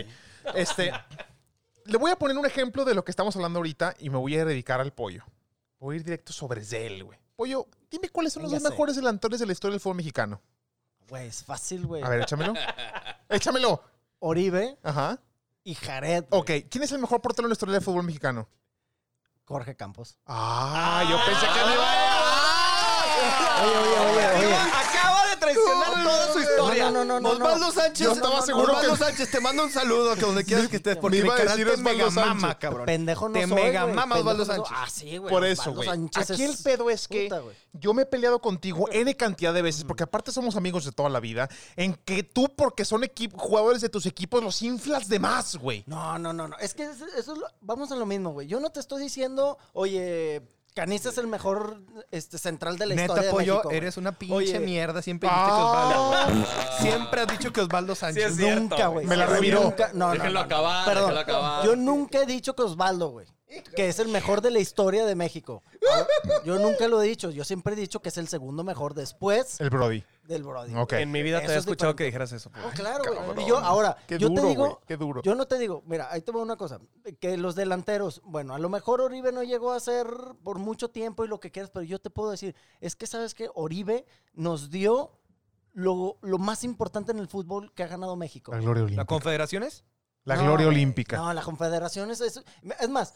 Este. 0.56 0.91
le 1.86 1.98
voy 1.98 2.12
a 2.12 2.15
poner 2.15 2.38
un 2.38 2.46
ejemplo 2.46 2.86
de 2.86 2.94
lo 2.94 3.04
que 3.04 3.12
estamos 3.12 3.36
hablando 3.36 3.58
ahorita 3.60 3.96
y 4.00 4.10
me 4.12 4.17
voy 4.17 4.38
a 4.38 4.46
dedicar 4.46 4.80
al 4.82 4.94
pollo. 4.94 5.24
Voy 5.80 5.96
a 5.96 5.98
ir 5.98 6.04
directo 6.04 6.32
sobre 6.32 6.63
Zell, 6.63 7.04
güey. 7.04 7.20
Pollo, 7.36 7.65
dime 7.89 8.10
cuáles 8.10 8.34
son 8.34 8.44
los 8.44 8.52
Ya 8.52 8.58
dos 8.60 8.63
sé. 8.63 8.70
mejores 8.70 8.96
delanteros 8.96 9.39
de 9.39 9.48
la 9.48 9.52
historia 9.54 9.74
del 9.74 9.80
fútbol 9.82 9.98
mexicano. 9.98 10.39
Güey, 11.10 11.28
es 11.28 11.44
fácil, 11.44 11.88
güey. 11.88 12.04
A 12.04 12.08
ver, 12.10 12.22
échamelo. 12.22 12.54
Échamelo. 13.30 13.84
Oribe 14.20 14.78
Ajá. 14.84 15.20
y 15.63 15.74
Jared. 15.74 16.26
güey. 16.30 16.41
Ok, 16.62 16.70
¿quién 16.70 16.84
es 16.84 16.91
el 16.91 17.00
mejor 17.00 17.20
portero 17.22 17.48
en 17.48 17.50
la 17.50 17.54
historia 17.54 17.74
del 17.74 17.82
fútbol 17.84 18.04
mexicano? 18.04 18.48
Jorge 19.45 19.75
Campos. 19.75 20.17
Ah, 20.25 21.04
yo 21.10 21.17
pensé 21.25 21.45
que 21.47 21.60
no 21.60 21.73
iba 21.73 22.12
Oye, 23.63 23.77
oye, 23.77 23.99
oye, 23.99 24.45
oye. 24.45 24.90
Traicionar 25.54 26.04
toda 26.04 26.34
su 26.34 26.40
historia. 26.40 26.92
No, 26.92 27.06
no, 27.06 27.20
no. 27.20 27.30
Osvaldo 27.30 27.72
Sánchez. 27.72 28.06
Yo 28.08 28.14
estaba 28.14 28.42
seguro 28.42 28.74
Osvaldo 28.74 28.96
Sánchez, 28.98 29.32
te 29.32 29.40
mando 29.40 29.64
un 29.64 29.72
saludo 29.72 30.16
que 30.16 30.22
donde 30.22 30.44
quieras 30.44 30.68
que 30.68 30.78
estés. 30.78 30.98
Porque 30.98 31.22
mi 31.24 31.30
a 31.30 31.36
canal 31.36 31.58
te 31.64 31.78
mega 31.78 32.10
mama, 32.10 32.58
cabrón. 32.58 32.86
Pendejo 32.86 33.30
no 33.30 33.40
Te 33.40 33.48
mega 33.48 33.88
mama 33.88 34.18
Osvaldo 34.18 34.46
Sánchez. 34.46 34.74
Ah, 34.76 34.88
sí, 34.90 35.18
güey. 35.18 35.30
Por 35.30 35.46
eso, 35.46 35.74
güey. 35.74 35.90
Aquí 35.90 36.44
el 36.44 36.58
pedo 36.58 36.90
es 36.90 37.08
que 37.08 37.30
yo 37.74 37.94
me 37.94 38.04
he 38.04 38.06
peleado 38.06 38.40
contigo 38.40 38.88
N 38.92 39.16
cantidad 39.16 39.54
de 39.54 39.62
veces, 39.62 39.84
porque 39.84 40.04
aparte 40.04 40.32
somos 40.32 40.56
amigos 40.56 40.86
de 40.86 40.92
toda 40.92 41.10
la 41.10 41.20
vida, 41.20 41.50
en 41.76 41.94
que 41.96 42.24
tú, 42.24 42.54
porque 42.56 42.86
son 42.86 43.02
jugadores 43.34 43.82
de 43.82 43.90
tus 43.90 44.06
equipos, 44.06 44.44
los 44.44 44.62
inflas 44.62 45.08
de 45.08 45.20
más, 45.20 45.56
güey. 45.56 45.84
No, 45.88 46.18
no, 46.20 46.34
no, 46.34 46.48
no. 46.48 46.58
Es 46.58 46.74
que 46.74 46.84
eso, 46.84 47.06
eso 47.18 47.34
es 47.34 47.38
lo- 47.38 47.48
vamos 47.62 47.92
a 47.92 47.96
lo 47.96 48.06
mismo, 48.06 48.32
güey. 48.32 48.48
Yo 48.48 48.60
no 48.60 48.70
te 48.70 48.80
estoy 48.80 49.02
diciendo, 49.02 49.58
oye, 49.74 50.42
Canista 50.73 51.10
es 51.10 51.17
el 51.17 51.27
mejor 51.27 51.81
este, 52.12 52.38
central 52.38 52.77
de 52.77 52.86
la 52.86 52.95
Neta, 52.95 53.03
historia 53.07 53.23
de 53.25 53.31
pollo, 53.31 53.53
México. 53.55 53.67
güey. 53.67 53.77
eres 53.77 53.97
una 53.97 54.12
pinche 54.13 54.36
Oye. 54.36 54.60
mierda. 54.60 55.01
Siempre 55.01 55.27
dijiste 55.29 55.51
que 55.51 55.62
Osvaldo. 55.62 56.13
Ah, 56.15 56.77
Siempre 56.79 57.21
has 57.21 57.27
dicho 57.27 57.51
que 57.53 57.62
Osvaldo 57.62 57.95
Sánchez. 57.95 58.38
nunca, 58.38 58.88
güey. 58.88 59.05
Me 59.05 59.17
la 59.17 59.25
reviró. 59.25 59.63
nunca- 59.63 59.91
no, 59.93 60.13
no, 60.15 60.23
no, 60.23 60.29
no. 60.29 60.39
acabar, 60.39 60.86
Perdón. 60.86 61.10
déjenlo 61.10 61.19
acabar. 61.19 61.65
Yo 61.65 61.75
nunca 61.75 62.19
he 62.19 62.25
dicho 62.25 62.55
que 62.55 62.62
Osvaldo, 62.63 63.10
güey, 63.10 63.27
que 63.76 63.90
es 63.90 64.00
el 64.00 64.08
mejor 64.08 64.42
de 64.42 64.52
la 64.52 64.60
historia 64.60 65.06
de 65.06 65.16
México. 65.16 65.62
Yo 66.46 66.60
nunca 66.60 66.88
lo 66.88 67.02
he 67.02 67.08
dicho. 67.08 67.30
Yo 67.32 67.44
siempre 67.44 67.74
he 67.74 67.76
dicho 67.76 68.02
que 68.02 68.10
es 68.10 68.18
el 68.18 68.28
segundo 68.28 68.64
mejor 68.64 68.94
después 68.94 69.60
El 69.60 69.70
Brody. 69.70 70.04
del 70.24 70.44
Brody. 70.44 70.74
Ok. 70.76 70.94
En 70.94 71.12
mi 71.12 71.22
vida 71.22 71.40
te 71.40 71.46
Eso 71.46 71.52
había 71.52 71.60
es 71.60 71.66
escuchado 71.66 71.96
que 71.96 72.06
dijeras 72.06 72.32
eso. 72.32 72.52
Oh, 72.66 72.70
claro, 72.74 73.04
güey. 73.34 73.46
Y 73.46 73.50
yo, 73.50 73.58
ahora, 73.58 73.98
Qué 74.08 74.18
yo 74.18 74.30
duro, 74.30 74.42
te 74.42 74.48
digo, 74.48 74.64
güey, 74.66 74.78
qué 74.88 74.98
duro. 74.98 75.22
yo 75.24 75.36
no 75.36 75.46
te 75.48 75.58
digo, 75.58 75.84
mira, 75.86 76.08
ahí 76.12 76.22
te 76.22 76.32
voy 76.32 76.42
a 76.42 76.44
una 76.46 76.56
cosa, 76.56 76.80
que 77.20 77.38
los 77.38 77.56
delanteros, 77.56 78.22
bueno, 78.24 78.56
a 78.56 78.60
lo 78.60 78.70
mejor 78.70 79.02
Oribe 79.02 79.32
no 79.32 79.44
llegó 79.44 79.72
a 79.74 79.80
ser 79.80 80.08
por 80.44 80.58
mucho 80.60 80.90
tiempo 80.90 81.26
y 81.26 81.28
lo 81.28 81.40
que 81.40 81.52
quieras, 81.52 81.72
pero 81.74 81.84
yo 81.84 82.00
te 82.00 82.10
puedo 82.10 82.32
decir, 82.32 82.56
es 82.80 82.96
que 82.96 83.08
sabes 83.08 83.34
que 83.34 83.50
Oribe 83.54 84.06
nos 84.34 84.70
dio 84.70 85.12
lo, 85.74 86.18
lo 86.22 86.38
más 86.38 86.64
importante 86.64 87.12
en 87.12 87.20
el 87.20 87.28
fútbol 87.28 87.72
que 87.74 87.84
ha 87.84 87.88
ganado 87.88 88.16
México. 88.16 88.52
La 88.52 88.60
gloria 88.60 88.82
¿La 88.82 88.86
olímpica. 88.86 89.06
Confederaciones? 89.06 89.84
La 90.24 90.36
No, 90.36 90.44
gloria 90.44 90.68
olímpica. 90.68 91.18
No, 91.18 91.34
la 91.34 91.42
Confederación 91.42 92.12
es, 92.12 92.22
es, 92.22 92.44
es 92.80 92.90
más, 92.90 93.16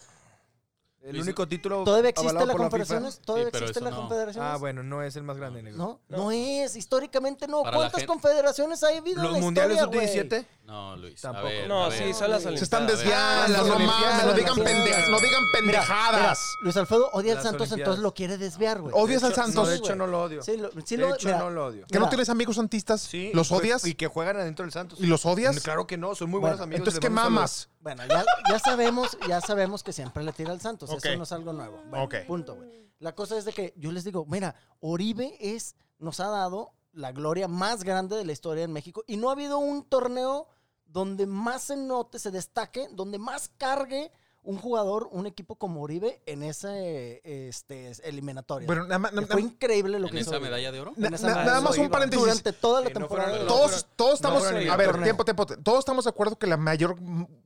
El 1.06 1.20
único 1.20 1.46
título. 1.46 1.84
todavía 1.84 2.10
existe 2.10 2.32
la 2.32 2.40
por 2.52 2.56
Confederación, 2.56 3.12
todavía 3.24 3.50
Sí, 3.52 3.58
existe 3.58 3.80
la 3.80 3.90
no. 3.90 3.96
Confederación. 3.96 4.44
Ah, 4.44 4.56
bueno, 4.56 4.82
no 4.82 5.02
es 5.02 5.14
el 5.16 5.22
más 5.22 5.36
grande, 5.36 5.62
negro. 5.62 5.78
No, 5.78 6.00
no 6.08 6.30
es, 6.32 6.74
históricamente 6.76 7.46
no. 7.48 7.62
Para 7.62 7.76
¿Cuántas 7.76 8.04
confederaciones 8.04 8.82
ha 8.82 8.88
habido 8.88 9.18
en 9.20 9.22
¿Los 9.24 9.32
la 9.34 9.38
mundiales 9.40 9.76
historia, 9.78 10.00
güey? 10.00 10.08
sub-17? 10.08 10.46
No, 10.66 10.96
Luis. 10.96 11.20
Tampoco. 11.20 11.46
A 11.46 11.50
ver, 11.50 11.68
No, 11.68 11.84
a 11.84 11.90
sí, 11.92 12.12
son 12.12 12.30
las 12.30 12.42
Se 12.42 12.54
están 12.54 12.84
Olimpiadas. 12.84 12.98
desviando, 12.98 13.52
las 13.52 13.66
no 13.66 13.78
mames, 13.78 13.88
Olimpiadas, 13.88 14.26
no 14.26 14.32
digan, 14.32 14.54
pende- 14.56 14.72
Olimpiadas. 14.72 15.08
no 15.10 15.20
digan 15.20 15.42
pendejadas. 15.52 16.20
mira, 16.20 16.62
Luis 16.62 16.76
Alfredo 16.76 17.10
odia 17.12 17.32
al 17.34 17.42
Santos, 17.42 17.60
Olimpiadas. 17.60 17.78
entonces 17.78 18.02
lo 18.02 18.14
quiere 18.14 18.38
desviar, 18.38 18.80
güey. 18.80 18.92
Odias 18.96 19.20
De 19.22 19.28
al 19.28 19.34
Santos. 19.34 19.54
No, 19.54 19.66
de 19.66 19.76
hecho, 19.76 19.94
no 19.94 20.06
lo 20.08 20.22
odio. 20.24 20.42
Sí, 20.42 20.56
lo, 20.56 20.70
sí 20.84 20.96
de 20.96 21.02
lo- 21.02 21.14
hecho, 21.14 21.28
mira, 21.28 21.38
no 21.38 21.50
lo 21.50 21.66
odio. 21.66 21.86
¿Que 21.86 21.98
no 22.00 22.08
tienes 22.08 22.28
amigos 22.30 22.56
santistas? 22.56 23.00
Sí, 23.02 23.30
¿Los 23.32 23.50
jue- 23.52 23.58
odias? 23.58 23.84
Y 23.86 23.94
que 23.94 24.08
juegan 24.08 24.36
adentro 24.38 24.64
del 24.64 24.72
Santos. 24.72 24.98
¿Y 25.00 25.06
los 25.06 25.24
odias? 25.24 25.60
Claro 25.60 25.86
que 25.86 25.96
no, 25.96 26.14
son 26.16 26.30
muy 26.30 26.40
Bueno, 26.40 26.56
buenos 26.56 26.64
amigos. 26.64 26.78
Entonces, 26.80 27.00
¿qué 27.00 27.10
mamas? 27.10 27.68
Bueno, 27.86 28.02
ya, 28.08 28.24
ya 28.50 28.58
sabemos, 28.58 29.16
ya 29.28 29.40
sabemos 29.40 29.84
que 29.84 29.92
siempre 29.92 30.24
le 30.24 30.32
tira 30.32 30.50
al 30.50 30.60
Santos. 30.60 30.90
Ok. 30.90 31.04
Eso 31.04 31.16
no 31.18 31.22
es 31.22 31.30
algo 31.30 31.52
nuevo. 31.52 31.80
Bueno. 31.88 32.08
Punto, 32.26 32.56
güey. 32.56 32.90
La 32.98 33.14
cosa 33.14 33.38
es 33.38 33.44
de 33.44 33.52
que 33.52 33.74
yo 33.76 33.92
les 33.92 34.02
digo, 34.02 34.26
mira, 34.26 34.56
Oribe 34.80 35.36
es, 35.38 35.76
nos 36.00 36.18
ha 36.18 36.26
dado 36.26 36.74
la 36.90 37.12
gloria 37.12 37.46
más 37.46 37.84
grande 37.84 38.16
de 38.16 38.24
la 38.24 38.32
historia 38.32 38.64
en 38.64 38.72
México 38.72 39.04
y 39.06 39.18
no 39.18 39.28
ha 39.28 39.34
habido 39.34 39.58
un 39.58 39.84
torneo 39.84 40.48
donde 40.84 41.26
más 41.26 41.62
se 41.62 41.76
note, 41.76 42.18
se 42.18 42.32
destaque, 42.32 42.88
donde 42.90 43.18
más 43.18 43.52
cargue 43.56 44.10
un 44.46 44.56
jugador, 44.58 45.08
un 45.12 45.26
equipo 45.26 45.56
como 45.56 45.82
Oribe 45.82 46.22
en 46.24 46.42
ese 46.42 47.20
este, 47.24 47.90
eliminatoria. 48.04 48.66
Bueno, 48.66 48.86
fue 49.28 49.40
increíble 49.42 49.98
lo 49.98 50.06
¿En 50.06 50.12
que 50.14 50.20
hizo 50.20 50.30
esa 50.30 50.36
Oribe. 50.36 50.50
medalla 50.50 50.72
de 50.72 50.80
oro? 50.80 50.92
Na- 50.96 51.08
En 51.08 51.14
esa 51.14 51.26
na- 51.26 51.32
medalla 51.34 51.50
nada 51.50 51.60
más 51.60 51.76
un 51.78 51.88
paréntesis. 51.90 52.22
Durante 52.24 52.52
toda 52.52 52.80
la 52.80 52.86
Sí, 52.88 52.94
no 52.94 53.00
temporada. 53.00 53.28
fueron- 53.30 53.46
de- 53.48 53.52
no 53.52 53.58
Todos, 53.60 53.86
todos 53.96 54.14
estamos. 54.14 54.44
a 54.46 54.76
ver, 54.76 55.02
tiempo, 55.02 55.24
tiempo. 55.24 55.46
Todos 55.46 55.80
estamos 55.80 56.04
de 56.04 56.10
acuerdo 56.10 56.38
que 56.38 56.46
la 56.46 56.56
mayor 56.56 56.96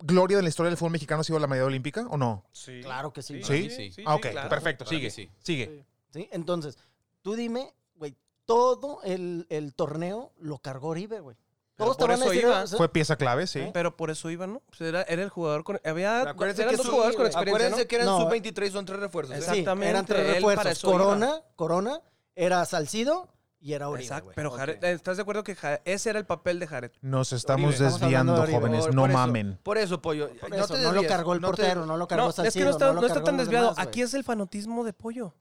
gloria 0.00 0.36
de 0.36 0.42
la 0.42 0.48
historia 0.50 0.68
del 0.70 0.76
fútbol 0.76 0.92
mexicano 0.92 1.22
ha 1.22 1.24
sido 1.24 1.38
la 1.38 1.46
medalla 1.46 1.66
olímpica, 1.66 2.06
¿o 2.10 2.16
no? 2.16 2.44
Sí. 2.52 2.80
Claro 2.82 3.12
que 3.12 3.22
sí. 3.22 3.42
¿Sí? 3.42 3.52
mí 3.52 3.70
sí. 3.70 4.02
Ah, 4.06 4.14
ok, 4.14 4.26
claro. 4.30 4.48
perfecto. 4.48 4.84
Sigue. 4.86 5.10
sí. 5.10 5.30
Sigue. 5.42 5.84
¿Sí? 6.12 6.28
Entonces, 6.32 6.76
tú 7.22 7.34
dime, 7.34 7.72
güey, 7.96 8.14
todo 8.44 9.00
el, 9.04 9.46
el 9.48 9.74
torneo 9.74 10.32
lo 10.38 10.58
cargó 10.58 10.88
Oribe, 10.88 11.20
güey. 11.20 11.36
Todos 11.84 11.96
te 11.96 12.00
por 12.02 12.10
van 12.10 12.20
a 12.20 12.24
eso 12.24 12.30
decir, 12.32 12.44
iba. 12.46 12.66
Fue 12.66 12.88
pieza 12.88 13.16
clave, 13.16 13.46
sí. 13.46 13.70
Pero 13.72 13.96
por 13.96 14.10
eso 14.10 14.30
iba, 14.30 14.46
¿no? 14.46 14.62
Pues 14.68 14.80
era, 14.82 15.02
era 15.02 15.22
el 15.22 15.28
jugador 15.30 15.64
con. 15.64 15.80
Había. 15.84 16.22
Acuérdense 16.30 16.62
eran 16.62 16.72
que 16.72 16.76
dos 16.76 16.86
su- 16.86 16.92
jugadores 16.92 17.16
con 17.16 17.26
experiencia. 17.26 17.54
Acuérdense 17.66 17.84
¿no? 17.84 17.88
que 17.88 17.94
eran 17.96 18.06
No. 18.06 18.18
sub-23, 18.20 18.70
son 18.70 18.84
tres 18.84 19.00
refuerzos. 19.00 19.34
¿eh? 19.36 19.38
sí, 19.42 19.44
Exactamente, 19.50 19.90
eran 19.90 20.06
tres 20.06 20.20
él 20.20 20.42
para 20.42 20.54
refuerzos. 20.54 20.72
eso 20.78 20.88
iba. 20.90 20.98
Corona, 20.98 21.40
Corona, 21.56 22.00
era 22.36 22.64
Salcido 22.64 23.28
y 23.62 23.74
era 23.74 23.88
Oribe, 23.88 24.04
Exacto. 24.04 24.24
güey. 24.24 24.34
Pero. 24.36 24.50
Jared, 24.52 24.82
¿estás 24.84 25.16
de 25.18 25.22
acuerdo 25.22 25.44
que 25.44 25.54
Ja- 25.54 25.80
ese 25.84 26.10
era 26.10 26.18
el 26.18 26.24
papel 26.26 26.58
de 26.60 26.66
Jared? 26.66 26.92
Nos 27.02 27.32
estamos 27.32 27.68
Oribe. 27.74 27.86
Estamos 27.86 28.02
hablando 28.02 28.32
desviando, 28.32 28.34
de 28.34 28.40
Oribe. 28.40 28.58
jóvenes. 28.58 28.84
Por- 28.86 28.94
No 28.94 29.02
por 29.02 29.10
eso- 29.10 29.18
mamen. 29.18 29.58
Por 29.62 29.78
eso, 29.78 30.00
pollo. 30.02 30.30
Por 30.40 30.50
no 30.50 30.56
eso, 30.56 30.66
te 30.68 30.72
no 30.80 30.84
lo 30.88 30.92
desvíes, 30.92 31.12
cargó 31.12 31.32
el 31.34 31.40
no 31.40 31.50
te- 31.50 31.56
portero, 31.62 31.86
no 31.86 31.96
lo 31.96 32.08
cargó 32.08 32.24
No, 32.24 32.30
es 32.30 32.36
que 32.36 32.42
Salcido, 32.42 32.64
no 32.66 32.70
está, 32.70 32.86
lo 32.88 32.94
no 33.00 33.06
está 33.06 33.22
tan 33.22 33.36
los 33.36 33.44
desviado. 33.46 33.64
demás, 33.66 33.76
güey. 33.76 33.88
Aquí 33.88 34.02
es 34.02 34.14
el 34.14 34.24
fanatismo 34.24 34.84
de 34.84 34.92
pollo. 34.92 35.34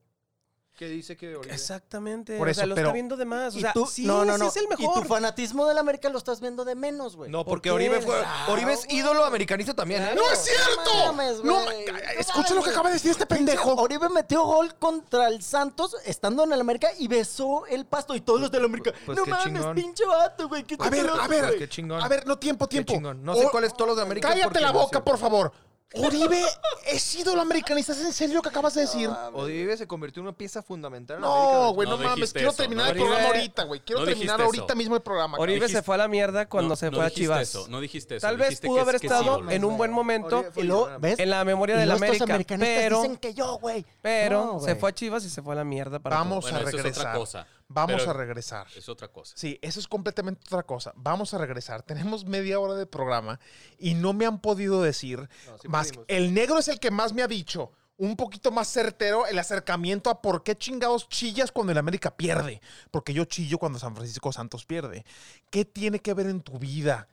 Que 0.79 0.87
dice 0.87 1.17
que 1.17 1.35
Oribe- 1.35 1.51
Exactamente. 1.53 2.37
Por 2.37 2.47
o 2.47 2.51
eso, 2.51 2.59
sea, 2.61 2.65
lo 2.67 2.73
pero- 2.73 2.87
está 2.87 2.93
viendo 2.93 3.17
de 3.17 3.25
más. 3.25 3.53
O 3.53 3.57
Y 3.57 3.61
sea, 3.63 3.73
tú, 3.73 3.85
sí, 3.85 4.05
no, 4.05 4.23
no, 4.23 4.35
sí 4.35 4.39
no. 4.39 4.47
es 4.47 4.55
el 4.55 4.63
Y 4.77 4.85
tu 4.93 5.03
fanatismo 5.03 5.67
del 5.67 5.77
América 5.77 6.07
lo 6.07 6.17
estás 6.17 6.39
viendo 6.39 6.63
de 6.63 6.73
menos, 6.73 7.17
güey. 7.17 7.29
No, 7.29 7.39
¿Por 7.43 7.55
porque? 7.55 7.69
Oribe 7.69 7.99
fue. 8.01 8.17
Claro, 8.17 8.53
Oribe 8.53 8.71
es 8.71 8.85
ídolo 8.89 9.25
americanista 9.25 9.73
también, 9.73 10.01
¿eh? 10.03 10.13
¡No 10.15 10.21
es 10.31 10.39
cierto! 10.39 10.93
No 10.95 11.05
mames, 11.13 11.43
No, 11.43 11.59
No 11.65 11.69
escucha 12.17 12.53
lo 12.53 12.63
que 12.63 12.69
acaba 12.69 12.87
de 12.87 12.93
decir 12.93 13.11
este 13.11 13.25
pendejo. 13.25 13.73
Oribe 13.75 14.07
metió 14.07 14.41
gol 14.45 14.73
contra 14.75 15.27
el 15.27 15.43
Santos 15.43 15.97
estando 16.05 16.45
en 16.45 16.53
el 16.53 16.61
América 16.61 16.87
y 16.97 17.09
besó 17.09 17.65
el 17.65 17.85
pasto 17.85 18.15
y 18.15 18.21
todos 18.21 18.39
los 18.39 18.49
del 18.49 18.63
América. 18.63 18.93
pues 19.05 19.17
no 19.17 19.25
qué 19.25 19.31
mames, 19.31 19.53
chingón. 19.59 19.75
pinche 19.75 20.05
vato, 20.05 20.47
güey. 20.47 20.63
¿qué 20.63 20.77
A 20.79 20.89
ver, 20.89 21.09
a 21.09 21.27
ver, 21.27 21.45
güey? 21.47 21.59
Qué 21.59 21.67
chingón. 21.67 22.01
a 22.01 22.07
ver, 22.07 22.25
no 22.25 22.39
tiempo, 22.39 22.67
Qué 22.69 22.75
tiempo. 22.77 22.93
chingón. 22.93 23.21
No 23.21 23.35
sé 23.35 23.45
O- 23.47 23.51
cuáles 23.51 23.73
todos 23.73 23.89
los 23.89 23.97
de 23.97 24.03
América. 24.03 24.29
Cállate 24.29 24.61
la 24.61 24.71
no 24.71 24.79
boca, 24.79 25.03
por 25.03 25.17
favor. 25.17 25.51
Oribe 25.95 26.39
es 26.85 27.15
ídolo 27.15 27.41
americanista. 27.41 27.93
¿Es 27.93 28.01
en 28.01 28.13
serio 28.13 28.35
lo 28.35 28.41
que 28.43 28.49
acabas 28.49 28.75
de 28.75 28.81
decir? 28.81 29.09
Oribe 29.33 29.75
se 29.75 29.87
convirtió 29.87 30.21
en 30.21 30.27
una 30.27 30.37
pieza 30.37 30.61
fundamental 30.61 31.15
en 31.17 31.21
No, 31.21 31.33
América. 31.33 31.67
güey, 31.73 31.89
no, 31.89 31.97
No 31.97 32.03
mames. 32.03 32.15
dijiste 32.15 32.39
Quiero 32.39 32.49
eso, 32.51 32.57
terminar 32.57 32.85
no 32.85 32.91
el 32.91 32.97
programa 32.97 33.27
ahorita, 33.27 33.63
güey. 33.63 33.79
Quiero 33.81 33.99
no 34.01 34.05
terminar 34.05 34.37
dijiste 34.37 34.43
ahorita 34.45 34.65
eso. 34.73 34.75
mismo 34.75 34.95
el 34.95 35.01
programa. 35.01 35.37
Oribe 35.39 35.59
dijiste- 35.61 35.77
se 35.79 35.81
fue 35.83 35.95
a 35.95 35.97
la 35.97 36.07
mierda 36.07 36.47
cuando 36.47 36.69
No, 36.69 36.75
se 36.75 36.85
no 36.91 36.97
fue 36.97 37.01
a 37.01 37.05
dijiste 37.05 37.21
Chivas. 37.23 37.41
eso, 37.41 37.67
no 37.69 37.81
dijiste 37.81 38.15
eso. 38.17 38.27
Tal 38.27 38.37
vez 38.37 38.49
dijiste 38.49 38.67
pudo 38.67 38.75
que 38.77 38.81
haber 38.81 38.95
es- 38.95 39.01
que 39.01 39.07
es 39.07 39.13
estado 39.13 39.37
ídolo. 39.37 39.51
en 39.51 39.65
un 39.65 39.77
buen 39.77 39.91
momento 39.91 40.37
Oribe 40.37 40.51
fue 40.51 40.63
Y 40.63 40.67
luego, 40.67 40.83
ídolo. 40.85 40.99
¿ves? 40.99 41.19
en 41.19 41.29
la 41.31 41.43
memoria 41.45 41.75
del 41.75 41.89
luego 41.89 42.03
estos 42.05 42.21
América. 42.21 42.33
americanistas 42.35 42.77
Pero, 42.83 43.01
dicen 43.01 43.17
que 43.17 43.33
yo, 43.33 43.57
güey. 43.57 43.85
pero 44.01 44.45
No, 44.45 44.59
se 44.59 44.65
güey. 44.65 44.79
fue 44.79 44.89
a 44.89 44.93
Chivas 44.93 45.25
y 45.25 45.29
se 45.31 45.41
fue 45.41 45.53
a 45.53 45.57
la 45.57 45.63
mierda 45.63 45.97
para 45.99 46.17
Vamos 46.17 46.43
Bueno, 46.43 46.57
a 46.57 46.61
eso 46.61 46.69
es 46.69 46.75
regresar. 46.75 47.01
otra 47.07 47.13
cosa. 47.19 47.47
Vamos 47.71 47.97
Pero- 48.01 48.09
a 48.11 48.13
regresar. 48.15 48.67
Es 48.75 48.89
otra 48.89 49.09
cosa. 49.09 49.35
Sí, 49.37 49.59
eso 49.61 49.79
es 49.79 49.87
completamente 49.87 50.41
otra 50.47 50.63
cosa. 50.63 50.91
Vamos 50.95 51.33
a 51.35 51.37
regresar. 51.37 51.83
Tenemos 51.83 52.25
media 52.25 52.59
hora 52.59 52.73
de 52.73 52.87
programa 52.87 53.39
y 53.77 53.93
no 53.93 54.11
me 54.13 54.25
han 54.25 54.41
podido 54.41 54.81
decir 54.81 55.19
No, 55.47 55.57
sí 55.59 55.67
más. 55.67 55.87
pudimos. 55.89 56.05
El 56.07 56.33
negro 56.33 56.57
es 56.57 56.67
el 56.67 56.79
que 56.79 56.89
más 56.89 57.13
me 57.13 57.21
ha 57.21 57.27
dicho. 57.27 57.71
Un 57.97 58.15
poquito 58.15 58.49
más 58.49 58.69
certero 58.69 59.27
el 59.27 59.37
acercamiento 59.37 60.09
a 60.09 60.21
por 60.21 60.41
qué 60.41 60.55
chingados 60.57 61.09
chillas 61.09 61.51
cuando 61.51 61.73
el 61.73 61.77
América 61.77 62.15
pierde. 62.17 62.59
Porque 62.89 63.13
yo 63.13 63.25
chillo 63.25 63.59
cuando 63.59 63.77
San 63.77 63.93
Francisco 63.95 64.31
Santos 64.31 64.65
pierde. 64.65 65.05
¿Qué 65.51 65.63
tiene 65.65 65.99
que 65.99 66.13
ver 66.15 66.25
en 66.27 66.41
tu 66.41 66.57
vida? 66.57 67.07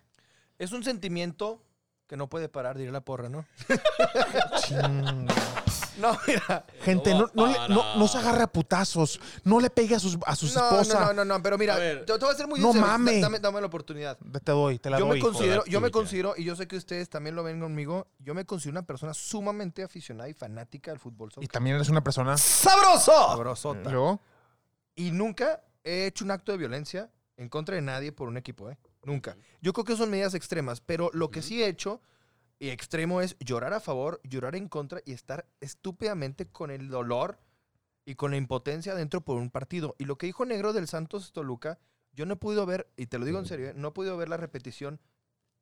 Es 0.59 0.73
un 0.73 0.83
sentimiento 0.85 1.61
que 2.07 2.17
no 2.17 2.29
puede 2.29 2.49
parar, 2.49 2.77
diría 2.77 2.93
la 2.93 3.01
porra, 3.01 3.29
¿no? 3.29 3.45
No, 5.99 6.15
mira. 6.27 6.67
Gente, 6.83 7.15
no, 7.15 7.31
no, 7.33 7.47
le- 7.47 7.69
no- 7.71 7.97
no 7.97 8.07
se 8.07 8.19
agarre 8.19 8.43
a 8.43 8.47
putazos. 8.47 9.19
No 9.45 9.61
le 9.61 9.71
pegue 9.71 9.95
a 9.95 9.99
sus, 9.99 10.19
a 10.27 10.37
sus 10.37 10.55
No, 10.55 10.63
esposas. 10.65 11.01
no, 11.01 11.07
no, 11.07 11.25
no, 11.25 11.25
no, 11.25 11.43
pero 11.43 11.57
mira, 11.57 11.75
A 11.75 11.79
ver. 11.79 12.05
te, 12.05 12.13
te 12.19 12.25
voy 12.25 12.35
a 12.35 12.37
ser 12.37 12.47
muy 12.47 12.61
No 12.61 12.73
sincero. 12.73 12.87
mame. 12.87 13.19
Dame, 13.21 13.39
dame 13.39 13.61
la 13.63 13.67
oportunidad. 13.69 14.19
Te 14.45 14.53
doy, 14.53 14.79
te 14.79 14.91
la 14.91 14.99
Yo 14.99 15.07
doy. 15.07 15.17
me 15.19 15.25
considero, 15.25 15.65
yo 15.65 15.81
me 15.81 15.91
considero, 15.91 16.35
y 16.37 16.45
yo 16.45 16.55
sé 16.55 16.69
que 16.69 16.77
ustedes 16.77 17.09
también 17.09 17.35
lo 17.35 17.43
ven 17.43 17.61
conmigo, 17.61 18.09
yo 18.19 18.35
me 18.35 18.45
considero 18.45 18.73
una 18.73 18.87
persona 18.87 19.15
sumamente 19.15 19.83
aficionada 19.83 20.29
y 20.29 20.35
fanática 20.35 20.91
del 20.91 21.01
fútbol. 21.01 21.31
Y 21.31 21.35
soccer. 21.37 21.49
también 21.49 21.77
eres 21.77 21.89
una 21.89 22.03
persona. 22.05 22.37
¡Sabroso! 22.37 23.13
Sabrosota. 23.31 23.91
Luego, 23.91 24.21
Y 24.97 25.13
nunca 25.13 25.63
he 25.83 26.05
hecho 26.07 26.27
un 26.27 26.31
acto 26.31 26.53
de 26.53 26.59
violencia 26.59 27.11
en 27.39 27.49
contra 27.49 27.75
de 27.75 27.81
nadie 27.81 28.13
por 28.13 28.29
un 28.29 28.37
equipo, 28.37 28.71
¿eh? 28.71 28.77
Nunca. 29.07 29.37
Yo 29.63 29.73
creo 29.73 29.85
que 29.85 29.97
son 29.97 30.11
medidas 30.11 30.35
extremas, 30.35 30.81
pero 30.81 31.11
lo 31.15 31.31
que 31.31 31.41
sí 31.41 31.63
he 31.63 31.69
hecho, 31.69 32.03
y 32.59 32.71
extremo, 32.71 33.21
es 33.21 33.37
llorar 33.39 33.73
a 33.73 33.79
favor, 33.79 34.21
llorar 34.25 34.57
en 34.57 34.69
contra 34.69 35.01
y 35.07 35.13
estar 35.13 35.47
estúpidamente 35.61 36.49
con 36.49 36.73
el 36.73 36.89
dolor 36.89 37.39
y 38.05 38.17
con 38.17 38.33
la 38.33 38.37
impotencia 38.37 38.97
dentro 38.97 39.21
por 39.21 39.37
un 39.37 39.51
partido. 39.51 39.95
Y 39.99 40.07
lo 40.07 40.19
que 40.19 40.27
dijo 40.27 40.45
Negro 40.45 40.73
del 40.73 40.89
Santos 40.89 41.33
Toluca, 41.33 41.79
yo 42.15 42.27
no 42.27 42.35
he 42.35 42.37
podido 42.37 42.67
ver, 42.67 42.91
y 42.97 43.07
te 43.07 43.21
lo 43.21 43.25
digo 43.25 43.39
en 43.39 43.47
serio, 43.47 43.69
¿eh? 43.69 43.75
no 43.77 43.89
he 43.89 43.93
podido 43.93 44.17
ver 44.17 44.29
la 44.29 44.39
repetición 44.39 45.01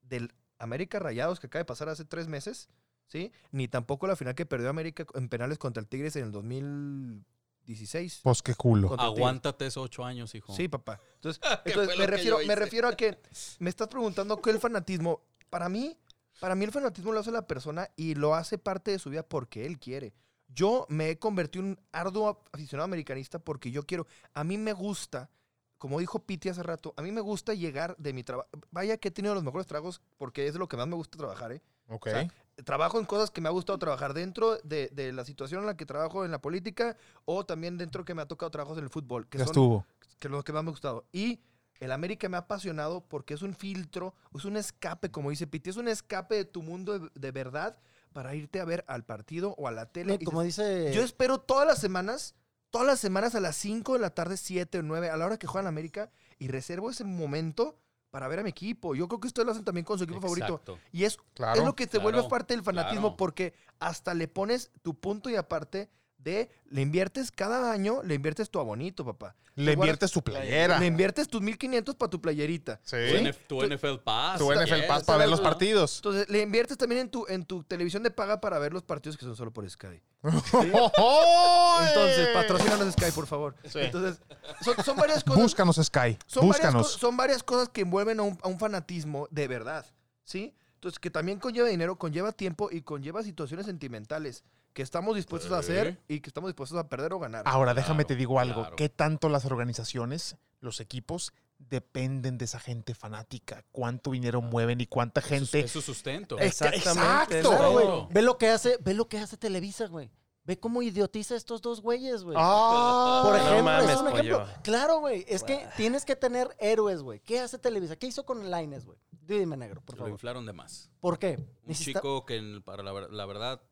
del 0.00 0.32
América 0.58 0.98
Rayados 0.98 1.38
que 1.38 1.48
acaba 1.48 1.60
de 1.60 1.66
pasar 1.66 1.90
hace 1.90 2.06
tres 2.06 2.28
meses, 2.28 2.70
¿sí? 3.08 3.30
Ni 3.50 3.68
tampoco 3.68 4.06
la 4.06 4.16
final 4.16 4.34
que 4.34 4.46
perdió 4.46 4.70
América 4.70 5.04
en 5.14 5.28
penales 5.28 5.58
contra 5.58 5.82
el 5.82 5.86
Tigres 5.86 6.16
en 6.16 6.24
el 6.24 7.24
2016. 7.64 8.20
pues 8.22 8.42
qué 8.42 8.54
culo. 8.54 8.94
Aguántate 8.98 9.66
esos 9.66 9.84
ocho 9.84 10.04
años, 10.04 10.34
hijo. 10.34 10.54
Sí, 10.54 10.68
papá. 10.68 11.00
Entonces, 11.16 11.40
¿Qué 11.64 11.70
entonces 11.70 11.98
me, 11.98 12.06
refiero, 12.06 12.38
me 12.46 12.54
refiero 12.54 12.88
a 12.88 12.96
que 12.96 13.18
me 13.58 13.70
estás 13.70 13.88
preguntando 13.88 14.40
qué 14.40 14.50
es 14.50 14.56
el 14.56 14.60
fanatismo. 14.60 15.22
Para 15.50 15.68
mí, 15.68 15.98
para 16.40 16.54
mí 16.54 16.64
el 16.64 16.72
fanatismo 16.72 17.12
lo 17.12 17.20
hace 17.20 17.30
la 17.30 17.46
persona 17.46 17.88
y 17.96 18.14
lo 18.14 18.34
hace 18.34 18.58
parte 18.58 18.90
de 18.90 18.98
su 18.98 19.10
vida 19.10 19.22
porque 19.22 19.66
él 19.66 19.78
quiere. 19.78 20.14
Yo 20.48 20.86
me 20.88 21.10
he 21.10 21.18
convertido 21.18 21.64
en 21.64 21.70
un 21.72 21.80
arduo 21.90 22.44
aficionado 22.52 22.84
americanista 22.84 23.38
porque 23.38 23.70
yo 23.70 23.84
quiero. 23.84 24.06
A 24.34 24.44
mí 24.44 24.58
me 24.58 24.72
gusta, 24.72 25.30
como 25.78 25.98
dijo 25.98 26.20
Piti 26.20 26.48
hace 26.48 26.62
rato, 26.62 26.94
a 26.96 27.02
mí 27.02 27.10
me 27.10 27.20
gusta 27.20 27.54
llegar 27.54 27.96
de 27.96 28.12
mi 28.12 28.22
trabajo. 28.22 28.48
Vaya 28.70 28.96
que 28.98 29.08
he 29.08 29.10
tenido 29.10 29.34
los 29.34 29.42
mejores 29.42 29.66
tragos 29.66 30.00
porque 30.16 30.46
es 30.46 30.52
de 30.52 30.58
lo 30.58 30.68
que 30.68 30.76
más 30.76 30.86
me 30.86 30.94
gusta 30.94 31.18
trabajar, 31.18 31.52
¿eh? 31.52 31.62
Ok. 31.88 32.06
O 32.06 32.10
sea, 32.10 32.28
trabajo 32.64 32.98
en 32.98 33.06
cosas 33.06 33.30
que 33.30 33.40
me 33.40 33.48
ha 33.48 33.52
gustado 33.52 33.78
trabajar 33.78 34.14
dentro 34.14 34.58
de, 34.58 34.88
de 34.92 35.12
la 35.12 35.24
situación 35.24 35.60
en 35.60 35.66
la 35.66 35.76
que 35.76 35.86
trabajo 35.86 36.24
en 36.24 36.30
la 36.30 36.40
política 36.40 36.96
o 37.24 37.44
también 37.44 37.78
dentro 37.78 38.04
que 38.04 38.14
me 38.14 38.22
ha 38.22 38.26
tocado 38.26 38.50
trabajos 38.50 38.78
en 38.78 38.84
el 38.84 38.90
fútbol. 38.90 39.26
Que 39.28 39.38
ya 39.38 39.44
son 39.44 39.52
estuvo. 39.52 39.86
que 40.18 40.28
es 40.28 40.30
lo 40.30 40.42
que 40.44 40.52
más 40.52 40.62
me 40.62 40.68
ha 40.68 40.72
gustado. 40.72 41.04
Y 41.12 41.40
el 41.80 41.92
América 41.92 42.28
me 42.28 42.36
ha 42.36 42.40
apasionado 42.40 43.00
porque 43.02 43.34
es 43.34 43.42
un 43.42 43.54
filtro, 43.54 44.14
es 44.34 44.44
un 44.44 44.56
escape, 44.56 45.10
como 45.10 45.30
dice 45.30 45.46
Piti, 45.46 45.70
es 45.70 45.76
un 45.76 45.88
escape 45.88 46.36
de 46.36 46.44
tu 46.44 46.62
mundo 46.62 46.98
de, 46.98 47.10
de 47.14 47.30
verdad 47.32 47.76
para 48.12 48.34
irte 48.34 48.60
a 48.60 48.64
ver 48.64 48.84
al 48.86 49.04
partido 49.04 49.54
o 49.58 49.68
a 49.68 49.72
la 49.72 49.86
tele. 49.86 50.18
Y 50.20 50.24
Como 50.24 50.42
dice. 50.42 50.92
Yo 50.94 51.02
espero 51.02 51.40
todas 51.40 51.66
las 51.66 51.80
semanas, 51.80 52.36
todas 52.70 52.86
las 52.86 53.00
semanas 53.00 53.34
a 53.34 53.40
las 53.40 53.56
5 53.56 53.94
de 53.94 53.98
la 53.98 54.10
tarde, 54.10 54.36
7 54.36 54.78
o 54.78 54.82
9, 54.82 55.10
a 55.10 55.16
la 55.16 55.26
hora 55.26 55.36
que 55.36 55.48
juegan 55.48 55.66
América, 55.66 56.10
y 56.38 56.48
reservo 56.48 56.90
ese 56.90 57.04
momento 57.04 57.76
para 58.14 58.28
ver 58.28 58.38
a 58.38 58.42
mi 58.44 58.50
equipo. 58.50 58.94
Yo 58.94 59.08
creo 59.08 59.18
que 59.18 59.26
ustedes 59.26 59.44
lo 59.44 59.50
hacen 59.50 59.64
también 59.64 59.84
con 59.84 59.98
su 59.98 60.04
equipo 60.04 60.20
favorito. 60.20 60.46
Exacto. 60.46 60.78
Y 60.92 61.02
es, 61.02 61.18
Claro. 61.34 61.58
es 61.58 61.66
lo 61.66 61.74
que 61.74 61.88
te 61.88 61.98
vuelve 61.98 62.22
parte 62.28 62.54
del 62.54 62.62
fanatismo 62.62 63.08
claro. 63.08 63.16
porque 63.16 63.54
hasta 63.80 64.14
le 64.14 64.28
pones 64.28 64.70
tu 64.82 64.94
punto 64.94 65.30
y 65.30 65.34
aparte 65.34 65.90
de, 66.24 66.50
le 66.70 66.82
inviertes 66.82 67.30
cada 67.30 67.70
año, 67.70 68.02
le 68.02 68.14
inviertes 68.14 68.50
tu 68.50 68.58
abonito, 68.58 69.04
papá. 69.04 69.36
Le 69.56 69.72
Igual- 69.72 69.86
inviertes 69.86 70.10
tu 70.10 70.20
playera. 70.22 70.80
Le 70.80 70.86
inviertes 70.86 71.28
tus 71.28 71.40
1500 71.40 71.94
para 71.94 72.10
tu 72.10 72.20
playerita. 72.20 72.80
Sí. 72.82 72.96
Tu, 73.08 73.16
NF 73.24 73.36
tu 73.46 73.62
NFL 73.62 73.98
Pass. 74.02 74.38
Tu 74.38 74.52
NFL 74.52 74.86
Pass 74.88 75.04
para 75.04 75.18
ver 75.18 75.28
los 75.28 75.38
¿no? 75.38 75.44
partidos. 75.44 75.96
Entonces, 75.98 76.28
le 76.28 76.42
inviertes 76.42 76.76
también 76.76 77.02
en 77.02 77.08
tu, 77.08 77.24
en 77.28 77.44
tu 77.44 77.62
televisión 77.62 78.02
de 78.02 78.10
paga 78.10 78.40
para 78.40 78.58
ver 78.58 78.72
los 78.72 78.82
partidos 78.82 79.16
que 79.16 79.24
son 79.24 79.36
solo 79.36 79.52
por 79.52 79.68
Sky. 79.70 80.02
Entonces, 80.24 82.28
patrocínanos 82.34 82.92
Sky, 82.94 83.10
por 83.14 83.26
favor. 83.26 83.54
Entonces, 83.74 84.20
son, 84.62 84.74
son 84.84 84.96
varias 84.96 85.22
cosas. 85.22 85.42
Búscanos, 85.42 85.76
Sky. 85.76 86.18
son, 86.26 86.48
varias, 86.48 86.72
Búscanos. 86.72 86.92
son 86.92 87.16
varias 87.16 87.42
cosas 87.42 87.68
que 87.68 87.82
envuelven 87.82 88.20
a 88.20 88.22
un, 88.22 88.38
a 88.42 88.48
un 88.48 88.58
fanatismo 88.58 89.28
de 89.30 89.48
verdad. 89.48 89.86
¿Sí? 90.24 90.54
Entonces, 90.74 90.98
que 90.98 91.10
también 91.10 91.38
conlleva 91.38 91.68
dinero, 91.68 91.96
conlleva 91.96 92.32
tiempo 92.32 92.68
y 92.72 92.82
conlleva 92.82 93.22
situaciones 93.22 93.66
sentimentales 93.66 94.44
que 94.74 94.82
estamos 94.82 95.16
dispuestos 95.16 95.50
a 95.52 95.58
hacer 95.58 95.98
y 96.08 96.20
que 96.20 96.28
estamos 96.28 96.48
dispuestos 96.50 96.76
a 96.78 96.88
perder 96.88 97.12
o 97.14 97.18
ganar. 97.18 97.44
Ahora, 97.46 97.72
déjame 97.72 98.04
Claro, 98.04 98.08
te 98.08 98.16
digo 98.16 98.38
algo. 98.40 98.60
claro. 98.62 98.76
¿Qué 98.76 98.88
tanto 98.90 99.28
las 99.30 99.44
organizaciones, 99.46 100.36
los 100.60 100.80
equipos, 100.80 101.32
dependen 101.58 102.36
de 102.38 102.44
esa 102.44 102.58
gente 102.60 102.94
fanática? 102.94 103.64
¿Cuánto 103.72 104.10
dinero 104.10 104.42
mueven 104.42 104.80
y 104.80 104.86
cuánta 104.86 105.20
Es 105.20 105.26
su- 105.26 105.34
gente? 105.34 105.60
Es 105.60 105.70
su 105.70 105.80
sustento. 105.80 106.38
Exactamente. 106.38 107.38
Exacto. 107.38 107.48
Claro, 107.48 107.70
güey. 107.72 108.06
Ve 108.10 108.22
lo 108.22 108.36
que 108.36 108.48
hace, 108.50 108.76
ve 108.82 108.94
lo 108.94 109.08
que 109.08 109.18
hace 109.18 109.36
Televisa, 109.36 109.86
güey. 109.86 110.10
Ve 110.46 110.58
cómo 110.60 110.82
idiotiza 110.82 111.32
a 111.32 111.36
estos 111.38 111.62
dos 111.62 111.80
güeyes, 111.80 112.22
güey. 112.22 112.36
Ah, 112.38 113.22
Por 113.24 113.32
no 113.32 113.38
ejemplo, 113.38 113.62
mames, 113.64 113.90
es 113.90 113.96
un 114.00 114.08
ejemplo. 114.08 114.38
pollo. 114.40 114.52
Claro, 114.62 114.98
güey. 115.00 115.24
Es 115.26 115.42
que 115.42 115.66
tienes 115.76 116.04
que 116.04 116.16
tener 116.16 116.54
héroes, 116.58 117.00
güey. 117.00 117.20
¿Qué 117.20 117.40
hace 117.40 117.58
Televisa? 117.58 117.96
¿Qué 117.96 118.08
hizo 118.08 118.26
con 118.26 118.50
Lines, 118.50 118.84
güey? 118.84 118.98
Dime, 119.22 119.56
negro, 119.56 119.80
por 119.80 119.94
Lo 119.94 119.98
favor. 120.00 120.10
inflaron 120.12 120.44
de 120.44 120.52
más. 120.52 120.90
¿Por 121.00 121.18
qué? 121.18 121.36
Un 121.38 121.48
Necesita- 121.68 122.00
chico 122.00 122.26
que 122.26 122.60
para 122.62 122.82
la, 122.82 122.92
la 123.08 123.24
verdad 123.24 123.62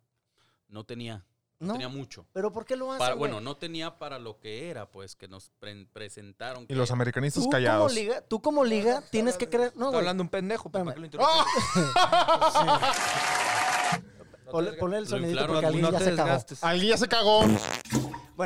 no 0.72 0.84
tenía, 0.84 1.24
no 1.60 1.68
No, 1.68 1.72
tenía 1.74 1.88
mucho. 1.88 2.26
pero 2.32 2.50
¿por 2.50 2.64
qué 2.64 2.74
lo 2.76 2.88
hacen, 2.90 2.98
Para- 2.98 3.14
bueno, 3.14 3.40
no 3.40 3.56
tenía 3.56 3.98
para 3.98 4.18
lo 4.18 4.40
que 4.40 4.68
era, 4.70 4.90
pues, 4.90 5.14
que 5.14 5.28
nos 5.28 5.50
pre- 5.60 5.86
presentaron. 5.92 6.66
Y 6.68 6.74
los 6.74 6.90
americanistas 6.90 7.42
Tú 7.44 7.50
como 7.50 7.52
callados. 7.52 7.94
liga, 7.94 8.20
tú 8.22 8.42
como 8.42 8.64
liga 8.64 9.04
tienes 9.10 9.36
que 9.36 9.48
creer... 9.48 9.72
No, 9.76 9.86
Está 9.86 9.98
hablando 9.98 10.22
un 10.24 10.28
pendejo, 10.28 10.70
que 11.10 11.18
lo. 11.18 11.22
Sí. 12.52 12.60
No 14.44 14.50
Ponle, 14.78 14.98
el 14.98 15.06
sonidito 15.06 15.46
porque 15.46 15.64
alguien 15.64 15.90
ya 15.90 15.98
se 15.98 16.14
cagó. 16.14 16.44
Alguien 16.60 16.90
ya 16.90 16.96
se 16.98 17.08
cagó. 17.08 17.44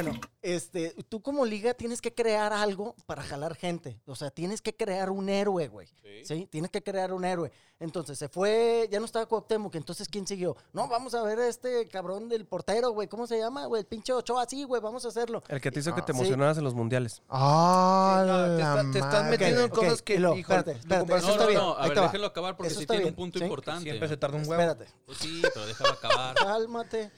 Bueno, 0.03 0.13
este, 0.43 0.95
tú 1.09 1.23
como 1.23 1.47
liga 1.47 1.73
tienes 1.73 2.03
que 2.03 2.13
crear 2.15 2.53
algo 2.53 2.95
para 3.07 3.23
jalar 3.23 3.55
gente. 3.55 3.99
O 4.05 4.15
sea, 4.15 4.31
tienes 4.31 4.61
que 4.61 4.77
crear 4.77 5.09
un 5.09 5.31
héroe, 5.31 5.69
güey. 5.69 5.89
Sí. 6.23 6.47
Tienes 6.51 6.71
que 6.71 6.83
crear 6.83 7.15
un 7.15 7.25
héroe. 7.25 7.51
Entonces 7.81 8.19
se 8.19 8.29
fue, 8.29 8.89
ya 8.91 8.99
no 9.01 9.07
estaba 9.07 9.25
Cuauhtémoc, 9.27 9.75
entonces 9.75 10.07
¿quién 10.09 10.27
siguió? 10.27 10.55
No, 10.75 10.87
vamos 10.89 11.15
a 11.15 11.23
ver 11.23 11.39
a 11.39 11.49
este 11.49 11.89
cabrón 11.89 12.29
del 12.29 12.45
portero, 12.47 12.91
güey. 12.91 13.09
¿Cómo 13.09 13.27
se 13.27 13.39
llama, 13.39 13.65
güey? 13.67 13.81
El 13.81 13.87
pinche 13.87 14.13
Ochoa, 14.13 14.43
así, 14.43 14.65
güey, 14.65 14.83
vamos 14.83 15.05
a 15.07 15.09
hacerlo. 15.09 15.43
El 15.49 15.61
que 15.63 15.71
te 15.71 15.81
hizo 15.81 15.95
que 15.95 16.03
te 16.03 16.13
Sí. 16.13 16.19
emocionaras 16.19 16.59
en 16.59 16.65
los 16.65 16.75
mundiales. 16.75 17.23
Ah, 17.31 18.23
No, 18.27 18.33
te, 18.57 18.63
la 18.63 18.81
está- 18.81 18.93
te 18.93 18.99
estás 18.99 19.13
madre. 19.15 19.31
metiendo 19.31 19.63
en 19.63 19.69
cosas 19.71 20.03
que, 20.03 20.19
luego, 20.19 20.37
híjole, 20.37 20.59
espérate, 20.59 20.79
espérate, 20.81 21.07
No, 21.11 21.17
está 21.17 21.37
no, 21.37 21.47
bien, 21.47 21.61
no, 21.61 21.75
a 21.77 21.89
ver, 21.89 22.01
déjenlo 22.01 22.27
acabar 22.27 22.55
porque 22.57 22.69
Eso 22.69 22.77
sí 22.81 22.83
está 22.85 22.93
tiene 22.95 23.05
bien, 23.05 23.13
un 23.15 23.17
punto 23.17 23.39
¿sí? 23.39 23.45
importante. 23.47 23.83
Siempre 23.85 24.09
se 24.09 24.17
tarda 24.19 24.37
un 24.37 24.47
huevo. 24.49 24.61
Espérate. 24.63 24.87
Pues 25.07 25.19
sí, 25.19 25.43
pero 25.55 25.67
déjalo 25.67 25.91
acabar. 25.93 26.35
Cálmate. 26.37 27.11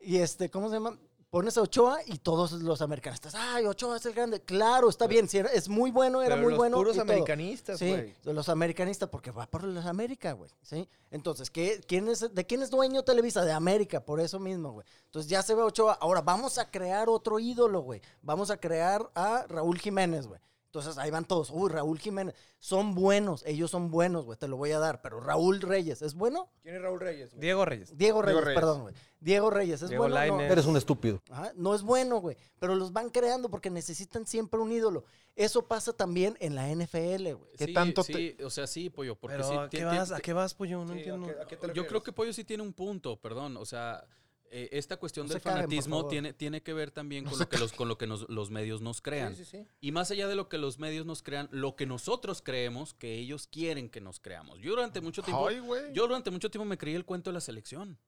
Y 0.00 0.16
este, 0.16 0.50
¿cómo 0.50 0.68
se 0.68 0.74
llama? 0.74 0.98
Pones 1.32 1.56
a 1.56 1.62
Ochoa 1.62 2.00
y 2.04 2.18
todos 2.18 2.52
los 2.52 2.82
americanistas, 2.82 3.34
ay, 3.34 3.64
Ochoa 3.64 3.96
es 3.96 4.04
el 4.04 4.12
grande. 4.12 4.42
Claro, 4.42 4.90
está 4.90 5.06
bien, 5.06 5.26
sí, 5.30 5.38
es 5.38 5.66
muy 5.66 5.90
bueno, 5.90 6.20
era 6.20 6.34
Pero 6.34 6.42
muy 6.42 6.50
los 6.50 6.58
bueno. 6.58 6.76
puros 6.76 6.94
y 6.94 7.00
americanistas, 7.00 7.78
Sí, 7.78 7.88
güey. 7.88 8.14
de 8.22 8.34
los 8.34 8.50
americanistas, 8.50 9.08
porque 9.08 9.30
va 9.30 9.46
por 9.46 9.64
los 9.64 9.86
América, 9.86 10.32
güey. 10.32 10.50
¿sí? 10.60 10.86
Entonces, 11.10 11.50
¿qué, 11.50 11.80
quién 11.88 12.06
es, 12.08 12.34
¿de 12.34 12.44
quién 12.44 12.60
es 12.60 12.68
dueño 12.68 13.02
Televisa? 13.02 13.46
De 13.46 13.52
América, 13.52 14.04
por 14.04 14.20
eso 14.20 14.38
mismo, 14.38 14.72
güey. 14.72 14.86
Entonces 15.06 15.30
ya 15.30 15.42
se 15.42 15.54
ve 15.54 15.62
Ochoa. 15.62 15.94
Ahora 16.02 16.20
vamos 16.20 16.58
a 16.58 16.70
crear 16.70 17.08
otro 17.08 17.38
ídolo, 17.38 17.80
güey. 17.80 18.02
Vamos 18.20 18.50
a 18.50 18.58
crear 18.58 19.10
a 19.14 19.46
Raúl 19.48 19.78
Jiménez, 19.78 20.26
güey. 20.26 20.38
Entonces 20.74 20.96
ahí 20.96 21.10
van 21.10 21.26
todos. 21.26 21.50
Uy, 21.50 21.68
Raúl 21.70 21.98
Jiménez. 21.98 22.34
Son 22.58 22.94
buenos, 22.94 23.44
ellos 23.44 23.70
son 23.70 23.90
buenos, 23.90 24.24
güey. 24.24 24.38
Te 24.38 24.48
lo 24.48 24.56
voy 24.56 24.70
a 24.72 24.78
dar. 24.78 25.02
Pero 25.02 25.20
Raúl 25.20 25.60
Reyes, 25.60 26.00
¿es 26.00 26.14
bueno? 26.14 26.48
¿Quién 26.62 26.76
es 26.76 26.80
Raúl 26.80 26.98
Reyes? 26.98 27.28
güey? 27.32 27.40
Diego 27.42 27.66
Reyes. 27.66 27.94
Diego 27.98 28.22
Reyes, 28.22 28.42
Reyes. 28.42 28.58
perdón, 28.58 28.80
güey. 28.80 28.94
Diego 29.20 29.50
Reyes, 29.50 29.82
¿es 29.82 29.90
Diego 29.90 30.08
bueno? 30.08 30.26
No. 30.38 30.40
Eres 30.40 30.64
un 30.64 30.78
estúpido. 30.78 31.20
Ajá, 31.30 31.52
no 31.56 31.74
es 31.74 31.82
bueno, 31.82 32.22
güey. 32.22 32.38
Pero 32.58 32.74
los 32.74 32.90
van 32.94 33.10
creando 33.10 33.50
porque 33.50 33.68
necesitan 33.68 34.26
siempre 34.26 34.60
un 34.60 34.72
ídolo. 34.72 35.04
Eso 35.36 35.66
pasa 35.66 35.92
también 35.92 36.38
en 36.40 36.54
la 36.54 36.70
NFL, 36.74 37.34
güey. 37.34 37.52
¿Qué 37.58 37.66
Sí, 37.66 37.74
tanto 37.74 38.02
sí, 38.02 38.34
o 38.42 38.48
sea, 38.48 38.66
sí, 38.66 38.88
pollo, 38.88 39.14
porque 39.16 39.36
Pero 39.36 39.48
sí. 39.50 39.54
¿a 39.56 39.68
qué 39.68 39.84
vas? 39.84 40.10
¿A 40.10 40.20
qué 40.20 40.32
vas, 40.32 40.54
pollo? 40.54 40.78
No 40.78 40.86
Sí, 40.86 40.92
¿a 40.92 40.96
entiendo. 40.96 41.26
qué- 41.26 41.40
a 41.42 41.46
qué 41.46 41.56
te 41.58 41.72
Yo 41.74 41.86
creo 41.86 42.02
que 42.02 42.12
Pollo 42.12 42.32
sí 42.32 42.44
tiene 42.44 42.62
un 42.62 42.72
punto, 42.72 43.20
perdón. 43.20 43.58
O 43.58 43.66
sea, 43.66 44.06
eh, 44.52 44.68
esta 44.72 44.96
cuestión 44.98 45.26
No 45.26 45.32
del 45.32 45.40
fanatismo 45.42 46.06
tiene, 46.08 46.32
tiene 46.32 46.62
que 46.62 46.72
ver 46.72 46.90
también 46.90 47.24
con 47.24 47.38
lo 47.38 47.48
que, 47.48 47.58
los, 47.58 47.72
con 47.72 47.88
lo 47.88 47.98
que 47.98 48.06
nos- 48.06 48.28
los 48.28 48.50
medios 48.50 48.80
nos 48.82 49.00
crean. 49.00 49.34
Sí, 49.34 49.44
sí, 49.44 49.58
sí. 49.58 49.66
Y 49.80 49.92
más 49.92 50.10
allá 50.10 50.28
de 50.28 50.34
lo 50.36 50.48
que 50.48 50.58
los 50.58 50.78
medios 50.78 51.06
nos 51.06 51.22
crean, 51.22 51.48
lo 51.50 51.74
que 51.74 51.86
nosotros 51.86 52.42
creemos 52.42 52.94
que 52.94 53.18
ellos 53.18 53.46
quieren 53.46 53.88
que 53.88 54.00
nos 54.00 54.20
creamos. 54.20 54.60
Yo 54.60 54.70
durante 54.70 55.00
mucho 55.00 55.22
tiempo, 55.22 55.48
Ay, 55.48 55.60
yo 55.94 56.06
durante 56.06 56.30
mucho 56.30 56.50
tiempo 56.50 56.64
me 56.66 56.78
creí 56.78 56.94
el 56.94 57.04
cuento 57.04 57.30
de 57.30 57.34
la 57.34 57.40
selección. 57.40 57.98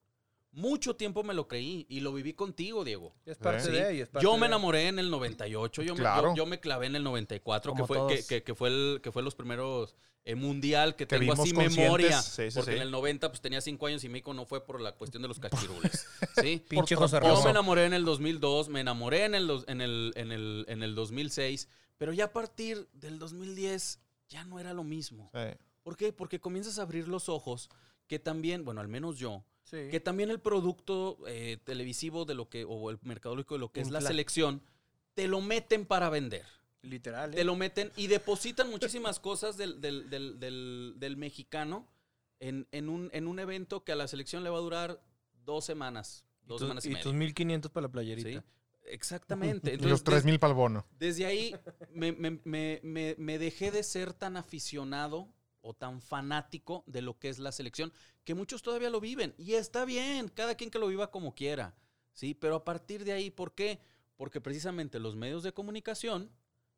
Mucho 0.55 0.95
tiempo 0.95 1.23
me 1.25 1.35
lo 1.35 1.49
creí 1.49 1.85
y 1.89 2.01
lo 2.01 2.13
viví 2.13 2.33
contigo, 2.33 2.85
Diego. 2.85 3.15
Es 3.27 3.37
parte 3.39 3.65
Sí. 3.65 3.71
de 3.73 3.93
ella. 3.93 4.09
Yo 4.21 4.37
me 4.37 4.47
enamoré 4.47 4.87
en 4.89 4.99
el 5.01 5.11
98, 5.11 5.83
yo, 5.83 5.95
Claro. 5.95 6.31
me, 6.31 6.37
yo, 6.37 6.45
yo 6.45 6.47
me 6.47 6.61
clavé 6.61 6.87
en 6.87 6.95
el 6.97 7.03
94, 7.03 7.75
que 7.75 7.85
fue, 7.85 7.97
que, 7.97 8.15
todos. 8.15 8.27
que- 8.27 8.43
que 8.45 8.55
fue 8.55 8.69
el, 8.69 9.01
que 9.03 9.11
fue 9.11 9.23
los 9.23 9.35
primeros 9.35 9.97
eh, 10.27 10.37
mundial 10.37 10.97
que, 10.97 11.07
Que 11.07 11.19
tengo 11.19 11.35
así 11.35 11.53
memoria. 11.53 12.23
Sí, 12.23 12.51
sí, 12.51 12.55
porque 12.55 12.71
sí. 12.71 12.77
en 12.77 12.83
el 12.83 12.91
90 12.91 13.29
pues 13.29 13.43
tenía 13.43 13.61
5 13.61 13.87
años 13.89 14.05
y 14.05 14.09
México 14.09 14.33
no 14.33 14.47
fue 14.47 14.65
por 14.65 14.81
la 14.81 14.93
cuestión 14.93 15.21
de 15.23 15.29
los 15.29 15.39
cachirules. 15.39 16.07
¿sí? 16.43 16.65
Pinche 16.67 16.97
José 16.97 17.19
Yo 17.23 17.43
me 17.45 17.51
enamoré 17.51 17.85
en 17.85 17.93
el 17.93 18.05
2002, 18.07 18.69
me 18.71 18.81
enamoré 18.81 19.25
en 19.25 19.35
el, 19.35 19.47
dos- 19.47 19.65
en 19.69 19.81
el, 19.83 20.13
en 20.17 20.33
el, 20.33 20.65
en 20.69 20.83
el 20.83 20.95
2006, 20.95 21.69
pero 21.99 22.13
ya 22.15 22.25
a 22.27 22.33
partir 22.33 22.89
del 22.95 23.19
2010 23.19 24.01
ya 24.29 24.45
no 24.45 24.59
era 24.61 24.73
lo 24.73 24.83
mismo. 24.85 25.31
Sí. 25.35 25.41
¿Por 25.83 25.97
qué? 25.99 26.13
Porque 26.15 26.41
comienzas 26.41 26.79
a 26.79 26.83
abrir 26.83 27.07
los 27.09 27.29
ojos 27.29 27.69
que 28.07 28.19
también, 28.19 28.65
bueno, 28.65 28.81
al 28.81 28.89
menos 28.89 29.19
yo, 29.19 29.45
Sí. 29.65 29.89
que 29.91 29.99
también 29.99 30.31
el 30.31 30.41
producto 30.41 31.19
eh, 31.27 31.59
televisivo 31.65 32.25
de 32.25 32.35
lo 32.35 32.49
que, 32.49 32.65
o 32.65 32.91
el 32.91 32.99
mercadológico 33.03 33.55
de 33.55 33.61
lo 33.61 33.73
que 33.73 33.81
es 33.81 33.91
la 33.91 34.01
selección, 34.01 34.63
te 35.15 35.27
lo 35.27 35.41
meten 35.41 35.87
para 35.87 36.11
vender. 36.11 36.45
Literal. 36.83 37.33
¿eh? 37.33 37.37
Te 37.37 37.45
lo 37.45 37.57
meten 37.57 37.91
y 37.97 38.09
depositan 38.09 38.69
muchísimas 38.71 39.19
cosas 39.21 39.57
del, 39.57 39.81
del- 39.81 40.11
del- 40.11 40.39
del- 40.39 40.95
del 40.99 41.17
mexicano 41.17 41.89
en, 42.41 42.69
en 42.73 42.89
un, 42.91 43.09
en 43.15 43.27
un 43.27 43.39
evento 43.39 43.85
que 43.85 43.93
a 43.93 43.97
la 43.97 44.07
selección 44.07 44.45
le 44.45 44.51
va 44.51 44.59
a 44.59 44.61
durar 44.61 45.03
dos 45.47 45.65
semanas. 45.65 46.25
Dos 46.47 46.57
y, 46.57 46.59
tu- 46.61 46.65
semanas 46.67 46.85
y, 46.85 46.89
y 46.89 46.91
media. 46.93 47.03
tus 47.03 47.15
1500 47.15 47.71
para 47.71 47.87
la 47.87 47.93
playerita. 47.93 48.29
¿sí? 48.29 48.41
Exactamente. 48.87 49.75
Y 49.81 49.85
los 49.89 50.05
3000 50.05 50.39
para 50.39 50.51
el 50.51 50.57
bono. 50.57 50.87
desde 50.99 51.25
ahí 51.25 51.57
me, 51.91 52.13
me- 52.13 52.39
me- 52.45 52.81
me- 52.83 53.15
me 53.19 53.39
dejé 53.39 53.71
de 53.71 53.83
ser 53.83 54.13
tan 54.13 54.37
aficionado 54.37 55.29
o 55.65 55.73
tan 55.75 56.01
fanático 56.01 56.85
de 56.87 57.03
lo 57.03 57.19
que 57.19 57.31
es 57.31 57.39
la 57.39 57.51
selección, 57.51 57.93
que 58.25 58.35
muchos 58.35 58.63
todavía 58.63 58.91
lo 58.91 59.01
viven. 59.01 59.35
Y 59.39 59.55
está 59.55 59.85
bien, 59.85 60.29
cada 60.29 60.55
quien 60.55 60.71
que 60.71 60.79
lo 60.79 60.89
viva 60.89 61.11
como 61.11 61.35
quiera. 61.35 61.75
¿sí? 62.13 62.35
Pero 62.35 62.57
a 62.57 62.65
partir 62.65 63.05
de 63.05 63.13
ahí, 63.13 63.31
¿por 63.31 63.55
qué? 63.55 63.81
Porque 64.17 64.41
precisamente 64.41 65.01
los 65.01 65.17
medios 65.17 65.43
de 65.43 65.53
comunicación 65.53 66.31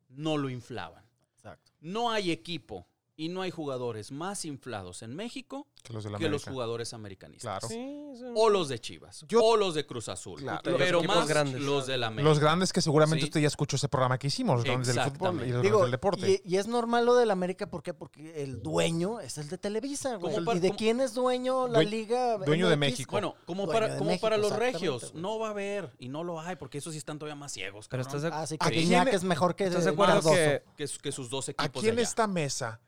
no 0.07 0.37
lo 0.37 0.49
inflaban. 0.49 1.05
Exacto. 1.35 1.71
No 1.81 2.09
hay 2.09 2.31
equipo 2.31 2.87
y 3.19 3.29
no 3.29 3.41
hay 3.41 3.49
jugadores 3.51 4.11
más 4.11 4.45
inflados 4.45 5.01
en 5.01 5.15
México 5.15 5.67
Que 5.83 5.91
los 5.91 6.03
de 6.03 6.11
la 6.11 6.19
que 6.19 6.25
los 6.29 6.43
América. 6.43 6.51
jugadores 6.51 6.93
americanistas. 6.93 7.59
Claro. 7.59 7.67
Sí, 7.67 8.31
O 8.35 8.49
los 8.49 8.69
de 8.69 8.79
Chivas. 8.79 9.25
Yo- 9.27 9.43
o 9.43 9.57
los 9.57 9.73
de 9.73 9.85
Cruz 9.87 10.07
Azul. 10.07 10.39
Claro. 10.39 10.61
Pero 10.77 11.01
más 11.03 11.27
grandes. 11.27 11.59
los 11.61 11.87
de 11.87 11.97
la 11.97 12.07
América. 12.07 12.29
Los 12.29 12.39
grandes 12.39 12.71
que 12.71 12.81
seguramente 12.81 13.21
Sí. 13.23 13.29
usted 13.29 13.41
ya 13.41 13.47
escuchó 13.47 13.75
ese 13.75 13.89
programa 13.89 14.17
que 14.19 14.27
hicimos, 14.27 14.57
los 14.57 14.65
grandes 14.65 14.93
del 14.93 15.03
fútbol 15.03 15.43
y 15.47 15.51
los 15.51 15.63
Digo, 15.63 15.81
del 15.81 15.91
deporte. 15.91 16.41
y, 16.45 16.53
y 16.53 16.57
es 16.57 16.67
normal 16.67 17.05
lo 17.05 17.15
del 17.15 17.31
América, 17.31 17.67
¿por 17.69 17.81
qué? 17.83 17.93
Porque 17.95 18.43
el 18.43 18.61
dueño 18.61 19.19
es 19.19 19.37
el 19.39 19.49
de 19.49 19.57
Televisa, 19.57 20.15
güey. 20.17 20.33
Como 20.33 20.45
para- 20.45 20.57
¿Y 20.57 20.61
de 20.61 20.67
como- 20.69 20.77
quién 20.77 21.01
es 21.01 21.13
dueño 21.15 21.67
la 21.67 21.79
Due- 21.79 21.89
liga? 21.89 22.37
dueño 22.37 22.69
de? 22.69 22.77
México. 22.77 23.11
Bueno, 23.11 23.33
como 23.47 23.65
Dueño 23.65 23.73
para, 23.79 23.93
de 23.93 23.97
como 23.97 24.09
México, 24.11 24.21
para 24.21 24.37
los 24.37 24.55
regios, 24.55 25.11
güey. 25.11 25.21
no 25.23 25.39
va 25.39 25.47
a 25.47 25.51
haber 25.51 25.91
y 25.97 26.09
no 26.09 26.23
lo 26.23 26.39
hay, 26.39 26.55
porque 26.55 26.77
esos 26.77 26.93
sí 26.93 26.99
están 26.99 27.17
todavía 27.17 27.35
más 27.35 27.51
ciegos. 27.51 27.87
Pero 27.87 28.03
estás 28.03 28.21
de, 28.21 28.29
Ah, 28.31 28.45
sí, 28.45 28.55
¿A 28.59 28.69
que 28.69 29.15
es 29.15 29.23
mejor 29.23 29.55
que 29.55 29.63
¿Estás 29.65 29.85
de 29.85 29.91
de 29.91 30.63
que 31.01 31.11
sus 31.11 31.29
dos 31.31 31.49
equipos 31.49 31.65
Aquí 31.69 31.81
de 31.87 31.93
en 31.93 31.99
esta 31.99 32.27
mesa 32.27 32.79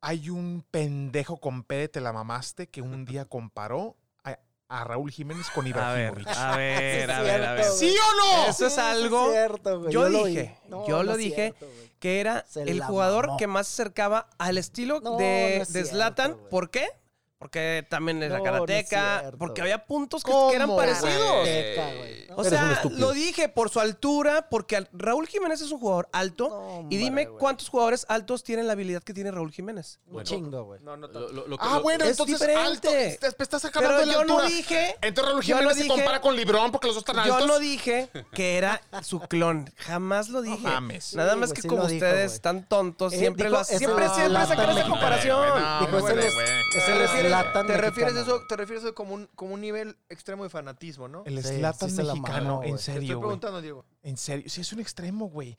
hay 0.00 0.30
un 0.30 0.64
pendejo 0.70 1.38
con 1.38 1.62
P 1.64 1.74
de 1.76 1.88
te 1.88 2.00
la 2.00 2.12
mamaste 2.12 2.68
que 2.68 2.82
un 2.82 3.04
día 3.04 3.24
comparó 3.24 3.96
a, 4.24 4.38
a 4.68 4.84
Raúl 4.84 5.10
Jiménez 5.10 5.46
con 5.50 5.66
A 5.74 5.92
ver, 5.92 6.12
Ibrahimovic. 6.18 6.28
a 6.36 6.56
ver, 6.56 7.10
a 7.10 7.22
ver, 7.22 7.44
a 7.44 7.52
ver. 7.54 7.64
¿Sí 7.64 7.94
o 7.96 8.16
no? 8.16 8.46
Eso 8.50 8.66
es 8.66 8.74
Sí, 8.74 8.80
algo. 8.80 9.30
cierto, 9.32 9.88
yo 9.90 10.08
lo 10.08 10.24
dije, 10.26 10.56
No, 10.68 10.86
yo 10.86 11.02
lo 11.02 11.16
dije 11.16 11.54
cierto, 11.58 11.66
que 11.98 12.20
era 12.20 12.44
Se 12.46 12.62
el 12.62 12.82
jugador 12.82 13.26
mamó. 13.26 13.38
que 13.38 13.46
más 13.46 13.66
se 13.66 13.82
acercaba 13.82 14.28
al 14.38 14.56
estilo 14.58 15.00
No, 15.00 15.16
de, 15.16 15.54
no 15.56 15.62
es 15.62 15.72
de 15.72 15.80
cierto, 15.82 15.90
Zlatan. 15.90 16.36
¿Por 16.50 16.70
qué? 16.70 16.86
Porque 17.38 17.86
también 17.88 18.20
es 18.20 18.32
la 18.32 18.38
No, 18.38 18.44
no 18.44 18.50
es 18.50 18.52
karateca, 18.66 19.20
cierto, 19.20 19.38
porque 19.38 19.60
güey. 19.60 19.72
había 19.72 19.86
puntos 19.86 20.24
que, 20.24 20.32
¿Cómo, 20.32 20.50
que 20.50 20.56
eran 20.56 20.74
parecidos. 20.74 21.40
Güey. 21.46 22.26
No, 22.28 22.34
O 22.36 22.40
Eres 22.44 22.52
un 22.52 22.58
sea, 22.58 22.72
estúpido. 22.72 23.00
lo 23.00 23.12
dije 23.12 23.48
por 23.48 23.70
su 23.70 23.78
altura, 23.78 24.48
porque 24.50 24.76
al- 24.76 24.88
Raúl 24.92 25.28
Jiménez 25.28 25.60
es 25.60 25.70
un 25.70 25.78
jugador 25.78 26.08
alto. 26.12 26.48
No, 26.48 26.86
y 26.90 26.96
dime 26.96 27.26
güey. 27.26 27.38
cuántos 27.38 27.68
jugadores 27.68 28.06
altos 28.08 28.42
tienen 28.42 28.66
la 28.66 28.72
habilidad 28.72 29.04
que 29.04 29.14
tiene 29.14 29.30
Raúl 29.30 29.52
Jiménez. 29.52 30.00
Un 30.06 30.14
Bueno, 30.14 30.28
chingo, 30.28 30.64
güey. 30.64 30.80
No, 30.82 30.96
no 30.96 31.06
Lo- 31.06 31.12
tanto. 31.12 31.32
lo- 31.32 31.46
lo 31.46 31.58
que- 31.58 31.64
Ah, 31.64 31.76
lo- 31.76 31.82
bueno, 31.82 32.04
es 32.04 32.10
entonces 32.10 32.40
diferente. 32.40 32.66
alto. 32.66 32.88
Te, 32.90 33.32
te 33.32 33.42
estás 33.44 33.62
sacando 33.62 33.88
Pero 33.88 34.00
de 34.00 34.06
la 34.06 34.12
yo 34.14 34.24
no 34.24 34.34
altura. 34.40 34.48
dije- 34.48 34.96
Entonces 35.00 35.32
Raúl 35.32 35.44
yo 35.44 35.54
no 35.54 35.58
Jiménez 35.60 35.76
se 35.78 35.82
dije- 35.84 35.94
compara 35.94 36.20
con 36.20 36.34
Librón 36.36 36.72
porque 36.72 36.86
los 36.88 36.96
dos 36.96 37.02
están 37.02 37.20
altos. 37.20 37.40
Yo 37.40 37.46
no 37.46 37.58
dije 37.60 38.08
que 38.32 38.56
era 38.58 38.82
su 39.02 39.20
clon. 39.20 39.70
Jamás 39.76 40.28
lo 40.28 40.42
dije. 40.42 40.58
mames. 40.58 41.14
Nada 41.14 41.34
Sí, 41.34 41.38
más 41.38 41.48
güey, 41.50 41.54
que 41.56 41.62
sí 41.62 41.68
como 41.68 41.82
lo 41.82 41.88
dijo, 41.88 42.04
ustedes 42.04 42.24
güey. 42.26 42.34
están 42.34 42.68
tontos, 42.68 43.12
Eh, 43.12 43.18
siempre 43.18 43.44
dijo, 43.44 43.56
lo 43.56 43.62
es 43.62 43.68
siempre, 43.68 44.04
el 44.04 44.10
siempre 44.10 44.26
Zlatan 44.28 44.48
sacan 44.48 44.64
esa 44.64 44.74
mexicano. 44.74 44.90
comparación. 44.94 45.48
No, 45.48 45.80
Dijo, 45.80 45.96
es 45.96 46.02
güey, 46.02 46.14
el- 46.14 46.34
güey. 46.34 46.46
es 46.76 46.84
¿Te 46.84 46.92
el 46.92 46.98
refieres, 46.98 47.27
Zlatan 47.28 47.66
te 47.66 47.76
refieres 47.76 48.14
mexicano, 48.14 48.36
eso, 48.38 48.46
te 48.48 48.56
refieres 48.56 48.84
eso 48.84 48.94
como 48.94 49.14
un, 49.14 49.28
como 49.34 49.54
un 49.54 49.60
nivel 49.60 49.96
extremo 50.08 50.44
de 50.44 50.50
fanatismo, 50.50 51.08
¿no? 51.08 51.22
El 51.24 51.42
Sí, 51.42 51.56
Zlatan 51.58 51.90
sí 51.90 52.02
la 52.02 52.14
mexicano, 52.14 52.44
mamó, 52.46 52.62
en. 52.64 52.70
Te 52.72 52.76
estoy 52.76 52.94
serio, 52.94 53.16
güey. 53.16 53.20
preguntando, 53.28 53.60
Diego. 53.62 53.84
En 54.08 54.16
serio, 54.16 54.48
sí 54.48 54.62
es 54.62 54.72
un 54.72 54.80
extremo, 54.80 55.28
güey. 55.28 55.54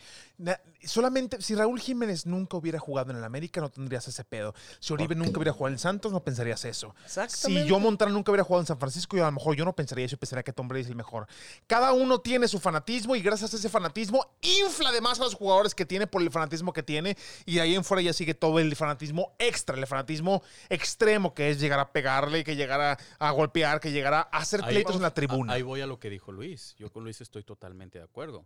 Solamente 0.83 1.41
si 1.41 1.55
Raúl 1.55 1.79
Jiménez 1.79 2.25
nunca 2.25 2.57
hubiera 2.57 2.79
jugado 2.79 3.11
en 3.11 3.17
el 3.17 3.23
América, 3.23 3.59
no 3.61 3.69
tendrías 3.69 4.07
ese 4.07 4.23
pedo. 4.23 4.55
Si 4.79 4.93
Oribe 4.93 5.13
nunca 5.13 5.37
hubiera 5.37 5.51
jugado 5.51 5.73
en 5.73 5.79
Santos, 5.79 6.11
no 6.11 6.23
pensarías 6.23 6.63
eso. 6.65 6.95
Exactamente. 7.03 7.63
Si 7.63 7.69
yo 7.69 7.79
Montana 7.79 8.11
nunca 8.11 8.31
hubiera 8.31 8.43
jugado 8.43 8.61
en 8.61 8.67
San 8.67 8.79
Francisco, 8.79 9.17
yo 9.17 9.23
a 9.23 9.27
lo 9.27 9.33
mejor 9.33 9.55
yo 9.55 9.65
no 9.65 9.73
pensaría 9.75 10.05
eso 10.05 10.15
y 10.15 10.17
pensaría 10.17 10.41
que 10.43 10.53
Tom 10.53 10.67
Brady 10.67 10.81
es 10.83 10.87
el 10.87 10.95
mejor. 10.95 11.27
Cada 11.67 11.91
uno 11.91 12.19
tiene 12.21 12.47
su 12.47 12.59
fanatismo 12.59 13.15
y 13.15 13.21
gracias 13.21 13.53
a 13.53 13.57
ese 13.57 13.69
fanatismo 13.69 14.25
infla 14.41 14.89
además 14.89 15.19
a 15.19 15.23
los 15.25 15.35
jugadores 15.35 15.75
que 15.75 15.85
tiene 15.85 16.07
por 16.07 16.21
el 16.21 16.31
fanatismo 16.31 16.73
que 16.73 16.81
tiene 16.81 17.17
y 17.45 17.55
de 17.55 17.61
ahí 17.61 17.75
en 17.75 17.83
fuera 17.83 18.01
ya 18.01 18.13
sigue 18.13 18.33
todo 18.33 18.59
el 18.59 18.75
fanatismo 18.75 19.33
extra, 19.37 19.75
el 19.77 19.85
fanatismo 19.85 20.41
extremo 20.69 21.33
que 21.33 21.49
es 21.49 21.59
llegar 21.59 21.79
a 21.79 21.91
pegarle, 21.91 22.43
que 22.43 22.55
llegar 22.55 22.81
a, 22.81 22.97
a 23.19 23.31
golpear, 23.31 23.79
que 23.79 23.91
llegar 23.91 24.13
a 24.13 24.21
hacer 24.21 24.61
pleitos 24.69 24.95
en 24.95 25.01
la 25.01 25.13
tribuna. 25.13 25.53
a- 25.53 25.55
Ahí 25.55 25.61
voy 25.61 25.81
a 25.81 25.85
lo 25.87 25.99
que 25.99 26.09
dijo 26.09 26.31
Luis. 26.31 26.75
Yo 26.79 26.91
con 26.91 27.03
Luis 27.03 27.19
estoy 27.21 27.43
totalmente 27.43 27.97
de 27.99 28.05
acuerdo. 28.05 28.38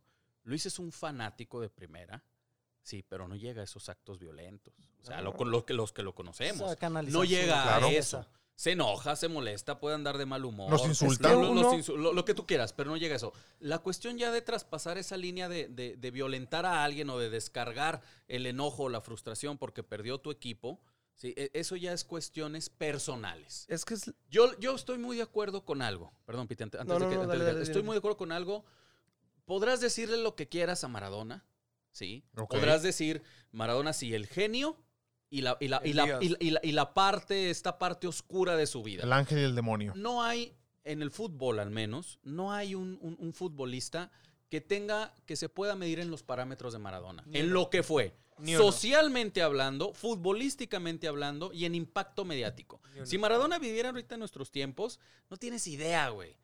Luis 0.43 0.65
es 0.65 0.79
un 0.79 0.91
fanático 0.91 1.59
de 1.61 1.69
primera, 1.69 2.23
sí, 2.81 3.03
pero 3.07 3.27
no 3.27 3.35
llega 3.35 3.61
a 3.61 3.63
esos 3.65 3.89
actos 3.89 4.19
violentos. 4.19 4.73
O 5.01 5.05
sea, 5.05 5.21
lo- 5.21 5.33
los 5.45 5.63
que, 5.63 5.73
los 5.73 5.91
que 5.93 6.03
lo 6.03 6.13
conocemos. 6.15 6.61
O 6.61 6.67
sea, 6.67 6.75
canalizar 6.75 7.17
No 7.19 7.23
llega 7.25 7.63
Claro. 7.63 7.87
a 7.87 7.91
eso. 7.91 8.25
Se 8.55 8.73
enoja, 8.73 9.15
se 9.15 9.27
molesta, 9.29 9.79
puede 9.79 9.95
andar 9.95 10.17
de 10.17 10.27
mal 10.27 10.45
humor. 10.45 10.69
Nos 10.69 10.85
insulta. 10.85 11.35
Uno- 11.35 11.55
nos 11.55 11.73
insu- 11.73 11.95
lo- 11.97 12.13
lo 12.13 12.23
que 12.23 12.35
tú 12.35 12.45
quieras, 12.45 12.71
pero 12.71 12.91
no 12.91 12.97
llega 12.97 13.13
a 13.13 13.17
eso. 13.17 13.33
La 13.59 13.79
cuestión 13.79 14.17
ya 14.19 14.31
de 14.31 14.41
traspasar 14.43 14.97
esa 14.99 15.17
línea 15.17 15.49
de, 15.49 15.67
de- 15.69 15.97
de 15.97 16.11
violentar 16.11 16.65
a 16.65 16.83
alguien 16.83 17.09
o 17.09 17.17
de 17.17 17.31
descargar 17.31 18.01
el 18.27 18.45
enojo 18.45 18.83
o 18.83 18.89
la 18.89 19.01
frustración 19.01 19.57
porque 19.57 19.81
perdió 19.83 20.19
tu 20.19 20.29
equipo, 20.31 20.79
Sí, 21.15 21.31
e- 21.37 21.51
eso 21.53 21.75
ya 21.75 21.93
es 21.93 22.03
cuestiones 22.03 22.69
personales. 22.69 23.65
Es 23.69 23.85
que 23.85 23.93
es... 23.93 24.11
Yo, 24.29 24.57
yo 24.59 24.75
estoy 24.75 24.97
muy 24.97 25.15
de 25.17 25.21
acuerdo 25.23 25.63
con 25.63 25.81
algo. 25.83 26.11
Perdón, 26.25 26.47
Piti, 26.47 26.63
ante- 26.63 26.77
antes 26.79 26.87
No, 26.89 26.95
de 26.99 27.05
no, 27.05 27.09
que- 27.09 27.15
no, 27.15 27.21
antes 27.21 27.33
de 27.33 27.37
dale, 27.37 27.49
que- 27.49 27.53
dale, 27.53 27.63
estoy 27.63 27.75
dale. 27.81 27.85
muy 27.85 27.93
de 27.93 27.97
acuerdo 27.99 28.17
con 28.17 28.31
algo. 28.31 28.65
Podrás 29.45 29.81
decirle 29.81 30.17
lo 30.17 30.35
que 30.35 30.47
quieras 30.47 30.83
a 30.83 30.87
Maradona, 30.87 31.45
¿sí? 31.91 32.23
Ok. 32.37 32.51
Podrás 32.55 32.83
decir, 32.83 33.21
Maradona 33.51 33.93
sí, 33.93 34.13
el 34.13 34.27
genio 34.27 34.77
y 35.29 35.41
la, 35.41 35.57
y 35.59 35.67
la, 35.67 35.81
y 35.83 35.93
la- 35.93 36.05
y 36.21 36.29
la- 36.29 36.37
y 36.39 36.49
la- 36.51 36.59
y 36.63 36.71
la 36.71 36.93
parte, 36.93 37.49
esta 37.49 37.77
parte 37.79 38.07
oscura 38.07 38.55
de 38.55 38.67
su 38.67 38.83
vida. 38.83 39.03
El 39.03 39.13
ángel 39.13 39.39
y 39.39 39.43
el 39.43 39.55
demonio. 39.55 39.93
No 39.95 40.23
hay, 40.23 40.55
en 40.83 41.01
el 41.01 41.11
fútbol 41.11 41.59
al 41.59 41.71
menos, 41.71 42.19
no 42.23 42.53
hay 42.53 42.75
un, 42.75 42.97
un- 43.01 43.17
un 43.19 43.33
futbolista 43.33 44.11
que 44.49 44.61
tenga, 44.61 45.13
que 45.25 45.35
se 45.35 45.49
pueda 45.49 45.75
medir 45.75 45.99
en 45.99 46.11
los 46.11 46.21
parámetros 46.23 46.73
de 46.73 46.79
Maradona. 46.79 47.23
Ni 47.25 47.39
en 47.39 47.45
uno. 47.47 47.53
lo 47.55 47.69
que 47.69 47.81
fue. 47.83 48.15
Ni 48.37 48.55
uno. 48.55 48.63
Socialmente 48.65 49.41
hablando, 49.41 49.93
futbolísticamente 49.93 51.07
hablando 51.07 51.51
y 51.53 51.65
en 51.65 51.75
impacto 51.75 52.25
mediático. 52.25 52.81
Si 53.03 53.17
Maradona 53.17 53.59
viviera 53.59 53.89
ahorita 53.89 54.15
en 54.15 54.19
nuestros 54.19 54.51
tiempos, 54.51 54.99
no 55.29 55.37
tienes 55.37 55.67
idea, 55.67 56.09
güey. 56.09 56.37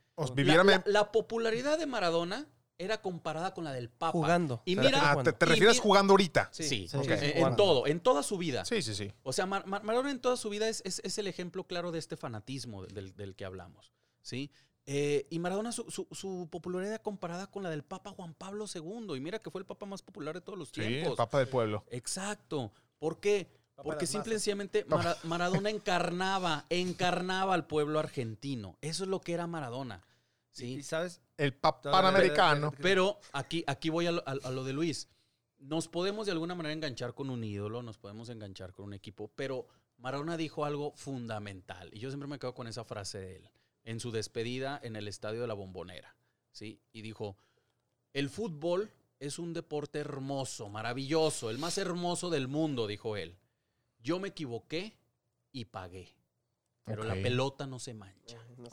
La- 0.86 0.92
la 0.92 1.12
popularidad 1.12 1.78
de 1.80 1.86
Maradona 1.86 2.48
era 2.80 3.02
comparada 3.02 3.54
con 3.54 3.64
la 3.66 3.74
del 3.74 3.90
Papa. 3.90 4.14
Jugando. 4.14 4.62
Y 4.66 4.76
mira, 4.76 5.12
Ah, 5.12 5.22
¿te, 5.24 5.34
te 5.34 5.46
y 5.46 5.50
refieres 5.50 5.76
mira- 5.76 5.84
jugando 5.84 6.14
ahorita? 6.14 6.50
Sí, 6.52 6.64
Sí, 6.64 6.88
ok, 6.98 7.04
sí, 7.20 7.32
en- 7.36 7.56
todo, 7.56 7.86
en 7.86 8.00
toda 8.00 8.24
su 8.24 8.38
vida. 8.38 8.66
Sí, 8.66 8.82
sí, 8.82 8.96
sí. 8.96 9.12
O 9.24 9.34
sea, 9.34 9.46
Mar- 9.46 9.68
Mar- 9.68 9.84
Maradona 9.84 10.10
en 10.12 10.20
toda 10.20 10.38
su 10.38 10.50
vida 10.50 10.68
es, 10.68 10.82
es- 10.86 11.02
es 11.04 11.18
el 11.18 11.28
ejemplo 11.28 11.66
claro 11.66 11.92
de 11.92 12.00
este 12.00 12.18
fanatismo 12.18 12.84
del, 12.86 13.16
del 13.16 13.36
que 13.36 13.46
hablamos, 13.46 13.92
¿sí? 14.22 14.50
Eh, 14.86 15.28
y 15.30 15.38
Maradona, 15.40 15.72
su, 15.72 15.84
su- 15.92 16.08
su 16.12 16.48
popularidad 16.50 17.02
comparada 17.02 17.48
con 17.48 17.62
la 17.62 17.70
del 17.70 17.84
Papa 17.84 18.10
Juan 18.12 18.34
Pablo 18.34 18.66
II. 18.74 19.16
Y 19.16 19.20
mira 19.20 19.38
que 19.40 19.52
fue 19.52 19.60
el 19.62 19.66
Papa 19.68 19.86
más 19.86 20.02
popular 20.02 20.34
de 20.34 20.42
todos 20.42 20.58
los 20.58 20.70
Sí, 20.70 20.82
tiempos. 20.82 21.12
el 21.12 21.18
papa 21.18 21.38
del 21.40 21.48
pueblo. 21.50 21.84
Exacto. 21.92 22.72
¿Por 22.98 23.20
qué? 23.20 23.48
Porque 23.84 24.08
simple 24.08 24.32
y 24.34 24.38
sencillamente 24.38 24.84
Mara- 24.86 25.18
Maradona 25.24 25.70
encarnaba, 25.70 26.66
encarnaba 26.70 27.54
al 27.54 27.68
pueblo 27.68 28.00
argentino. 28.00 28.78
Eso 28.82 29.04
es 29.04 29.10
lo 29.10 29.22
que 29.22 29.34
era 29.34 29.48
Maradona. 29.48 30.02
Y 30.56 30.60
¿sí? 30.60 30.84
sabes, 30.84 31.22
El 31.40 31.54
panamericano. 31.54 32.60
no, 32.68 32.72
no, 32.72 32.78
Pero 32.82 33.20
aquí, 33.34 33.64
aquí 33.68 33.90
voy 33.90 34.06
a 34.08 34.12
lo, 34.12 34.24
a- 34.28 34.38
a 34.44 34.52
lo 34.52 34.64
de 34.64 34.74
Luis. 34.74 35.08
Nos 35.60 35.88
podemos 35.88 36.26
de 36.26 36.32
alguna 36.34 36.56
manera 36.56 36.74
enganchar 36.74 37.14
con 37.14 37.30
un 37.30 37.44
ídolo, 37.44 37.82
nos 37.82 37.98
podemos 37.98 38.30
enganchar 38.30 38.74
con 38.74 38.86
un 38.86 38.94
equipo, 38.94 39.30
pero 39.36 39.68
Maradona 39.98 40.38
dijo 40.38 40.64
algo 40.66 40.94
fundamental. 40.96 41.90
Y 41.94 42.00
yo 42.00 42.10
siempre 42.10 42.28
me 42.30 42.40
quedo 42.40 42.54
con 42.54 42.68
esa 42.68 42.84
frase 42.86 43.20
de 43.20 43.36
él, 43.38 43.50
en 43.84 44.00
su 44.00 44.12
despedida 44.12 44.80
en 44.84 44.96
el 44.96 45.08
estadio 45.08 45.42
de 45.42 45.48
la 45.48 45.54
Bombonera. 45.54 46.16
¿sí? 46.52 46.80
Y 46.94 47.02
dijo, 47.02 47.36
el 48.14 48.30
fútbol 48.30 48.92
es 49.20 49.38
un 49.40 49.54
deporte 49.54 50.00
hermoso, 50.00 50.70
maravilloso, 50.70 51.50
el 51.50 51.58
más 51.58 51.78
hermoso 51.78 52.30
del 52.30 52.48
mundo, 52.48 52.88
dijo 52.88 53.18
él. 53.18 53.38
Yo 54.02 54.20
me 54.20 54.30
equivoqué 54.30 54.96
y 55.52 55.66
pagué. 55.66 56.16
Pero 56.90 57.04
la 57.04 57.14
pelota 57.14 57.68
no 57.68 57.80
se 57.80 57.94
mancha. 57.94 58.38
No 58.58 58.70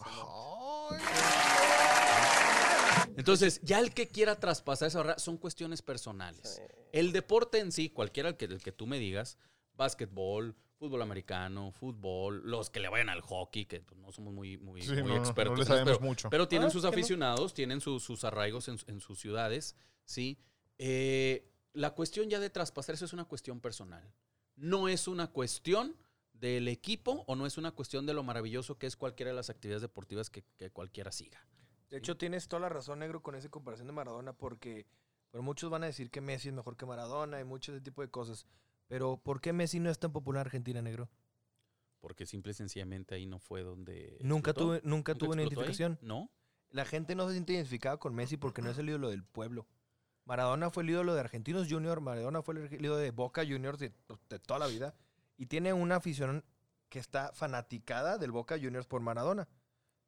Entonces, 3.17 3.61
ya 3.63 3.79
el 3.81 3.93
que 3.95 4.09
quiera 4.09 4.39
traspasar 4.39 4.89
esa 4.89 4.99
barrera 4.99 5.19
son 5.19 5.39
cuestiones 5.39 5.83
personales. 5.83 6.61
El 6.93 7.13
deporte 7.13 7.59
en 7.61 7.73
sí, 7.73 7.91
cualquiera 7.91 8.31
el 8.31 8.37
que, 8.37 8.47
el 8.47 8.63
que 8.63 8.73
tú 8.73 8.87
me 8.87 8.99
digas, 8.99 9.39
básquetbol, 9.75 10.55
fútbol 10.79 11.03
americano, 11.03 11.73
fútbol, 11.73 12.43
los 12.45 12.69
que 12.71 12.81
le 12.81 12.89
vayan 12.89 13.09
al 13.09 13.23
hockey, 13.23 13.65
que 13.65 13.81
pues, 13.81 13.99
no 14.01 14.13
somos 14.13 14.35
muy, 14.35 14.59
muy, 14.59 14.83
Sí, 14.83 14.89
muy 14.91 14.99
no, 15.03 15.09
no, 15.09 15.15
no 15.15 15.21
expertos, 15.21 15.67
sabemos 15.67 15.97
pero, 15.97 16.01
mucho. 16.07 16.31
pero 16.31 16.49
tienen 16.49 16.69
Ah, 16.69 16.73
sus 16.73 16.85
aficionados, 16.85 17.55
tienen 17.55 17.81
sus- 17.81 18.03
sus 18.03 18.25
arraigos 18.25 18.69
en, 18.69 18.79
en 18.87 19.01
sus 19.01 19.19
ciudades, 19.19 19.77
¿sí? 20.05 20.39
Eh, 20.79 21.51
la 21.73 21.91
cuestión 21.95 22.29
ya 22.29 22.39
de 22.41 22.51
traspasar 22.51 22.95
eso 22.95 23.05
es 23.07 23.13
una 23.15 23.25
cuestión 23.25 23.61
personal. 23.61 24.11
No 24.57 24.89
es 24.89 25.09
una 25.09 25.29
cuestión 25.29 25.97
del 26.41 26.69
equipo 26.69 27.25
o 27.27 27.37
no 27.37 27.47
es 27.47 27.59
una 27.59 27.73
cuestión 27.73 28.07
de 28.07 28.15
lo 28.15 28.23
maravilloso 28.23 28.79
que 28.79 28.87
es 28.87 28.97
cualquiera 28.97 29.31
de 29.31 29.37
las 29.37 29.51
actividades 29.51 29.83
deportivas 29.83 30.31
que, 30.31 30.45
que 30.57 30.71
cualquiera 30.71 31.13
siga. 31.13 31.47
de 31.91 31.99
hecho 31.99 32.17
tienes 32.17 32.49
toda 32.49 32.61
la 32.61 32.69
razón, 32.69 32.99
negro, 32.99 33.23
con 33.23 33.35
esa 33.35 33.49
comparación 33.49 33.87
de 33.87 33.93
Maradona, 33.93 34.33
porque 34.33 34.87
pero 35.37 35.43
muchos 35.43 35.71
van 35.71 35.83
a 35.83 35.87
decir 35.87 36.11
que 36.11 36.23
Messi 36.23 36.49
es 36.49 36.55
mejor 36.55 36.79
que 36.79 36.87
Maradona 36.87 37.39
y 37.41 37.45
mucho 37.45 37.73
de 37.73 37.77
ese 37.79 37.85
tipo 37.85 38.03
de 38.03 38.09
cosas. 38.09 38.47
Pero 38.89 39.19
¿por 39.19 39.43
qué 39.43 39.53
Messi 39.53 39.81
no 39.81 39.91
es 39.91 39.99
tan 39.99 40.11
popular 40.13 40.41
en 40.41 40.47
Argentina, 40.47 40.81
negro? 40.81 41.11
Porque 42.01 42.25
simple 42.25 42.53
y 42.53 42.55
sencillamente 42.55 43.15
ahí 43.15 43.27
no 43.27 43.39
fue 43.39 43.63
donde. 43.63 44.17
Nunca 44.23 44.53
explotó. 44.53 44.81
tuve, 44.81 44.89
nunca 44.89 45.15
tuvo 45.15 45.33
una 45.33 45.43
ahí? 45.43 45.49
identificación. 45.49 45.99
No. 46.01 46.31
La 46.71 46.85
gente 46.85 47.15
no 47.15 47.27
se 47.27 47.33
siente 47.35 47.53
identificada 47.53 47.97
con 47.99 48.15
Messi 48.15 48.37
porque 48.37 48.63
no 48.63 48.71
es 48.71 48.79
el 48.79 48.89
ídolo 48.89 49.11
del 49.11 49.25
pueblo. 49.25 49.67
Maradona 50.25 50.71
fue 50.71 50.83
el 50.83 50.91
ídolo 50.91 51.15
de 51.15 51.21
Argentinos 51.21 51.69
Junior, 51.69 52.01
Maradona 52.01 52.43
fue 52.43 52.55
el 52.55 52.83
ídolo 52.83 52.97
de 52.97 53.11
Boca 53.11 53.43
Juniors 53.43 53.79
de, 53.79 53.93
de 54.29 54.39
toda 54.39 54.59
la 54.59 54.67
vida. 54.67 54.95
Y 55.37 55.47
tiene 55.47 55.73
una 55.73 55.97
afición 55.97 56.45
que 56.89 56.99
está 56.99 57.33
fanaticada 57.33 58.19
del 58.19 58.33
Boca 58.33 58.57
Juniors 58.61 58.87
por 58.87 59.01
Maradona. 59.01 59.49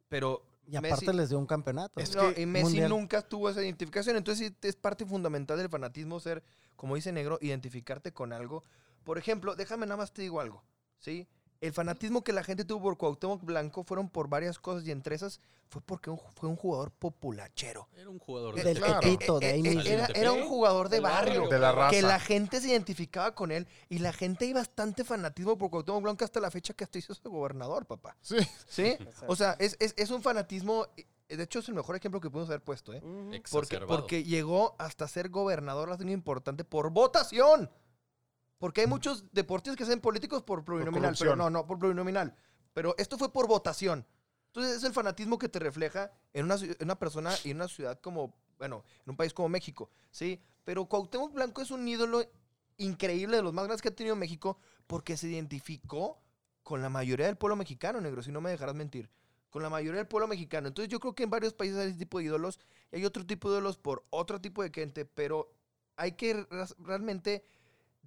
Pero 0.09 0.43
Y 0.67 0.77
aparte 0.77 1.13
les 1.13 1.29
dio 1.29 1.39
un 1.39 1.47
campeonato. 1.47 2.01
Es 2.01 2.15
no, 2.15 2.31
y 2.31 2.47
Messi 2.47 2.65
Mundial. 2.65 2.91
nunca 2.91 3.23
tuvo 3.23 3.51
esa 3.51 3.63
identificación. 3.63 4.17
Entonces 4.17 4.53
es 4.63 4.77
parte 4.77 5.05
fundamental 5.05 5.59
del 5.59 5.69
fanatismo 5.69 6.21
ser, 6.21 6.43
como 6.77 6.95
dice 6.95 7.13
Negro, 7.13 7.39
identificarte 7.41 8.13
con 8.13 8.33
algo. 8.33 8.63
Por 9.05 9.19
ejemplo, 9.19 9.55
déjame 9.55 9.87
nada 9.87 9.97
más 9.99 10.13
te 10.13 10.23
digo 10.23 10.41
algo, 10.41 10.63
¿sí? 10.99 11.27
El 11.61 11.73
fanatismo 11.73 12.23
que 12.23 12.33
la 12.33 12.45
gente 12.45 12.65
tuvo 12.65 12.83
por 12.83 12.97
Cuauhtémoc 12.97 13.43
Blanco 13.45 13.83
fueron 13.83 14.09
por 14.09 14.29
varias 14.29 14.61
cosas 14.61 14.87
y 14.87 14.93
entre 14.93 15.17
esas 15.17 15.41
fue 15.69 15.83
porque 15.83 16.09
un- 16.09 16.21
fue 16.37 16.49
un 16.49 16.55
jugador 16.55 16.93
populachero. 16.93 17.89
Era 17.97 18.09
un 18.09 18.19
jugador 18.21 18.55
Del 18.55 18.65
de 18.81 19.47
ahí 19.47 19.63
mismo. 19.63 19.81
era, 19.83 20.07
era 20.15 20.33
un 20.33 20.47
jugador 20.49 20.89
de 20.89 20.97
Del 20.97 21.03
barrio. 21.03 21.49
De 21.49 21.59
la 21.59 21.73
raza. 21.73 21.91
Que 21.91 22.03
la 22.03 22.21
gente 22.21 22.61
se 22.61 22.69
identificaba 22.69 23.35
con 23.35 23.51
él 23.51 23.67
y 23.89 23.99
la 23.99 24.13
gente 24.13 24.45
hay 24.45 24.53
bastante 24.53 25.03
fanatismo 25.03 25.59
por 25.59 25.69
Cuauhtémoc 25.71 26.03
Blanco 26.03 26.25
hasta 26.25 26.39
la 26.39 26.51
fecha 26.53 26.75
que 26.75 26.85
hasta 26.85 26.99
hizo 26.99 27.13
ese 27.13 27.29
gobernador, 27.29 27.87
papá. 27.87 28.17
Sí. 28.21 28.37
¿Sí? 28.69 28.97
O 29.27 29.35
sea, 29.35 29.57
es, 29.59 29.77
es- 29.81 29.95
es 29.97 30.11
un 30.11 30.23
fanatismo, 30.23 30.87
eh, 30.97 31.37
de 31.37 31.43
hecho 31.43 31.59
es 31.59 31.69
el 31.69 31.75
mejor 31.75 31.97
ejemplo 31.97 32.21
que 32.21 32.31
pudimos 32.31 32.49
haber 32.51 32.63
puesto, 32.63 32.95
¿eh? 32.95 33.03
Porque, 33.51 33.77
porque 33.97 34.23
llegó 34.25 34.77
hasta 34.79 35.09
ser 35.09 35.29
gobernador, 35.29 35.91
algo 35.91 36.09
importante, 36.11 36.63
por 36.65 36.91
votación. 36.91 37.69
Porque 38.59 38.83
hay 38.83 38.87
muchos 38.87 39.25
deportistas 39.33 39.77
que 39.77 39.85
hacen 39.85 40.01
políticos 40.01 40.43
por 40.43 40.65
plurinominal, 40.65 41.15
pero 41.19 41.31
corrupción. 41.31 41.39
no, 41.39 41.51
no, 41.51 41.67
por 41.67 41.79
plurinominal. 41.79 42.35
Pero 42.75 42.95
esto 42.99 43.17
fue 43.17 43.33
por 43.33 43.47
votación. 43.47 44.07
Entonces 44.47 44.77
es 44.77 44.85
el 44.85 44.93
fanatismo 44.93 45.39
que 45.39 45.49
te 45.49 45.59
refleja 45.59 46.11
en 46.33 46.47
una, 46.47 46.57
en 46.57 46.77
una 46.81 46.99
persona 46.99 47.33
y 47.45 47.51
en 47.51 47.59
una 47.59 47.69
ciudad 47.69 48.01
como, 48.01 48.35
bueno, 48.59 48.85
en 49.05 49.11
un 49.11 49.17
país 49.17 49.33
como 49.33 49.49
México, 49.49 49.91
¿sí? 50.11 50.41
Pero 50.65 50.87
Cuauhtémoc 50.87 51.33
Blanco 51.33 51.63
es 51.63 51.71
un 51.71 51.87
ídolo 51.87 52.25
increíble 52.79 53.37
de 53.37 53.43
los 53.43 53.53
más 53.53 53.65
grandes 53.65 53.83
que 53.83 53.89
ha 53.89 53.95
tenido 53.95 54.17
México 54.17 54.59
porque 54.87 55.17
se 55.17 55.29
identificó 55.29 56.21
con 56.63 56.83
la 56.83 56.89
mayoría 56.89 57.27
del 57.27 57.37
pueblo 57.37 57.57
mexicano, 57.57 58.01
negro, 58.01 58.23
si 58.23 58.33
no 58.33 58.41
me 58.41 58.51
dejarás 58.51 58.75
mentir. 58.75 59.11
Con 59.51 59.63
la 59.63 59.71
mayoría 59.71 59.99
del 59.99 60.09
pueblo 60.09 60.29
mexicano. 60.29 60.69
Entonces 60.69 60.91
yo 60.91 61.01
creo 61.01 61.15
que 61.15 61.23
en 61.23 61.31
varios 61.31 61.55
países 61.55 61.79
hay 61.79 61.89
ese 61.89 61.99
tipo 61.99 62.19
de 62.19 62.25
ídolos 62.25 62.61
y 62.93 62.97
hay 62.97 63.05
otro 63.05 63.27
tipo 63.27 63.49
de 63.49 63.57
ídolos 63.57 63.79
por 63.79 64.05
otro 64.11 64.41
tipo 64.41 64.63
de 64.63 64.71
gente, 64.71 65.07
pero 65.07 65.51
hay 65.97 66.13
que 66.13 66.47
realmente 66.79 67.45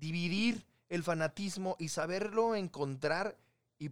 dividir 0.01 0.65
el 0.89 1.03
fanatismo 1.03 1.77
y 1.79 1.87
saberlo 1.87 2.55
encontrar 2.55 3.37
y 3.79 3.91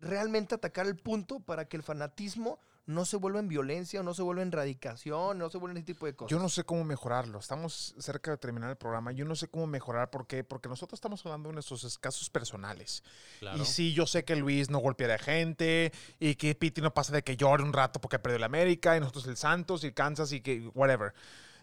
realmente 0.00 0.56
atacar 0.56 0.86
el 0.86 0.96
punto 0.96 1.38
para 1.38 1.68
que 1.68 1.76
el 1.76 1.84
fanatismo 1.84 2.58
no 2.86 3.04
se 3.04 3.16
vuelva 3.16 3.38
en 3.38 3.46
violencia, 3.46 4.00
o 4.00 4.02
no 4.02 4.14
se 4.14 4.22
vuelva 4.22 4.42
en 4.42 4.50
radicación, 4.50 5.38
no 5.38 5.48
se 5.48 5.58
vuelva 5.58 5.72
en 5.72 5.76
ese 5.78 5.86
tipo 5.86 6.06
de 6.06 6.14
cosas. 6.14 6.30
Yo 6.30 6.40
no 6.40 6.48
sé 6.48 6.64
cómo 6.64 6.82
mejorarlo. 6.82 7.38
Estamos 7.38 7.94
cerca 7.98 8.32
de 8.32 8.36
terminar 8.36 8.70
el 8.70 8.76
programa. 8.76 9.12
Yo 9.12 9.24
no 9.24 9.36
sé 9.36 9.46
cómo 9.46 9.68
mejorar. 9.68 10.10
¿Por 10.10 10.26
qué? 10.26 10.42
Porque 10.42 10.68
nosotros 10.68 10.96
estamos 10.96 11.24
hablando 11.24 11.50
de 11.50 11.54
nuestros 11.54 11.98
casos 11.98 12.28
personales. 12.30 13.04
Claro. 13.38 13.62
Y 13.62 13.64
sí, 13.64 13.92
yo 13.92 14.06
sé 14.06 14.24
que 14.24 14.34
Luis 14.34 14.70
no 14.70 14.78
golpea 14.78 15.14
a 15.14 15.18
gente 15.18 15.92
y 16.18 16.34
que 16.34 16.56
Piti 16.56 16.80
no 16.80 16.92
pasa 16.92 17.12
de 17.12 17.22
que 17.22 17.36
llore 17.36 17.62
un 17.62 17.72
rato 17.72 18.00
porque 18.00 18.18
perdió 18.18 18.38
el 18.38 18.44
América 18.44 18.96
y 18.96 19.00
nosotros 19.00 19.26
el 19.28 19.36
Santos 19.36 19.84
y 19.84 19.92
Kansas 19.92 20.32
y 20.32 20.40
que 20.40 20.68
whatever. 20.74 21.14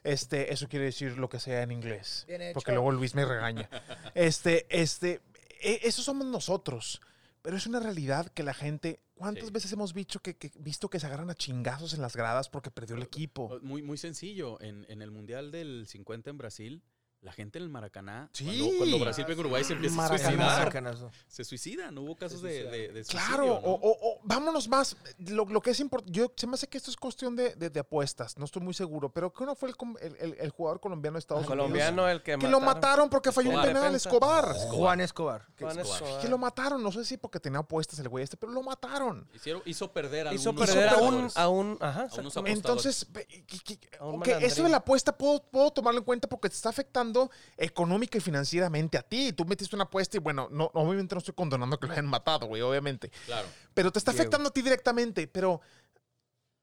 Este, 0.07 0.53
eso 0.53 0.67
quiere 0.69 0.85
decir 0.85 1.17
lo 1.17 1.27
que 1.29 1.39
sea 1.39 1.61
en 1.63 1.71
inglés. 1.71 2.23
Bien 2.27 2.41
hecho. 2.41 2.53
Porque 2.53 2.71
luego 2.71 2.91
Luis 2.91 3.13
me 3.15 3.25
regaña. 3.25 3.69
Este, 4.15 4.65
este, 4.69 5.21
e- 5.61 5.81
eso 5.83 6.01
somos 6.01 6.25
nosotros. 6.27 7.01
Pero 7.41 7.55
es 7.57 7.67
una 7.67 7.79
realidad 7.79 8.27
que 8.29 8.43
la 8.43 8.53
gente. 8.53 8.99
¿Cuántas 9.15 9.45
Sí. 9.47 9.51
veces 9.51 9.71
hemos 9.71 9.93
visto 9.93 10.19
que, 10.19 10.35
que- 10.35 10.51
visto 10.59 10.89
que 10.89 10.99
se 10.99 11.05
agarran 11.07 11.29
a 11.29 11.35
chingazos 11.35 11.93
en 11.93 12.01
las 12.01 12.15
gradas 12.15 12.49
porque 12.49 12.71
perdió 12.71 12.95
el 12.95 13.03
equipo? 13.03 13.59
Muy, 13.61 13.81
muy 13.81 13.97
sencillo. 13.97 14.61
En, 14.61 14.85
en 14.89 15.01
el 15.01 15.11
Mundial 15.11 15.51
del 15.51 15.85
50 15.87 16.29
en 16.29 16.37
Brasil, 16.37 16.81
la 17.21 17.31
gente 17.33 17.57
en 17.57 17.63
el 17.63 17.69
Maracaná, 17.69 18.29
Sí. 18.31 18.45
cuando, 18.45 18.77
cuando 18.77 18.99
Brasil 18.99 19.25
pega 19.25 19.39
Uruguay, 19.41 19.63
se 19.63 19.73
empieza 19.73 19.95
a 19.95 19.97
Maracaná. 19.97 20.27
suicidar. 20.29 20.57
Maracanazo. 20.59 21.11
Se 21.27 21.43
suicidan. 21.43 21.97
Hubo 21.97 22.15
casos 22.15 22.41
de, 22.41 22.63
de, 22.63 22.87
de 22.93 23.03
Claro, 23.05 23.35
suicidio, 23.35 23.61
¿no? 23.61 23.79
o, 23.81 24.19
vámonos 24.23 24.67
más. 24.69 24.95
Lo, 25.17 25.45
lo 25.45 25.59
que 25.61 25.71
es 25.71 25.79
importante, 25.79 26.13
yo 26.17 26.31
se 26.35 26.47
me 26.47 26.53
hace 26.53 26.67
que 26.67 26.77
esto 26.77 26.91
es 26.91 26.95
cuestión 26.95 27.35
de, 27.35 27.55
de- 27.55 27.69
de 27.69 27.79
apuestas, 27.79 28.37
no 28.37 28.45
estoy 28.45 28.61
muy 28.61 28.73
seguro, 28.73 29.09
pero 29.11 29.33
¿qué 29.33 29.45
no 29.45 29.55
fue 29.55 29.69
el, 29.69 29.75
com- 29.75 29.95
el- 29.99 30.15
el- 30.19 30.35
el 30.39 30.49
jugador 30.51 30.79
colombiano 30.79 31.15
de 31.15 31.19
Estados 31.19 31.43
El 31.45 31.49
Unidos? 31.51 31.65
colombiano, 31.67 32.07
el 32.07 32.21
que 32.23 32.37
Que 32.37 32.47
lo 32.47 32.59
mataron 32.61 33.09
porque 33.09 33.31
falló 33.31 33.49
un 33.49 33.55
Escobar. 33.55 33.67
penal, 33.73 33.83
Defensa. 33.93 34.09
Escobar. 34.09 34.53
Juan 34.69 35.01
Escobar. 35.01 35.45
Juan 35.59 35.79
Escobar. 35.79 36.01
Escobar. 36.03 36.21
Que 36.21 36.27
lo 36.29 36.37
mataron, 36.37 36.83
no 36.83 36.91
sé 36.91 37.03
si 37.03 37.17
porque 37.17 37.39
tenía 37.39 37.59
apuestas 37.59 37.99
el 37.99 38.07
güey 38.09 38.23
este, 38.23 38.37
pero 38.37 38.51
lo 38.53 38.61
mataron. 38.61 39.27
Hicieron- 39.33 39.63
hizo 39.65 39.91
perder 39.91 40.27
a 40.27 40.33
Hizo 40.33 40.53
perder 40.53 40.89
a 40.89 40.97
un, 40.97 41.29
a 41.35 41.49
un, 41.49 41.77
ajá, 41.81 42.01
A 42.01 42.03
unos 42.05 42.15
exactamente. 42.15 42.51
Entonces, 42.59 43.07
que- 43.47 43.77
que- 43.77 43.97
A 43.99 44.05
un 44.05 44.21
ok, 44.21 44.27
eso 44.41 44.63
de 44.63 44.69
la 44.69 44.77
apuesta 44.77 45.17
puedo, 45.17 45.41
puedo 45.43 45.71
tomarlo 45.71 45.99
en 45.99 46.05
cuenta 46.05 46.29
porque 46.29 46.47
te 46.49 46.55
está 46.55 46.69
afectando 46.69 47.06
afectando 47.07 47.31
económica 47.57 48.17
y 48.17 48.21
financieramente 48.21 48.97
a 48.97 49.01
ti. 49.01 49.33
Tú 49.33 49.45
metiste 49.45 49.75
una 49.75 49.85
apuesta 49.85 50.17
y 50.17 50.19
bueno, 50.19 50.47
no, 50.51 50.69
obviamente 50.73 51.15
no 51.15 51.19
estoy 51.19 51.33
condonando 51.35 51.79
que 51.79 51.87
lo 51.87 51.93
hayan 51.93 52.07
matado, 52.07 52.47
güey, 52.47 52.61
obviamente. 52.61 53.09
Claro. 53.25 53.47
Pero 53.73 53.91
te 53.91 53.99
está 53.99 54.11
Diego. 54.11 54.21
afectando 54.23 54.49
a 54.49 54.53
ti 54.53 54.61
directamente. 54.61 55.27
Pero 55.27 55.61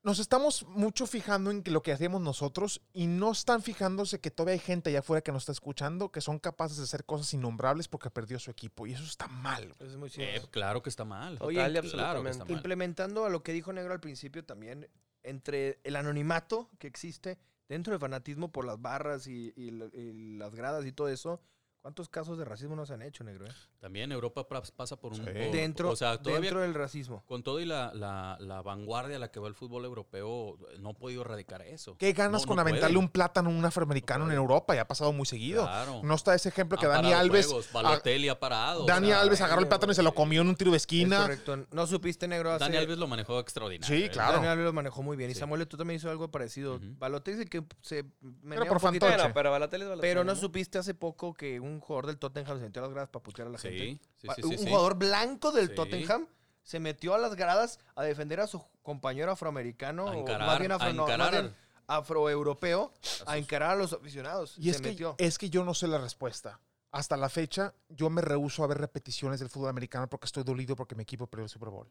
nos 0.03 0.19
estamos 0.19 0.65
mucho 0.69 1.07
fijando 1.07 1.51
en 1.51 1.63
lo 1.67 1.83
que 1.83 1.91
hacemos 1.93 2.21
nosotros 2.21 2.83
y 2.93 3.07
no 3.07 3.33
están 3.33 3.63
fijándose 3.63 4.21
que 4.21 4.31
todavía 4.31 4.53
hay 4.55 4.59
gente 4.59 4.91
allá 4.91 4.99
afuera 4.99 5.23
que 5.23 5.33
nos 5.33 5.45
está 5.45 5.53
escuchando 5.53 6.11
que 6.13 6.21
son 6.21 6.39
capaces 6.39 6.77
de 6.77 6.83
hacer 6.85 7.05
cosas 7.07 7.33
innombrables 7.33 7.89
porque 7.89 8.11
perdió 8.11 8.39
su 8.39 8.51
equipo. 8.51 8.87
Y 8.87 8.93
eso 8.93 9.05
está 9.05 9.29
mal. 9.29 9.73
Eso 9.81 9.85
es 9.91 9.97
muy 9.97 10.09
Eh, 10.09 10.13
cierto. 10.13 10.51
claro 10.51 10.83
que 10.83 10.91
está 10.91 11.05
mal. 11.05 11.39
Oye, 11.41 11.57
Total 11.65 11.91
claro 11.91 12.23
que 12.23 12.31
está 12.31 12.45
mal. 12.45 12.53
Implementando 12.53 13.25
a 13.25 13.31
lo 13.31 13.43
que 13.43 13.53
dijo 13.53 13.73
Negro 13.73 13.93
al 13.95 14.01
principio 14.01 14.45
también, 14.45 14.89
entre 15.23 15.81
el 15.85 15.97
anonimato 15.97 16.69
que 16.79 16.87
existe 16.87 17.39
dentro 17.69 17.93
del 17.93 18.01
fanatismo 18.01 18.53
por 18.53 18.65
las 18.65 18.81
barras 18.81 19.27
y, 19.27 19.53
y 19.57 19.71
y 19.93 20.37
las 20.39 20.55
gradas 20.55 20.87
y 20.87 20.93
todo 20.93 21.09
eso, 21.09 21.41
¿cuántos 21.85 22.09
casos 22.09 22.39
de 22.39 22.47
racismo 22.47 22.75
no 22.75 22.87
se 22.87 22.95
han 22.95 23.03
hecho, 23.03 23.25
Negro? 23.25 23.45
eh? 23.47 23.51
También 23.79 24.11
Europa 24.11 24.49
pasa 24.75 24.97
por 24.97 25.13
un... 25.13 25.19
Sí. 25.19 25.23
por- 25.25 25.35
Dentro, 25.35 25.91
o 25.91 25.97
sea, 25.97 26.17
todavía 26.17 26.41
dentro 26.41 26.61
del 26.63 26.73
racismo. 26.73 27.23
con 27.27 27.43
todo 27.43 27.61
y 27.61 27.67
la, 27.67 27.93
la- 27.93 28.39
la 28.41 28.63
vanguardia 28.63 29.17
a 29.17 29.19
la 29.19 29.31
que 29.31 29.39
va 29.39 29.49
el 29.49 29.55
fútbol 29.55 29.85
europeo, 29.85 30.57
no 30.79 30.89
ha 30.89 30.95
podido 30.95 31.21
erradicar 31.21 31.61
eso. 31.61 31.95
¿Qué 31.99 32.15
ganas 32.15 32.41
No, 32.43 32.49
con 32.49 32.57
no 32.57 32.63
aventarle 32.63 32.97
un 32.97 33.11
plátano 33.11 33.51
a 33.51 33.53
un 33.53 33.63
afroamericano 33.67 34.25
No 34.25 34.31
en. 34.33 34.39
Europa? 34.39 34.75
Ya 34.75 34.81
ha 34.81 34.89
pasado 34.89 35.13
muy 35.13 35.27
seguido. 35.27 35.65
Claro. 35.65 36.01
No 36.03 36.15
está 36.15 36.35
ese 36.35 36.49
ejemplo 36.49 36.79
que 36.79 36.87
Dani 36.87 37.13
Alves. 37.13 37.45
juegos, 37.49 37.71
Balotelli 37.71 38.31
ha 38.31 38.41
parado. 38.41 38.85
o 38.85 38.87
Dani 38.87 39.09
sea, 39.09 39.21
Alves 39.21 39.43
agarró 39.43 39.61
el 39.61 39.69
plátano 39.69 39.93
y 39.93 39.95
se 39.95 40.03
lo 40.03 40.15
comió 40.15 40.41
en 40.41 40.49
un 40.49 40.57
tiro 40.57 40.71
de 40.71 40.79
Es 40.79 40.85
esquina. 40.85 41.21
correcto. 41.21 41.67
¿No 41.71 41.87
supiste, 41.87 42.27
Negro? 42.27 42.51
Hace- 42.51 42.65
Dani 42.65 42.79
Alves 42.79 42.97
lo 42.97 43.07
manejó 43.09 43.39
extraordinario. 43.41 43.95
Sí, 43.95 44.05
¿eh? 44.05 44.11
claro. 44.11 44.37
Dani 44.37 44.47
Alves 44.47 44.65
lo 44.65 44.73
manejó 44.73 45.03
muy 45.03 45.19
bien. 45.19 45.31
Y. 45.31 45.35
Samuel, 45.35 45.69
tú 45.69 45.77
también 45.77 45.97
hizo 45.99 46.09
algo 46.09 46.31
parecido. 46.31 46.77
Ujú. 46.77 46.87
Balotelli 46.99 47.35
es 47.35 47.43
el 47.43 47.51
que 47.51 47.63
se 47.83 48.07
menea 48.43 48.65
por 48.67 48.81
fantoche. 48.81 49.15
Bueno, 49.15 49.35
pero 49.35 49.51
Balotelli 49.51 49.83
es 49.83 49.89
Balotelli, 49.91 50.11
Pero 50.11 50.25
no 50.25 50.35
supiste 50.35 50.79
hace 50.79 50.95
poco 50.95 51.35
que 51.35 51.61
un 51.61 51.74
jugador 51.81 52.07
del 52.07 52.19
Tottenham 52.19 52.59
se 52.59 52.65
metió 52.65 52.83
a 52.83 52.87
las 52.87 52.93
gradas 52.93 53.11
para 53.11 53.23
putear 53.23 53.49
a 53.49 53.51
la 53.51 53.59
gente. 53.59 53.79
Sí, 53.79 54.01
sí, 54.17 54.29
sí, 54.37 54.43
un 54.43 54.51
sí, 54.53 54.59
sí. 54.59 54.67
jugador 54.67 54.97
blanco 54.97 55.53
del 55.53 55.69
Sí. 55.69 55.75
Tottenham 55.75 56.27
se 56.63 56.81
metió 56.81 57.15
a 57.15 57.19
las 57.19 57.35
gradas 57.35 57.79
a 57.95 58.03
defender 58.03 58.41
a 58.41 58.47
su 58.47 58.65
compañero 58.83 59.31
afroamericano, 59.33 60.09
A 60.09 60.13
o 60.17 60.25
más 60.39 60.59
bien, 60.59 60.73
a 60.73 60.77
afro, 60.77 60.93
no, 60.93 61.03
más 61.07 61.13
encarar 61.13 61.33
bien 61.33 61.55
afroeuropeo, 61.87 62.93
a 63.27 63.37
encarar 63.39 63.73
a 63.73 63.77
los 63.77 63.93
aficionados. 63.93 64.57
Y 64.59 64.65
se 64.65 64.71
es 64.71 64.81
que, 64.81 64.89
metió. 64.91 65.15
es 65.19 65.39
que 65.39 65.51
yo 65.51 65.65
no 65.65 65.75
sé 65.75 65.87
la 65.89 65.99
respuesta. 65.99 66.61
Hasta 66.91 67.17
la 67.17 67.29
fecha, 67.29 67.75
yo 67.89 68.09
me 68.09 68.23
rehuso 68.23 68.63
a 68.63 68.69
ver 68.69 68.79
repeticiones 68.79 69.41
del 69.41 69.49
fútbol 69.51 69.69
americano 69.71 70.09
porque 70.09 70.27
estoy 70.27 70.45
dolido 70.45 70.77
porque 70.77 70.95
mi 70.95 71.03
equipo 71.03 71.27
perdió 71.27 71.45
el 71.45 71.51
Super 71.51 71.69
Bowl. 71.71 71.89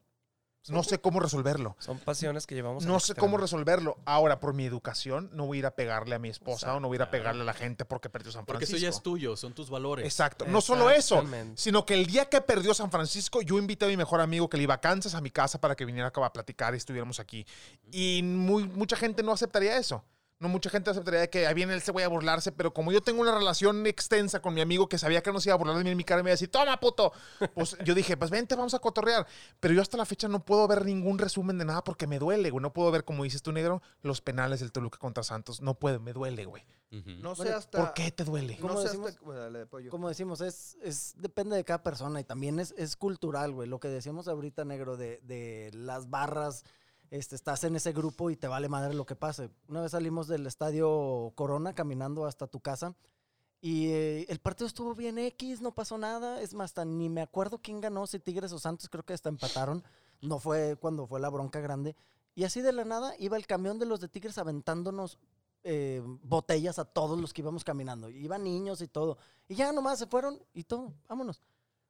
No 0.68 0.82
sé 0.82 0.98
cómo 0.98 1.20
resolverlo. 1.20 1.76
Son 1.78 1.98
pasiones 1.98 2.46
que 2.46 2.54
llevamos. 2.54 2.86
No 2.86 2.98
sé 3.00 3.12
extremo. 3.12 3.20
cómo 3.26 3.36
resolverlo. 3.36 3.98
Ahora, 4.04 4.40
por 4.40 4.54
mi 4.54 4.64
educación, 4.64 5.30
no 5.32 5.46
voy 5.46 5.58
a 5.58 5.60
ir 5.60 5.66
a 5.66 5.70
pegarle 5.72 6.14
a 6.14 6.18
mi 6.18 6.28
esposa 6.28 6.74
o 6.74 6.80
no 6.80 6.88
voy 6.88 6.96
a 6.96 6.98
ir 6.98 7.02
a 7.02 7.10
pegarle 7.10 7.42
a 7.42 7.44
la 7.44 7.52
gente 7.54 7.84
porque 7.84 8.08
perdió 8.08 8.32
San 8.32 8.44
Porque 8.46 8.66
Francisco. 8.66 8.76
eso 8.76 8.82
ya 8.82 8.88
es 8.96 9.02
tuyo, 9.02 9.36
son 9.36 9.52
tus 9.52 9.68
valores. 9.70 10.04
Exacto. 10.04 10.46
No 10.46 10.60
solo 10.60 10.90
eso, 10.90 11.22
sino 11.54 11.84
que 11.84 11.94
el 11.94 12.06
día 12.06 12.26
que 12.28 12.40
perdió 12.40 12.72
San 12.74 12.90
Francisco, 12.90 13.42
yo 13.42 13.58
invité 13.58 13.84
a 13.84 13.88
mi 13.88 13.96
mejor 13.96 14.20
amigo 14.20 14.48
que 14.48 14.56
le 14.56 14.62
iba 14.62 14.74
a 14.74 14.80
Kansas 14.80 15.14
a 15.14 15.20
mi 15.20 15.30
casa 15.30 15.60
para 15.60 15.74
que 15.74 15.84
viniera 15.84 16.08
acá 16.08 16.24
a 16.24 16.32
platicar 16.32 16.74
y 16.74 16.78
estuviéramos 16.78 17.20
aquí. 17.20 17.46
Y 17.92 18.22
muy, 18.22 18.64
mucha 18.68 18.96
gente 18.96 19.22
no 19.22 19.32
aceptaría 19.32 19.76
eso. 19.76 20.04
No 20.40 20.48
mucha 20.48 20.68
gente 20.68 20.90
aceptaría 20.90 21.28
que 21.30 21.46
ahí 21.46 21.54
viene 21.54 21.76
ese 21.76 21.92
güey 21.92 22.04
a 22.04 22.08
burlarse, 22.08 22.52
pero 22.52 22.74
como 22.74 22.92
yo 22.92 23.00
tengo 23.00 23.22
una 23.22 23.34
relación 23.34 23.86
extensa 23.86 24.42
con 24.42 24.52
mi 24.52 24.60
amigo 24.60 24.88
que 24.88 24.98
sabía 24.98 25.22
que 25.22 25.32
no 25.32 25.40
se 25.40 25.48
iba 25.48 25.54
a 25.54 25.58
burlar 25.58 25.76
de 25.78 25.84
mí 25.84 25.90
en 25.90 25.96
mi 25.96 26.04
cara 26.04 26.20
y 26.20 26.24
me 26.24 26.30
iba 26.30 26.32
a 26.32 26.34
decir, 26.34 26.50
toma 26.50 26.78
puto, 26.80 27.12
pues 27.54 27.76
yo 27.84 27.94
dije, 27.94 28.16
pues 28.16 28.30
vente, 28.30 28.54
vamos 28.56 28.74
a 28.74 28.78
cotorrear. 28.80 29.26
Pero 29.60 29.74
yo 29.74 29.80
hasta 29.80 29.96
la 29.96 30.04
fecha 30.04 30.28
no 30.28 30.44
puedo 30.44 30.66
ver 30.66 30.84
ningún 30.84 31.18
resumen 31.18 31.56
de 31.58 31.64
nada 31.64 31.84
porque 31.84 32.06
me 32.06 32.18
duele, 32.18 32.50
güey. 32.50 32.60
No 32.60 32.72
puedo 32.72 32.90
ver, 32.90 33.04
como 33.04 33.24
dices 33.24 33.42
tú, 33.42 33.52
negro, 33.52 33.80
los 34.02 34.20
penales 34.20 34.60
del 34.60 34.72
Toluca 34.72 34.98
contra 34.98 35.22
Santos. 35.22 35.60
No 35.60 35.74
puedo, 35.74 36.00
me 36.00 36.12
duele, 36.12 36.44
güey. 36.44 36.64
No 36.90 37.34
sé 37.34 37.52
hasta... 37.52 37.78
¿Por 37.78 37.94
qué 37.94 38.12
te 38.12 38.22
duele? 38.22 38.56
¿Cómo 38.60 38.74
No 38.74 38.80
sé 38.80 38.88
decimos? 38.88 39.10
hasta... 39.10 39.24
bueno, 39.24 39.40
dale, 39.40 39.58
de 39.60 39.66
pollo. 39.66 39.90
Como 39.90 40.08
decimos, 40.08 40.40
es, 40.40 40.76
es 40.82 41.14
depende 41.16 41.56
de 41.56 41.64
cada 41.64 41.82
persona 41.82 42.20
y 42.20 42.24
también 42.24 42.60
es, 42.60 42.72
es 42.76 42.94
cultural, 42.96 43.52
güey. 43.52 43.68
Lo 43.68 43.80
que 43.80 43.88
decíamos 43.88 44.28
ahorita, 44.28 44.64
negro, 44.64 44.96
de, 44.96 45.20
de 45.24 45.70
las 45.74 46.08
barras, 46.08 46.64
este, 47.14 47.36
estás 47.36 47.62
en 47.62 47.76
ese 47.76 47.92
grupo 47.92 48.30
y 48.30 48.36
te 48.36 48.48
vale 48.48 48.68
madre 48.68 48.92
lo 48.92 49.06
que 49.06 49.14
pase. 49.14 49.48
Una 49.68 49.82
vez 49.82 49.92
salimos 49.92 50.26
del 50.26 50.48
estadio 50.48 51.32
Corona 51.36 51.72
caminando 51.72 52.26
hasta 52.26 52.48
tu 52.48 52.58
casa 52.58 52.96
y 53.60 53.86
eh, 53.90 54.26
el 54.28 54.40
partido 54.40 54.66
estuvo 54.66 54.96
bien 54.96 55.18
X, 55.18 55.60
no 55.60 55.72
pasó 55.72 55.96
nada. 55.96 56.42
Es 56.42 56.54
más, 56.54 56.70
hasta 56.70 56.84
ni 56.84 57.08
me 57.08 57.22
acuerdo 57.22 57.60
quién 57.62 57.80
ganó, 57.80 58.08
si 58.08 58.18
Tigres 58.18 58.52
o 58.52 58.58
Santos, 58.58 58.88
creo 58.88 59.04
que 59.04 59.12
hasta 59.12 59.28
empataron. 59.28 59.84
No 60.22 60.40
fue 60.40 60.76
cuando 60.80 61.06
fue 61.06 61.20
la 61.20 61.30
bronca 61.30 61.60
grande. 61.60 61.94
Y 62.34 62.42
así 62.42 62.62
de 62.62 62.72
la 62.72 62.84
nada 62.84 63.14
iba 63.20 63.36
el 63.36 63.46
camión 63.46 63.78
de 63.78 63.86
los 63.86 64.00
de 64.00 64.08
Tigres 64.08 64.36
aventándonos 64.38 65.18
eh, 65.62 66.02
botellas 66.24 66.80
a 66.80 66.84
todos 66.84 67.20
los 67.20 67.32
que 67.32 67.42
íbamos 67.42 67.62
caminando. 67.62 68.10
Iban 68.10 68.42
niños 68.42 68.80
y 68.80 68.88
todo. 68.88 69.18
Y 69.46 69.54
ya 69.54 69.72
nomás 69.72 70.00
se 70.00 70.08
fueron 70.08 70.42
y 70.52 70.64
todo, 70.64 70.92
vámonos. 71.08 71.40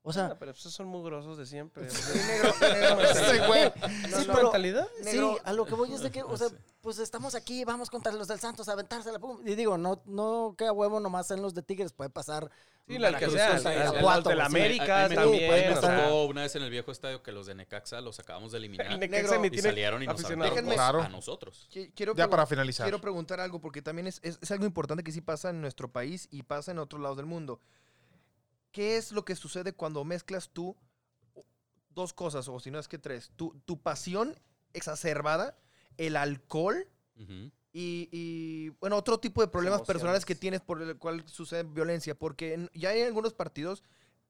O 0.07 0.13
sea, 0.13 0.39
pero 0.39 0.51
esos 0.51 0.71
son 0.73 0.87
mugrosos 0.87 1.39
de 1.39 1.47
siempre. 1.47 1.83
negro, 2.27 2.55
negro, 2.61 3.15
Sí, 3.15 3.39
güey. 3.47 3.73
¿No 4.11 4.19
sí, 4.21 4.25
pero- 4.27 4.43
mentalidad? 4.43 4.87
sí, 4.99 5.05
Negro- 5.05 5.39
a 5.43 5.53
lo 5.55 5.65
que 5.65 5.75
voy 5.75 5.93
es 5.95 6.01
de 6.03 6.11
que, 6.11 6.23
o 6.23 6.37
sea, 6.37 6.49
pues 6.83 6.99
estamos 6.99 7.35
aquí, 7.35 7.65
vamos 7.65 7.89
contra 7.89 8.13
los 8.13 8.29
del 8.29 8.39
Santos 8.39 8.69
a 8.69 8.73
aventársela. 8.73 9.19
pum. 9.19 9.41
Y 9.47 9.55
digo, 9.55 9.79
no, 9.79 10.03
no 10.05 10.55
que 10.59 10.67
a 10.67 10.73
huevo 10.73 11.01
nomás 11.01 11.31
en 11.31 11.41
los 11.41 11.55
de 11.55 11.63
Tigres, 11.63 11.93
puede 11.95 12.11
pasar. 12.11 12.51
Sí, 12.87 12.99
la 12.99 13.19
que 13.19 13.31
sea, 13.31 13.57
el 13.57 13.63
de 13.63 14.35
la 14.35 14.45
sí. 14.45 14.47
América 14.57 15.07
me- 15.09 15.15
también, 15.15 15.75
pasar. 15.75 16.05
tocó 16.05 16.25
una 16.27 16.43
vez 16.43 16.55
en 16.55 16.65
el 16.65 16.71
viejo 16.71 16.93
estadio 16.93 17.23
que 17.23 17.33
los 17.33 17.47
de 17.47 17.55
Necaxa 17.55 18.03
los 18.03 18.21
acabamos 18.21 18.53
de 18.53 18.59
eliminar. 18.59 18.89
El 18.93 19.01
Negro, 19.01 19.17
Necaxa 19.41 19.47
y 19.47 19.59
salieron 19.59 20.03
y 20.03 20.07
nos 20.07 20.23
aventaron 20.23 20.55
Déjenme- 20.55 20.73
a 20.73 20.75
Claro. 20.75 21.09
nosotros. 21.09 21.67
Qui- 21.73 21.91
Quiero 21.95 22.15
Ya 22.15 22.29
para 22.29 22.45
finalizar. 22.45 22.85
Quiero 22.85 23.01
preguntar 23.01 23.41
algo 23.41 23.59
porque 23.59 23.81
también 23.81 24.07
es, 24.07 24.21
es- 24.23 24.39
es 24.43 24.51
algo 24.51 24.67
importante 24.67 25.03
que 25.03 25.13
sí 25.13 25.23
pasa 25.23 25.49
en 25.49 25.63
nuestro 25.63 25.91
país 25.91 26.29
y 26.31 26.43
pasa 26.43 26.73
en 26.73 26.79
otros 26.79 27.01
lados 27.01 27.17
del 27.17 27.25
mundo. 27.25 27.59
¿Qué 28.75 28.97
es 28.97 29.13
lo 29.13 29.25
que 29.25 29.37
sucede 29.37 29.73
cuando 29.73 30.05
mezclas 30.05 30.51
tú 30.53 30.77
dos 31.91 32.13
cosas, 32.13 32.49
o 32.49 32.59
si 32.59 32.73
no 32.73 32.81
es 32.81 32.89
que 32.89 32.99
tres? 32.99 33.31
Tu, 33.37 33.55
tu 33.65 33.81
pasión 33.81 34.35
exacerbada, 34.73 35.57
el 35.97 36.17
alcohol 36.17 36.89
y, 37.73 38.09
y, 38.11 38.71
bueno, 38.81 38.97
otro 38.97 39.19
tipo 39.21 39.41
de 39.43 39.47
problemas 39.47 39.83
personales 39.83 40.25
que 40.25 40.35
tienes 40.35 40.61
por 40.61 40.83
el 40.83 40.99
cual 40.99 41.23
sucede 41.29 41.63
violencia. 41.63 42.17
Porque 42.17 42.55
en- 42.55 42.71
ya 42.75 42.89
hay 42.91 43.03
algunos 43.03 43.33
partidos 43.33 43.85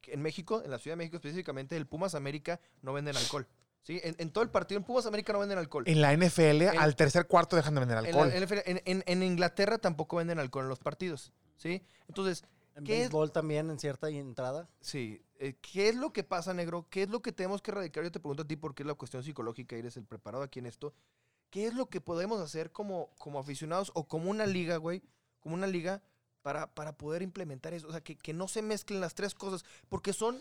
en 0.08 0.20
México, 0.20 0.60
en 0.62 0.70
la 0.70 0.78
Ciudad 0.78 0.92
de 0.92 0.98
México 0.98 1.16
específicamente, 1.16 1.74
el 1.76 1.86
Pumas 1.86 2.14
América 2.14 2.60
no 2.82 2.92
venden 2.92 3.16
alcohol. 3.16 3.46
¿sí? 3.82 3.98
En, 4.04 4.14
en 4.18 4.30
todo 4.30 4.44
el 4.44 4.50
partido, 4.50 4.78
en 4.78 4.84
Pumas 4.84 5.06
América 5.06 5.32
no 5.32 5.38
venden 5.38 5.56
alcohol. 5.56 5.84
En 5.86 6.02
la 6.02 6.12
NFL, 6.14 6.62
En- 6.68 6.78
al 6.78 6.96
tercer 6.96 7.26
cuarto 7.26 7.56
dejan 7.56 7.74
de 7.74 7.80
vender 7.80 7.96
En, 7.98 8.04
alcohol. 8.06 8.28
la 8.28 8.36
NFL 8.38 8.62
en- 8.66 8.82
en- 8.84 9.04
en 9.06 9.22
Inglaterra 9.22 9.78
tampoco 9.78 10.16
venden 10.16 10.38
alcohol 10.38 10.64
en 10.64 10.68
los 10.68 10.78
partidos, 10.80 11.32
¿sí? 11.56 11.82
Entonces, 12.08 12.44
En 12.76 12.84
¿qué 12.84 12.94
es, 12.94 13.00
béisbol 13.04 13.30
también 13.32 13.70
en 13.70 13.78
cierta 13.78 14.08
entrada. 14.08 14.68
sí, 14.80 15.22
eh, 15.38 15.54
¿qué 15.60 15.88
es 15.88 15.96
lo 15.96 16.12
que 16.12 16.24
pasa, 16.24 16.54
negro? 16.54 16.86
¿Qué 16.90 17.02
es 17.04 17.08
lo 17.08 17.22
que 17.22 17.32
tenemos 17.32 17.62
que 17.62 17.70
erradicar? 17.70 18.02
Yo 18.04 18.10
te 18.12 18.20
pregunto 18.20 18.42
a 18.42 18.46
ti 18.46 18.56
porque 18.56 18.82
es 18.82 18.86
la 18.86 18.94
cuestión 18.94 19.22
psicológica 19.22 19.76
y 19.76 19.80
eres 19.80 19.96
el 19.96 20.04
preparado 20.04 20.42
aquí 20.42 20.58
en 20.58 20.66
esto. 20.66 20.92
¿Qué 21.50 21.66
es 21.66 21.74
lo 21.74 21.86
que 21.86 22.00
podemos 22.00 22.40
hacer 22.40 22.72
como, 22.72 23.10
como 23.18 23.38
aficionados 23.38 23.92
o 23.94 24.08
como 24.08 24.30
una 24.30 24.46
liga, 24.46 24.76
güey? 24.78 25.02
Como 25.40 25.54
una 25.54 25.66
liga 25.68 26.02
para, 26.42 26.66
para 26.74 26.96
poder 26.96 27.22
implementar 27.22 27.74
eso. 27.74 27.86
O 27.88 27.92
sea, 27.92 28.00
que, 28.00 28.16
que 28.16 28.32
no 28.32 28.48
se 28.48 28.60
mezclen 28.62 29.00
las 29.00 29.14
tres 29.14 29.34
cosas. 29.34 29.64
Porque 29.88 30.12
son, 30.12 30.40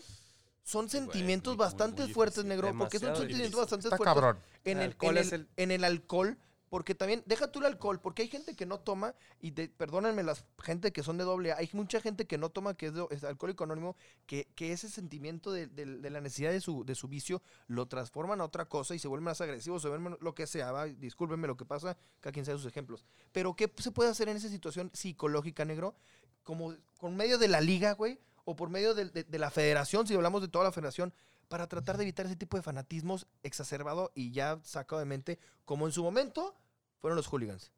son 0.64 0.86
güey, 0.86 0.90
sentimientos 0.90 1.54
muy- 1.56 1.64
bastante 1.64 2.02
muy 2.04 2.12
fuertes, 2.12 2.36
difícil. 2.44 2.48
negro. 2.48 2.76
Porque 2.78 2.98
son 2.98 3.14
sentimientos 3.16 3.38
difícil. 3.38 3.56
bastante 3.60 3.86
Está 3.88 3.96
fuertes 3.96 4.14
cabrón. 4.14 4.38
en 4.64 4.78
El 4.80 4.96
en 5.00 5.16
es 5.18 5.32
el- 5.32 5.40
el- 5.42 5.48
en 5.56 5.70
el 5.70 5.84
alcohol, 5.84 6.36
porque 6.70 6.94
también, 6.94 7.22
deja 7.26 7.52
tú 7.52 7.60
el 7.60 7.66
alcohol, 7.66 8.00
porque 8.00 8.22
hay 8.22 8.28
gente 8.28 8.54
que 8.56 8.66
no 8.66 8.80
toma, 8.80 9.14
y 9.40 9.50
de- 9.52 9.68
perdónenme 9.68 10.22
las 10.22 10.44
gente 10.62 10.92
que 10.92 11.02
son 11.02 11.18
de 11.18 11.24
doble 11.24 11.52
A, 11.52 11.58
hay 11.58 11.68
mucha 11.72 12.00
gente 12.00 12.26
que 12.26 12.38
no 12.38 12.50
toma, 12.50 12.74
que 12.74 12.86
es, 12.86 12.92
es 13.10 13.22
alcohólico 13.24 13.64
anónimo, 13.64 13.96
que, 14.26 14.48
que 14.56 14.72
ese 14.72 14.88
sentimiento 14.88 15.52
de, 15.52 15.66
de- 15.68 16.10
la 16.10 16.20
necesidad 16.20 16.50
de 16.50 16.60
su, 16.60 16.84
de 16.84 16.94
su 16.94 17.06
vicio 17.08 17.42
lo 17.68 17.86
transforman 17.86 18.40
a 18.40 18.44
otra 18.44 18.64
cosa 18.64 18.94
y 18.94 18.98
se 18.98 19.08
vuelven 19.08 19.24
más 19.24 19.40
agresivos, 19.40 19.82
se 19.82 19.88
vuelven 19.88 20.16
lo 20.20 20.34
que 20.34 20.46
sea, 20.46 20.72
¿va? 20.72 20.86
discúlpenme 20.86 21.46
lo 21.46 21.56
que 21.56 21.64
pasa, 21.64 21.96
cada 22.20 22.32
quien 22.32 22.44
sabe 22.44 22.58
sus 22.58 22.66
ejemplos. 22.66 23.04
Pero, 23.32 23.54
¿qué 23.54 23.70
se 23.78 23.90
puede 23.92 24.10
hacer 24.10 24.28
en 24.28 24.36
esa 24.36 24.48
situación 24.48 24.90
psicológica, 24.92 25.64
negro? 25.64 25.94
Como 26.42 26.74
con 26.98 27.16
medio 27.16 27.38
de 27.38 27.48
la 27.48 27.60
liga, 27.60 27.92
güey, 27.92 28.18
o 28.44 28.56
por 28.56 28.68
medio 28.68 28.94
de- 28.94 29.08
de 29.10 29.38
la 29.38 29.50
federación, 29.50 30.06
si 30.06 30.14
hablamos 30.14 30.42
de 30.42 30.48
toda 30.48 30.64
la 30.64 30.72
federación, 30.72 31.12
para 31.48 31.68
tratar 31.68 31.96
de 31.96 32.04
evitar 32.04 32.26
ese 32.26 32.36
tipo 32.36 32.56
de 32.56 32.62
fanatismos 32.62 33.26
exacerbado 33.42 34.12
y 34.14 34.32
ya 34.32 34.60
sacado 34.64 35.00
de 35.00 35.06
mente, 35.06 35.38
como 35.64 35.86
en 35.86 35.92
su 35.92 36.02
momento 36.02 36.54
fueron 37.00 37.16
los 37.16 37.26
hooligans. 37.26 37.72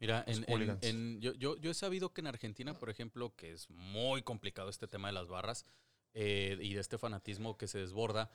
Mira, 0.00 0.24
Los 0.26 0.36
en, 0.38 0.44
en- 0.44 0.50
hooligans. 0.52 0.84
en- 0.84 1.20
yo, 1.20 1.34
yo, 1.34 1.56
yo 1.56 1.70
he 1.70 1.74
sabido 1.74 2.12
que 2.12 2.20
en 2.20 2.28
Argentina, 2.28 2.74
por 2.78 2.88
ejemplo, 2.90 3.34
que 3.34 3.52
es 3.52 3.68
muy 3.70 4.22
complicado 4.22 4.68
este 4.70 4.86
tema 4.86 5.08
de 5.08 5.14
las 5.14 5.28
barras 5.28 5.66
eh, 6.14 6.56
y 6.60 6.74
de 6.74 6.80
este 6.80 6.98
fanatismo 6.98 7.56
que 7.56 7.66
se 7.68 7.78
desborda, 7.78 8.30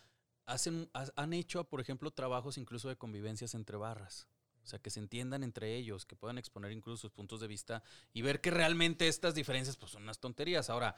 hacen, 0.45 0.89
ha- 0.93 1.11
han 1.15 1.33
hecho, 1.33 1.63
por 1.63 1.79
ejemplo, 1.79 2.11
trabajos 2.11 2.57
incluso 2.57 2.89
de 2.89 2.97
convivencias 2.97 3.55
entre 3.55 3.77
barras. 3.77 4.27
O 4.61 4.65
sea, 4.65 4.79
que 4.79 4.89
se 4.89 4.99
entiendan 5.01 5.43
entre 5.43 5.75
ellos, 5.75 6.05
que 6.05 6.15
puedan 6.15 6.37
exponer 6.37 6.71
incluso 6.71 7.01
sus 7.01 7.11
puntos 7.11 7.41
de 7.41 7.47
vista 7.47 7.83
y 8.13 8.21
ver 8.21 8.39
que 8.39 8.49
realmente 8.51 9.07
estas 9.09 9.35
diferencias 9.35 9.75
pues, 9.75 9.91
son 9.91 10.03
unas 10.03 10.19
tonterías. 10.19 10.69
Ahora, 10.69 10.95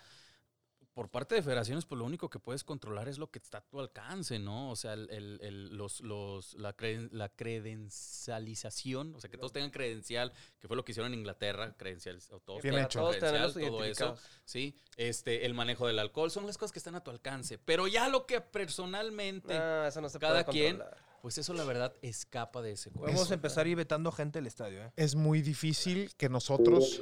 por 0.95 1.09
parte 1.09 1.35
de 1.35 1.43
federaciones, 1.43 1.85
pues 1.85 1.99
lo 1.99 2.05
único 2.05 2.29
que 2.29 2.39
puedes 2.39 2.63
controlar 2.63 3.07
es 3.09 3.17
lo 3.19 3.29
que 3.29 3.37
está 3.37 3.57
a 3.59 3.61
tu 3.61 3.79
alcance, 3.81 4.39
¿no? 4.39 4.71
O 4.71 4.75
sea, 4.77 4.93
el, 4.93 5.09
el- 5.11 5.39
el- 5.43 5.77
los, 5.77 5.99
los, 5.99 6.53
la, 6.55 6.73
creden- 6.75 7.09
la 7.11 7.27
credencialización, 7.29 9.13
o 9.13 9.19
sea, 9.19 9.29
que 9.29 9.37
todos 9.37 9.51
tengan 9.51 9.71
credencial, 9.71 10.31
que 10.59 10.67
fue 10.67 10.77
lo 10.77 10.85
que 10.85 10.93
hicieron 10.93 11.13
en 11.13 11.19
Inglaterra, 11.19 11.75
credencial, 11.77 12.19
o 12.31 12.39
todos 12.39 12.61
Bien 12.61 12.75
tengan 12.75 12.85
hecho. 12.85 12.99
Todos 12.99 13.17
todo 13.17 13.83
eso, 13.83 14.15
sí, 14.45 14.79
este, 14.97 15.45
el 15.45 15.53
manejo 15.53 15.85
del 15.85 15.99
alcohol, 15.99 16.31
son 16.31 16.45
las 16.47 16.57
cosas 16.57 16.71
que 16.71 16.79
están 16.79 16.95
a 16.95 17.03
tu 17.03 17.11
alcance. 17.11 17.57
Pero 17.57 17.87
ya 17.87 18.07
lo 18.07 18.25
que 18.25 18.39
personalmente, 18.41 19.53
No, 19.57 19.85
eso 19.85 19.99
no 20.01 20.07
se 20.09 20.17
cada 20.19 20.45
puede 20.45 20.57
quien. 20.59 20.81
Pues 21.25 21.39
eso 21.39 21.55
la 21.55 21.63
verdad 21.63 21.91
escapa 22.03 22.61
de 22.61 22.73
ese 22.73 22.91
juego. 22.91 23.25
Empezar 23.33 23.65
a 23.65 23.69
ir 23.69 23.75
vetando 23.75 24.11
gente 24.11 24.37
del 24.37 24.45
estadio, 24.45 24.83
¿eh? 24.83 24.91
Es 24.95 25.15
muy 25.15 25.41
difícil 25.41 26.13
que 26.17 26.29
nosotros, 26.29 27.01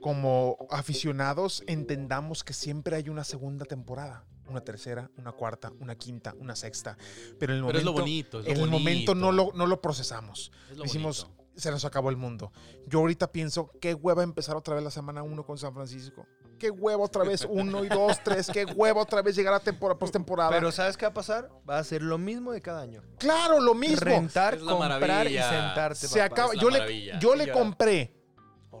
como 0.00 0.68
aficionados, 0.70 1.64
entendamos 1.66 2.44
que 2.44 2.52
siempre 2.52 2.94
hay 2.94 3.08
una 3.08 3.24
segunda 3.24 3.64
temporada. 3.64 4.24
Una 4.46 4.60
tercera, 4.60 5.10
una 5.16 5.32
cuarta, 5.32 5.72
una 5.80 5.96
quinta, 5.96 6.36
una 6.38 6.54
sexta. 6.54 6.96
Pero 7.40 7.54
en 7.54 7.64
el 7.64 7.66
Pero 7.66 7.78
es 7.80 7.84
momento, 7.84 7.90
lo 7.90 7.92
bonito, 7.92 8.40
es 8.42 8.46
lo 8.46 8.52
en 8.52 8.60
el 8.60 8.70
momento 8.70 9.14
no 9.16 9.32
lo, 9.32 9.50
no 9.54 9.66
lo 9.66 9.80
procesamos. 9.80 10.52
Es 10.70 10.76
lo 10.76 10.84
Decimos, 10.84 11.24
bonito. 11.24 11.44
se 11.56 11.72
nos 11.72 11.84
acabó 11.84 12.10
el 12.10 12.16
mundo. 12.16 12.52
Yo 12.86 13.00
ahorita 13.00 13.32
pienso, 13.32 13.72
qué 13.80 13.94
hueva 13.94 14.22
empezar 14.22 14.54
otra 14.54 14.76
vez 14.76 14.84
la 14.84 14.92
semana 14.92 15.24
uno 15.24 15.44
con 15.44 15.58
San 15.58 15.74
Francisco. 15.74 16.28
Qué 16.64 16.70
hueva 16.70 17.02
otra 17.04 17.24
vez 17.24 17.46
uno 17.46 17.84
y 17.84 17.90
dos, 17.90 18.18
tres. 18.24 18.48
Qué 18.50 18.64
hueva 18.64 19.02
otra 19.02 19.20
vez 19.20 19.36
llegar 19.36 19.52
a 19.52 19.60
temporada, 19.60 19.98
postemporada. 19.98 20.48
Pero 20.48 20.72
¿sabes 20.72 20.96
qué 20.96 21.04
va 21.04 21.10
a 21.10 21.12
pasar? 21.12 21.50
Va 21.68 21.76
a 21.76 21.84
ser 21.84 22.00
lo 22.00 22.16
mismo 22.16 22.52
de 22.52 22.62
cada 22.62 22.80
año. 22.80 23.02
claro, 23.18 23.60
lo 23.60 23.74
mismo. 23.74 24.00
Rentar, 24.00 24.58
comprar 24.58 25.26
y 25.26 25.36
sentarte. 25.36 26.08
se 26.08 26.20
papá. 26.20 26.24
acaba. 26.24 26.54
Yo 26.54 26.70
le, 26.70 27.18
yo 27.20 27.34
le 27.34 27.52
compré 27.52 28.14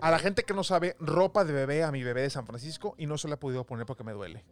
a 0.00 0.10
la 0.10 0.18
gente 0.18 0.44
que 0.44 0.54
no 0.54 0.64
sabe 0.64 0.96
ropa 0.98 1.44
de 1.44 1.52
bebé 1.52 1.84
a 1.84 1.92
mi 1.92 2.02
bebé 2.02 2.22
de 2.22 2.30
San 2.30 2.46
Francisco 2.46 2.94
y 2.96 3.04
no 3.04 3.18
se 3.18 3.28
la 3.28 3.34
he 3.34 3.36
podido 3.36 3.66
poner 3.66 3.84
porque 3.84 4.02
me 4.02 4.12
duele. 4.12 4.46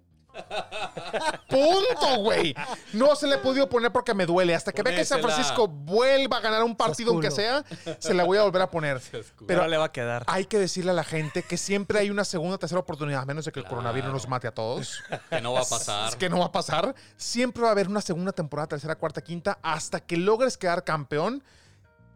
Punto, 1.49 2.16
güey. 2.18 2.55
No 2.93 3.14
se 3.14 3.26
le 3.26 3.37
he 3.37 3.39
podido 3.39 3.68
poner 3.68 3.93
porque 3.93 4.14
me 4.14 4.26
duele. 4.26 4.55
Hasta 4.55 4.72
que 4.72 4.83
vea 4.83 4.97
que 4.97 5.05
San. 5.05 5.20
Francisco 5.20 5.68
vuelva 5.68 6.39
a 6.39 6.41
ganar 6.41 6.62
un 6.62 6.74
partido, 6.74 7.12
aunque 7.12 7.30
sea, 7.30 7.64
se 7.99 8.14
la 8.14 8.24
voy 8.24 8.39
a 8.39 8.43
volver 8.43 8.62
a 8.62 8.70
poner. 8.70 9.01
Pero 9.47 9.66
le 9.66 9.76
va 9.76 9.85
a 9.87 9.93
quedar. 9.93 10.24
hay 10.26 10.47
que 10.47 10.59
decirle 10.59 10.91
a 10.91 10.95
la 10.95 11.05
gente 11.05 11.43
que 11.43 11.57
siempre 11.57 11.99
hay 11.99 12.11
una 12.11 12.24
segunda, 12.24 12.59
tercera 12.59 12.80
oportunidad, 12.80 13.22
a 13.22 13.26
menos 13.26 13.45
de 13.45 13.53
que 13.53 13.61
el 13.61 13.66
coronavirus 13.66 14.12
nos 14.12 14.28
mate 14.28 14.49
a 14.49 14.53
todos. 14.53 15.03
que 15.30 15.41
no 15.41 15.53
va 15.53 15.61
a 15.61 15.64
pasar. 15.64 16.09
Es 16.09 16.16
que 16.16 16.28
no 16.28 16.39
va 16.39 16.47
a 16.47 16.53
pasar. 16.53 16.95
Siempre 17.16 17.62
va 17.62 17.68
a 17.68 17.72
haber 17.72 17.89
una 17.89 18.01
segunda 18.01 18.33
temporada, 18.33 18.68
tercera, 18.68 18.97
cuarta, 18.97 19.22
quinta, 19.22 19.59
hasta 19.62 20.01
que 20.01 20.16
logres 20.16 20.57
quedar 20.57 20.85
campeón. 20.85 21.43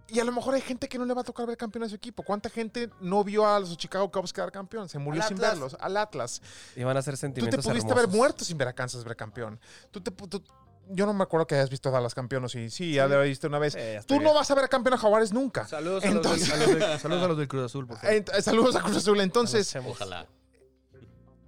Y 0.09 0.21
a 0.21 0.25
lo 0.25 0.31
mejor 0.31 0.55
hay 0.55 0.61
gente 0.61 0.89
que 0.89 0.99
no 0.99 1.05
le 1.05 1.15
va 1.15 1.23
a 1.23 1.25
tocar 1.25 1.47
ver 1.47 1.57
campeón 1.57 1.83
a 1.85 1.89
su 1.89 1.97
equipo. 1.97 2.23
¿Cuánta 2.23 2.49
gente 2.49 2.91
no 3.01 3.25
vio 3.25 3.45
a 3.47 3.59
los 3.59 3.77
Chicago 3.77 4.09
Cubs 4.11 4.33
quedar 4.33 4.53
campeón? 4.53 4.89
Se 4.89 4.99
murió 5.01 5.21
Al 5.23 5.29
sin 5.29 5.37
Atlas. 5.39 5.51
verlos. 5.53 5.77
Al 5.81 5.97
Atlas. 5.97 6.43
Y 6.77 6.85
van 6.85 6.97
a 6.97 7.03
ser 7.03 7.15
Tú 7.15 7.17
te 7.17 7.21
sentimientos 7.23 7.65
pudiste 7.65 7.89
hermosos. 7.89 8.05
haber 8.05 8.17
muerto 8.17 8.45
sin 8.45 8.57
ver 8.57 8.69
a 8.69 8.73
Kansas 8.73 9.03
ver 9.03 9.17
campeón. 9.17 9.59
Tú 9.91 10.01
te, 10.01 10.11
tú- 10.13 10.45
yo 10.91 11.05
no 11.07 11.13
me 11.13 11.25
acuerdo 11.25 11.49
que 11.49 11.57
hayas 11.57 11.69
visto 11.71 11.89
a 11.89 11.93
Dallas 11.93 12.15
campeón 12.15 12.45
o 12.45 12.49
sí. 12.49 12.71
Sí, 12.71 12.93
ya 12.93 13.09
lo 13.09 13.21
visto 13.23 13.49
una 13.49 13.59
vez. 13.59 13.73
Sí, 13.73 13.81
ya 13.81 13.95
está 13.99 14.07
Tú 14.07 14.15
no 14.15 14.21
bien. 14.21 14.35
vas 14.35 14.49
a 14.49 14.55
ver 14.55 14.65
a 14.65 14.69
campeón 14.69 14.95
a 14.95 14.99
Jaguares 14.99 15.33
nunca. 15.33 15.67
Saludos, 15.67 16.05
a 16.05 16.07
los 16.13 16.23
del- 16.23 16.33
Entonces- 16.37 16.53
a 16.53 16.57
los 16.57 16.67
del- 16.69 16.99
saludos 17.01 17.23
a 17.25 17.29
los 17.29 17.39
del 17.39 17.49
Cruz 17.49 17.65
Azul, 17.65 17.87
por 17.89 17.99
favor. 17.99 18.15
Ent- 18.17 18.41
saludos 18.43 18.77
a 18.77 18.83
Cruz 18.83 18.97
Azul. 18.99 19.21
Entonces, 19.21 19.75
Ojalá. 19.85 20.29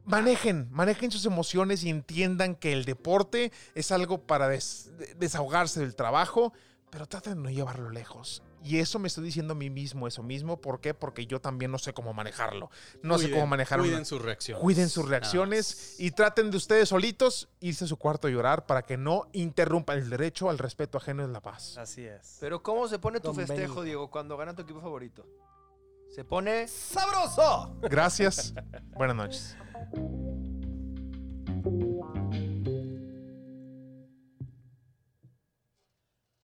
manejen, 0.04 0.68
manejen 0.72 1.10
sus 1.12 1.24
emociones 1.26 1.84
y 1.84 1.90
entiendan 1.90 2.56
que 2.56 2.72
el 2.72 2.84
deporte 2.84 3.52
es 3.76 3.92
algo 3.92 4.22
para 4.26 4.48
des- 4.48 4.90
de- 4.98 5.14
desahogarse 5.14 5.78
del 5.80 5.94
trabajo, 5.94 6.52
pero 6.90 7.06
traten 7.06 7.34
de 7.34 7.40
no 7.42 7.50
llevarlo 7.50 7.90
lejos. 7.90 8.42
Y 8.64 8.78
eso 8.80 8.98
me 8.98 9.08
estoy 9.08 9.24
diciendo 9.24 9.52
a 9.52 9.56
mí 9.56 9.70
mismo, 9.70 10.06
eso 10.08 10.22
mismo. 10.22 10.60
¿Por 10.60 10.80
qué? 10.80 10.92
Porque 10.92 11.26
yo 11.26 11.40
también 11.40 11.70
no 11.70 11.78
sé 11.78 11.92
cómo 11.92 12.12
manejarlo. 12.12 12.70
No 13.02 13.16
sé 13.18 13.30
cómo 13.30 13.46
manejar 13.46 13.78
Cuiden 13.78 13.96
una- 13.96 14.04
sus 14.04 14.20
reacciones. 14.20 14.62
Cuiden 14.62 14.88
sus 14.88 15.08
reacciones 15.08 15.94
y 15.98 16.10
traten 16.10 16.50
de 16.50 16.56
ustedes 16.56 16.88
solitos 16.88 17.48
irse 17.60 17.84
a 17.84 17.88
su 17.88 17.96
cuarto 17.96 18.26
a 18.26 18.30
llorar 18.30 18.66
para 18.66 18.82
que 18.82 18.96
no 18.96 19.28
interrumpan 19.32 19.98
el 19.98 20.10
derecho 20.10 20.50
al 20.50 20.58
respeto 20.58 20.98
ajeno 20.98 21.24
en 21.24 21.32
la 21.32 21.40
paz. 21.40 21.78
Así 21.78 22.04
es. 22.04 22.38
Pero 22.40 22.62
¿cómo 22.62 22.88
se 22.88 22.98
pone 22.98 23.20
tu 23.20 23.28
Don 23.28 23.36
festejo, 23.36 23.60
Benito. 23.60 23.82
Diego, 23.82 24.10
cuando 24.10 24.36
gana 24.36 24.54
tu 24.54 24.62
equipo 24.62 24.80
favorito? 24.80 25.24
Se 26.14 26.24
pone 26.24 26.66
sabroso. 26.66 27.76
Gracias. 27.82 28.54
Buenas 28.96 29.16
noches. 29.16 29.56